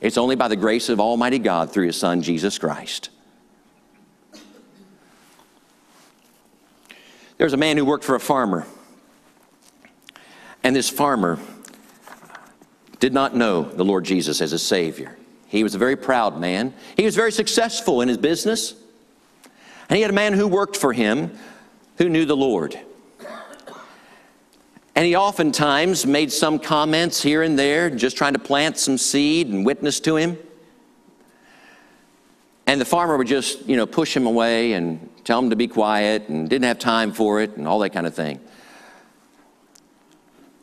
It's 0.00 0.16
only 0.16 0.34
by 0.34 0.48
the 0.48 0.56
grace 0.56 0.88
of 0.88 0.98
Almighty 0.98 1.38
God 1.38 1.70
through 1.70 1.88
His 1.88 1.96
Son, 1.96 2.22
Jesus 2.22 2.58
Christ. 2.58 3.10
There 7.36 7.44
was 7.44 7.52
a 7.52 7.58
man 7.58 7.76
who 7.76 7.84
worked 7.84 8.04
for 8.04 8.14
a 8.14 8.20
farmer. 8.20 8.66
And 10.64 10.74
this 10.74 10.88
farmer 10.88 11.38
did 13.02 13.12
not 13.12 13.34
know 13.34 13.64
the 13.64 13.84
Lord 13.84 14.04
Jesus 14.04 14.40
as 14.40 14.52
a 14.52 14.58
Savior. 14.60 15.18
He 15.48 15.64
was 15.64 15.74
a 15.74 15.78
very 15.78 15.96
proud 15.96 16.38
man. 16.38 16.72
He 16.96 17.04
was 17.04 17.16
very 17.16 17.32
successful 17.32 18.00
in 18.00 18.06
his 18.06 18.16
business. 18.16 18.76
And 19.88 19.96
he 19.96 20.02
had 20.02 20.10
a 20.12 20.14
man 20.14 20.34
who 20.34 20.46
worked 20.46 20.76
for 20.76 20.92
him 20.92 21.36
who 21.98 22.08
knew 22.08 22.24
the 22.24 22.36
Lord. 22.36 22.78
And 24.94 25.04
he 25.04 25.16
oftentimes 25.16 26.06
made 26.06 26.30
some 26.30 26.60
comments 26.60 27.20
here 27.20 27.42
and 27.42 27.58
there, 27.58 27.90
just 27.90 28.16
trying 28.16 28.34
to 28.34 28.38
plant 28.38 28.78
some 28.78 28.96
seed 28.96 29.48
and 29.48 29.66
witness 29.66 29.98
to 29.98 30.14
him. 30.14 30.38
And 32.68 32.80
the 32.80 32.84
farmer 32.84 33.16
would 33.16 33.26
just, 33.26 33.66
you 33.66 33.74
know, 33.74 33.84
push 33.84 34.16
him 34.16 34.26
away 34.26 34.74
and 34.74 35.10
tell 35.24 35.40
him 35.40 35.50
to 35.50 35.56
be 35.56 35.66
quiet 35.66 36.28
and 36.28 36.48
didn't 36.48 36.66
have 36.66 36.78
time 36.78 37.12
for 37.12 37.40
it 37.40 37.56
and 37.56 37.66
all 37.66 37.80
that 37.80 37.90
kind 37.90 38.06
of 38.06 38.14
thing. 38.14 38.38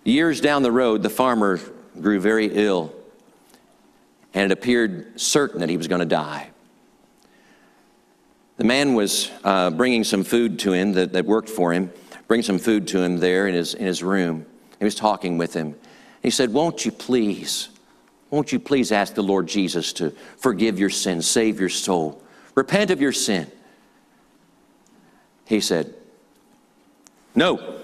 Years 0.05 0.39
down 0.39 0.63
the 0.63 0.71
road, 0.71 1.03
the 1.03 1.09
farmer 1.09 1.59
grew 2.01 2.19
very 2.19 2.47
ill, 2.47 2.93
and 4.33 4.51
it 4.51 4.51
appeared 4.51 5.19
certain 5.19 5.59
that 5.61 5.69
he 5.69 5.77
was 5.77 5.87
going 5.87 5.99
to 5.99 6.05
die. 6.05 6.49
The 8.57 8.65
man 8.65 8.93
was 8.93 9.31
uh, 9.43 9.69
bringing 9.69 10.03
some 10.03 10.23
food 10.23 10.59
to 10.59 10.73
him 10.73 10.93
that, 10.93 11.13
that 11.13 11.25
worked 11.25 11.49
for 11.49 11.71
him, 11.71 11.91
bring 12.27 12.41
some 12.41 12.59
food 12.59 12.87
to 12.89 13.01
him 13.01 13.17
there 13.17 13.47
in 13.47 13.53
his, 13.53 13.73
in 13.73 13.85
his 13.85 14.03
room. 14.03 14.45
He 14.79 14.85
was 14.85 14.95
talking 14.95 15.37
with 15.37 15.53
him. 15.53 15.75
He 16.21 16.29
said, 16.29 16.51
Won't 16.51 16.85
you 16.85 16.91
please, 16.91 17.69
won't 18.29 18.51
you 18.51 18.59
please 18.59 18.91
ask 18.91 19.13
the 19.13 19.23
Lord 19.23 19.47
Jesus 19.47 19.93
to 19.93 20.11
forgive 20.37 20.77
your 20.77 20.89
sin, 20.89 21.21
save 21.21 21.59
your 21.59 21.69
soul, 21.69 22.21
repent 22.53 22.91
of 22.91 22.99
your 22.99 23.13
sin? 23.13 23.49
He 25.45 25.61
said, 25.61 25.93
No, 27.33 27.79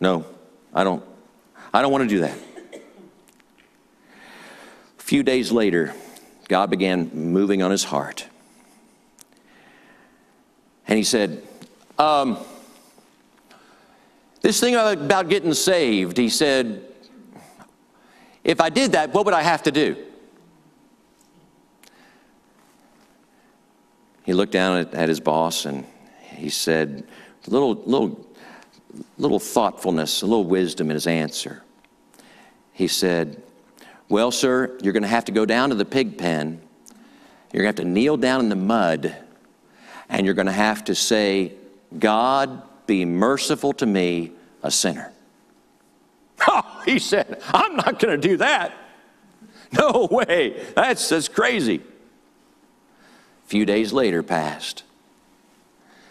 no, 0.00 0.26
I 0.74 0.84
don't, 0.84 1.04
I 1.72 1.82
don't 1.82 1.92
want 1.92 2.02
to 2.02 2.08
do 2.08 2.20
that. 2.22 2.36
Few 5.08 5.22
days 5.22 5.50
later, 5.50 5.94
God 6.48 6.68
began 6.68 7.10
moving 7.14 7.62
on 7.62 7.70
his 7.70 7.82
heart. 7.82 8.26
And 10.86 10.98
he 10.98 11.02
said, 11.02 11.42
um, 11.98 12.36
This 14.42 14.60
thing 14.60 14.74
about 14.74 15.30
getting 15.30 15.54
saved, 15.54 16.18
he 16.18 16.28
said, 16.28 16.84
if 18.44 18.60
I 18.60 18.68
did 18.68 18.92
that, 18.92 19.14
what 19.14 19.24
would 19.24 19.32
I 19.32 19.40
have 19.40 19.62
to 19.62 19.72
do? 19.72 19.96
He 24.24 24.34
looked 24.34 24.52
down 24.52 24.76
at, 24.76 24.92
at 24.92 25.08
his 25.08 25.20
boss 25.20 25.64
and 25.64 25.86
he 26.34 26.50
said, 26.50 27.08
a 27.46 27.50
little, 27.50 27.76
little 27.86 28.26
little 29.16 29.40
thoughtfulness, 29.40 30.20
a 30.20 30.26
little 30.26 30.44
wisdom 30.44 30.90
in 30.90 30.94
his 30.94 31.06
answer. 31.06 31.62
He 32.74 32.88
said, 32.88 33.42
Well, 34.08 34.30
sir, 34.30 34.78
you're 34.82 34.92
going 34.92 35.02
to 35.02 35.08
have 35.08 35.26
to 35.26 35.32
go 35.32 35.44
down 35.44 35.68
to 35.68 35.74
the 35.74 35.84
pig 35.84 36.16
pen. 36.16 36.60
You're 37.52 37.62
going 37.62 37.74
to 37.74 37.82
have 37.82 37.86
to 37.86 37.92
kneel 37.92 38.16
down 38.16 38.40
in 38.40 38.48
the 38.48 38.56
mud, 38.56 39.14
and 40.08 40.24
you're 40.24 40.34
going 40.34 40.46
to 40.46 40.52
have 40.52 40.84
to 40.84 40.94
say, 40.94 41.52
God, 41.98 42.62
be 42.86 43.04
merciful 43.04 43.72
to 43.74 43.86
me, 43.86 44.32
a 44.62 44.70
sinner. 44.70 45.12
Oh, 46.50 46.82
he 46.84 47.00
said, 47.00 47.42
I'm 47.52 47.74
not 47.74 47.98
going 47.98 48.18
to 48.18 48.28
do 48.28 48.36
that. 48.36 48.72
No 49.72 50.08
way. 50.10 50.64
That's, 50.76 51.08
that's 51.08 51.26
crazy. 51.26 51.82
A 53.44 53.48
few 53.48 53.66
days 53.66 53.92
later 53.92 54.22
passed. 54.22 54.84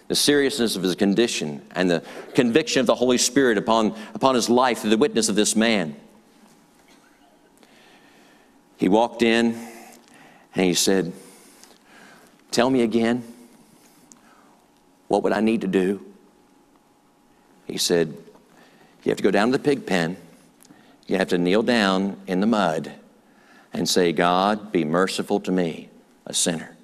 The 0.10 0.16
seriousness 0.16 0.76
of 0.76 0.84
his 0.84 0.96
condition 0.96 1.66
and 1.74 1.90
the 1.90 2.04
conviction 2.36 2.82
of 2.82 2.88
the 2.88 2.96
Holy 2.96 3.18
Spirit 3.18 3.58
upon, 3.58 3.96
upon 4.14 4.36
his 4.36 4.50
life 4.50 4.80
through 4.80 4.90
the 4.90 4.98
witness 4.98 5.30
of 5.30 5.36
this 5.36 5.56
man. 5.56 5.96
He 8.78 8.88
walked 8.88 9.24
in 9.24 9.56
and 10.56 10.66
he 10.66 10.74
said, 10.74 11.12
Tell 12.52 12.70
me 12.70 12.82
again, 12.84 13.24
what 15.08 15.24
would 15.24 15.34
I 15.34 15.42
need 15.42 15.62
to 15.62 15.68
do? 15.68 16.04
He 17.66 17.78
said, 17.78 18.16
You 19.04 19.10
have 19.10 19.18
to 19.18 19.24
go 19.24 19.32
down 19.32 19.52
to 19.52 19.58
the 19.58 19.64
pig 19.64 19.86
pen. 19.86 20.18
You 21.08 21.18
have 21.18 21.30
to 21.30 21.38
kneel 21.38 21.64
down 21.64 22.18
in 22.28 22.40
the 22.40 22.48
mud 22.48 22.92
and 23.74 23.88
say, 23.88 24.12
God, 24.12 24.72
be 24.72 24.84
merciful 24.84 25.40
to 25.42 25.52
me, 25.52 25.90
a 26.26 26.34
sinner. 26.34 26.76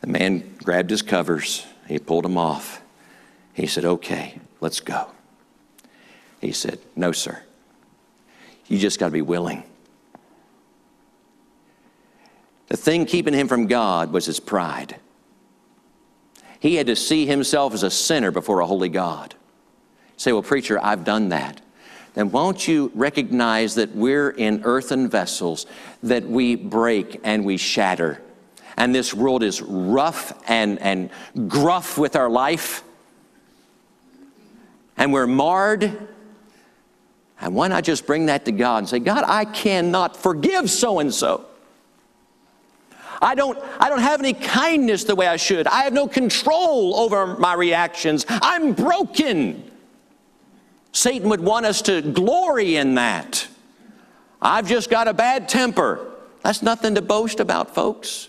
The 0.00 0.06
man 0.06 0.56
grabbed 0.62 0.90
his 0.90 1.02
covers, 1.02 1.66
he 1.86 1.98
pulled 1.98 2.24
them 2.24 2.38
off. 2.38 2.80
He 3.54 3.66
said, 3.66 3.84
Okay, 3.84 4.40
let's 4.60 4.80
go. 4.80 5.08
He 6.40 6.52
said, 6.52 6.78
No, 6.94 7.12
sir. 7.12 7.42
You 8.68 8.78
just 8.78 9.00
got 9.00 9.06
to 9.06 9.12
be 9.12 9.22
willing. 9.22 9.64
The 12.68 12.76
thing 12.76 13.06
keeping 13.06 13.34
him 13.34 13.48
from 13.48 13.66
God 13.66 14.12
was 14.12 14.26
his 14.26 14.40
pride. 14.40 14.96
He 16.60 16.76
had 16.76 16.86
to 16.88 16.96
see 16.96 17.26
himself 17.26 17.72
as 17.72 17.82
a 17.82 17.90
sinner 17.90 18.30
before 18.30 18.60
a 18.60 18.66
holy 18.66 18.88
God. 18.88 19.34
say, 20.16 20.32
well, 20.32 20.42
preacher, 20.42 20.78
I've 20.82 21.04
done 21.04 21.30
that. 21.30 21.60
Then 22.14 22.30
won't 22.30 22.66
you 22.66 22.90
recognize 22.94 23.76
that 23.76 23.94
we're 23.94 24.30
in 24.30 24.62
earthen 24.64 25.08
vessels, 25.08 25.66
that 26.02 26.24
we 26.24 26.56
break 26.56 27.20
and 27.22 27.44
we 27.44 27.56
shatter? 27.56 28.20
And 28.76 28.94
this 28.94 29.14
world 29.14 29.42
is 29.42 29.62
rough 29.62 30.32
and, 30.48 30.78
and 30.80 31.10
gruff 31.48 31.96
with 31.96 32.16
our 32.16 32.28
life. 32.28 32.82
And 34.96 35.12
we're 35.12 35.26
marred. 35.26 36.08
And 37.40 37.54
why 37.54 37.68
not 37.68 37.84
just 37.84 38.06
bring 38.06 38.26
that 38.26 38.44
to 38.46 38.52
God 38.52 38.78
and 38.78 38.88
say, 38.88 38.98
God, 38.98 39.24
I 39.26 39.44
cannot 39.44 40.16
forgive 40.16 40.70
so 40.70 40.98
and 40.98 41.12
so. 41.12 41.44
I 43.20 43.34
don't, 43.34 43.58
I 43.80 43.88
don't 43.88 44.00
have 44.00 44.20
any 44.20 44.32
kindness 44.32 45.04
the 45.04 45.14
way 45.14 45.26
I 45.26 45.36
should. 45.36 45.66
I 45.66 45.82
have 45.82 45.92
no 45.92 46.06
control 46.06 46.96
over 46.96 47.36
my 47.38 47.54
reactions. 47.54 48.24
I'm 48.28 48.72
broken. 48.72 49.68
Satan 50.92 51.28
would 51.28 51.40
want 51.40 51.66
us 51.66 51.82
to 51.82 52.02
glory 52.02 52.76
in 52.76 52.94
that. 52.94 53.46
I've 54.40 54.68
just 54.68 54.88
got 54.88 55.08
a 55.08 55.14
bad 55.14 55.48
temper. 55.48 56.12
That's 56.42 56.62
nothing 56.62 56.94
to 56.94 57.02
boast 57.02 57.40
about, 57.40 57.74
folks. 57.74 58.27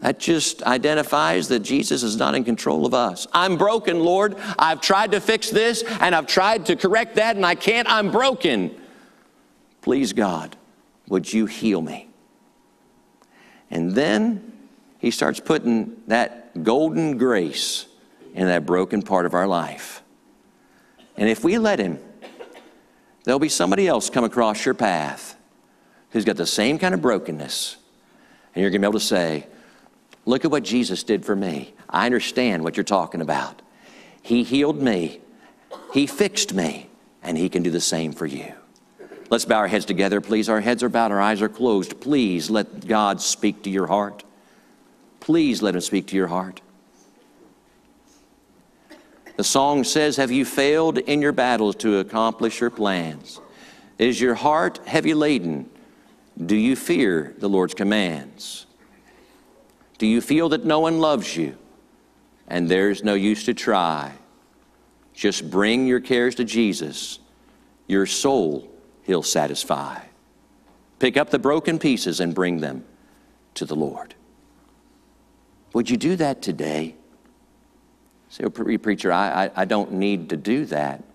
That 0.00 0.18
just 0.18 0.62
identifies 0.62 1.48
that 1.48 1.60
Jesus 1.60 2.02
is 2.02 2.16
not 2.16 2.34
in 2.34 2.44
control 2.44 2.86
of 2.86 2.94
us. 2.94 3.26
I'm 3.32 3.56
broken, 3.56 4.00
Lord. 4.00 4.36
I've 4.58 4.80
tried 4.80 5.12
to 5.12 5.20
fix 5.20 5.50
this 5.50 5.82
and 6.00 6.14
I've 6.14 6.26
tried 6.26 6.66
to 6.66 6.76
correct 6.76 7.16
that 7.16 7.36
and 7.36 7.44
I 7.44 7.54
can't. 7.54 7.88
I'm 7.90 8.10
broken. 8.10 8.78
Please, 9.80 10.12
God, 10.12 10.56
would 11.08 11.32
you 11.32 11.46
heal 11.46 11.80
me? 11.80 12.08
And 13.70 13.92
then 13.92 14.52
he 14.98 15.10
starts 15.10 15.40
putting 15.40 15.96
that 16.08 16.62
golden 16.62 17.18
grace 17.18 17.86
in 18.34 18.46
that 18.46 18.66
broken 18.66 19.02
part 19.02 19.26
of 19.26 19.34
our 19.34 19.46
life. 19.46 20.02
And 21.16 21.28
if 21.28 21.42
we 21.42 21.58
let 21.58 21.78
him, 21.78 21.98
there'll 23.24 23.40
be 23.40 23.48
somebody 23.48 23.88
else 23.88 24.10
come 24.10 24.24
across 24.24 24.64
your 24.64 24.74
path 24.74 25.36
who's 26.10 26.24
got 26.24 26.36
the 26.36 26.46
same 26.46 26.78
kind 26.78 26.94
of 26.94 27.00
brokenness. 27.00 27.76
And 28.54 28.62
you're 28.62 28.70
going 28.70 28.80
to 28.82 28.86
be 28.86 28.90
able 28.90 29.00
to 29.00 29.04
say, 29.04 29.46
Look 30.26 30.44
at 30.44 30.50
what 30.50 30.64
Jesus 30.64 31.04
did 31.04 31.24
for 31.24 31.34
me. 31.34 31.72
I 31.88 32.04
understand 32.04 32.64
what 32.64 32.76
you're 32.76 32.84
talking 32.84 33.20
about. 33.20 33.62
He 34.20 34.42
healed 34.42 34.82
me, 34.82 35.20
He 35.94 36.06
fixed 36.06 36.52
me, 36.52 36.90
and 37.22 37.38
He 37.38 37.48
can 37.48 37.62
do 37.62 37.70
the 37.70 37.80
same 37.80 38.12
for 38.12 38.26
you. 38.26 38.52
Let's 39.30 39.44
bow 39.44 39.58
our 39.58 39.68
heads 39.68 39.84
together, 39.84 40.20
please. 40.20 40.48
Our 40.48 40.60
heads 40.60 40.82
are 40.82 40.88
bowed, 40.88 41.12
our 41.12 41.20
eyes 41.20 41.40
are 41.42 41.48
closed. 41.48 42.00
Please 42.00 42.50
let 42.50 42.86
God 42.86 43.20
speak 43.20 43.62
to 43.62 43.70
your 43.70 43.86
heart. 43.86 44.24
Please 45.20 45.62
let 45.62 45.74
Him 45.74 45.80
speak 45.80 46.08
to 46.08 46.16
your 46.16 46.26
heart. 46.26 46.60
The 49.36 49.44
song 49.44 49.84
says, 49.84 50.16
Have 50.16 50.32
you 50.32 50.44
failed 50.44 50.98
in 50.98 51.22
your 51.22 51.32
battles 51.32 51.76
to 51.76 51.98
accomplish 51.98 52.60
your 52.60 52.70
plans? 52.70 53.40
Is 53.98 54.20
your 54.20 54.34
heart 54.34 54.80
heavy 54.86 55.14
laden? 55.14 55.70
Do 56.44 56.56
you 56.56 56.74
fear 56.76 57.34
the 57.38 57.48
Lord's 57.48 57.74
commands? 57.74 58.65
Do 59.98 60.06
you 60.06 60.20
feel 60.20 60.50
that 60.50 60.64
no 60.64 60.80
one 60.80 60.98
loves 60.98 61.36
you 61.36 61.56
and 62.48 62.68
there's 62.68 63.02
no 63.02 63.14
use 63.14 63.44
to 63.44 63.54
try? 63.54 64.12
Just 65.14 65.50
bring 65.50 65.86
your 65.86 66.00
cares 66.00 66.34
to 66.36 66.44
Jesus. 66.44 67.18
Your 67.86 68.06
soul 68.06 68.70
He'll 69.06 69.22
satisfy. 69.22 70.00
Pick 70.98 71.16
up 71.16 71.30
the 71.30 71.38
broken 71.38 71.78
pieces 71.78 72.18
and 72.18 72.34
bring 72.34 72.58
them 72.58 72.84
to 73.54 73.64
the 73.64 73.76
Lord. 73.76 74.14
Would 75.74 75.88
you 75.88 75.96
do 75.96 76.16
that 76.16 76.42
today? 76.42 76.96
Say, 78.28 78.44
oh, 78.44 78.50
preacher, 78.50 79.12
I, 79.12 79.44
I, 79.44 79.50
I 79.54 79.64
don't 79.64 79.92
need 79.92 80.30
to 80.30 80.36
do 80.36 80.66
that. 80.66 81.02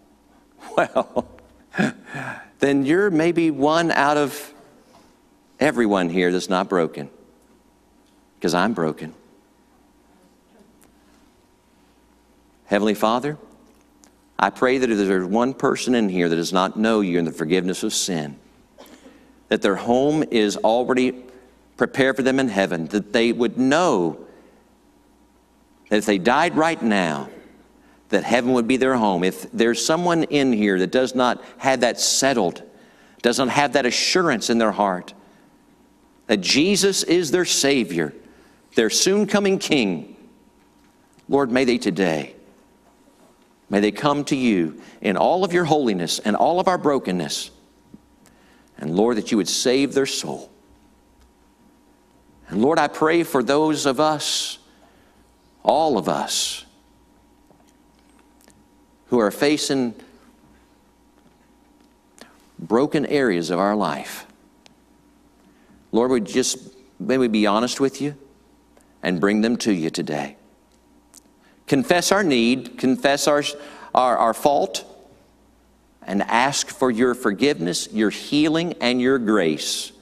Well, 0.78 1.28
then 2.60 2.86
you're 2.86 3.10
maybe 3.10 3.50
one 3.50 3.90
out 3.90 4.18
of 4.18 4.54
everyone 5.60 6.08
here 6.08 6.32
that's 6.32 6.50
not 6.50 6.70
broken. 6.70 7.10
Because 8.42 8.56
I'm 8.56 8.74
broken. 8.74 9.14
Heavenly 12.66 12.96
Father, 12.96 13.38
I 14.40 14.50
pray 14.50 14.80
that 14.80 14.90
if 14.90 14.98
there's 14.98 15.28
one 15.28 15.54
person 15.54 15.94
in 15.94 16.10
here 16.10 16.28
that 16.28 16.38
does 16.38 16.52
not 16.52 16.76
know 16.76 17.02
you 17.02 17.20
in 17.20 17.26
the 17.26 17.32
forgiveness 17.32 17.84
of 17.84 17.94
sin, 17.94 18.40
that 19.50 19.62
their 19.62 19.76
home 19.76 20.24
is 20.32 20.58
already 20.58 21.24
prepared 21.78 22.16
for 22.16 22.24
them 22.24 22.40
in 22.40 22.48
heaven, 22.48 22.88
that 22.88 23.14
they 23.14 23.32
would 23.32 23.60
know 23.60 24.18
that 25.90 25.98
if 25.98 26.08
they 26.08 26.18
died 26.18 26.56
right 26.56 26.82
now, 26.82 27.30
that 28.10 28.24
heaven 28.24 28.54
would 28.54 28.68
be 28.68 28.78
their 28.78 28.96
home. 28.96 29.24
If 29.24 29.52
there's 29.52 29.86
someone 29.86 30.24
in 30.24 30.52
here 30.52 30.80
that 30.80 30.92
does 30.92 31.14
not 31.14 31.44
have 31.60 31.82
that 31.82 32.00
settled, 32.00 32.64
doesn't 33.22 33.50
have 33.50 33.74
that 33.74 33.86
assurance 33.86 34.50
in 34.50 34.58
their 34.58 34.72
heart 34.72 35.14
that 36.26 36.38
Jesus 36.38 37.04
is 37.04 37.30
their 37.30 37.46
Savior, 37.46 38.16
their 38.76 38.90
soon 38.90 39.28
coming 39.28 39.60
King, 39.60 40.16
Lord, 41.28 41.52
may 41.52 41.66
they 41.66 41.78
today 41.78 42.36
May 43.72 43.80
they 43.80 43.94
come 43.94 44.26
to 44.26 44.36
you 44.36 44.82
in 45.00 45.16
all 45.16 45.46
of 45.46 45.54
your 45.54 45.64
holiness 45.64 46.20
and 46.20 46.36
all 46.36 46.60
of 46.60 46.68
our 46.68 46.78
brokenness. 46.78 47.52
And 48.78 48.94
Lord, 48.94 49.16
that 49.16 49.32
you 49.32 49.38
would 49.38 49.48
save 49.48 49.94
their 49.94 50.06
soul. 50.06 50.52
And 52.50 52.62
Lord, 52.62 52.78
I 52.78 52.90
pray 52.90 53.24
for 53.24 53.42
those 53.42 53.86
of 53.86 54.02
us, 54.02 54.60
all 55.64 55.98
of 55.98 56.10
us, 56.10 56.66
who 59.06 59.20
are 59.20 59.32
facing 59.32 59.96
broken 62.60 63.06
areas 63.06 63.52
of 63.52 63.60
our 63.60 63.76
life. 63.76 64.28
Lord, 65.94 66.12
we 66.12 66.20
just 66.20 66.58
may 67.00 67.18
we 67.18 67.30
be 67.30 67.48
honest 67.48 67.80
with 67.80 68.02
you 68.02 68.18
and 69.04 69.20
bring 69.20 69.42
them 69.42 69.58
to 69.58 69.74
you 69.74 69.90
today 69.90 70.38
confess 71.72 72.12
our 72.12 72.22
need, 72.22 72.78
confess 72.78 73.30
our, 73.30 73.42
our, 73.96 74.18
our 74.18 74.34
fault, 74.34 74.84
and 76.06 76.22
ask 76.24 76.68
for 76.68 76.92
your 76.92 77.16
forgiveness, 77.16 77.88
your 77.94 78.10
healing, 78.10 78.74
and 78.82 79.00
your 79.00 79.18
grace. 79.18 79.94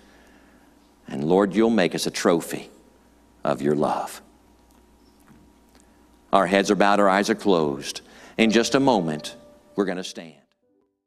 And 1.08 1.24
Lord, 1.24 1.54
you'll 1.54 1.70
make 1.70 1.94
us 1.94 2.08
a 2.08 2.12
trophy 2.12 2.72
of 3.44 3.62
your 3.62 3.76
love. 3.76 4.20
Our 6.34 6.48
heads 6.48 6.72
are 6.72 6.76
bowed, 6.76 7.00
our 7.00 7.08
eyes 7.08 7.30
are 7.30 7.36
closed. 7.36 8.02
In 8.36 8.50
just 8.50 8.74
a 8.74 8.80
moment, 8.80 9.36
we're 9.76 9.86
going 9.86 9.98
to 9.98 10.04
stand. 10.04 10.39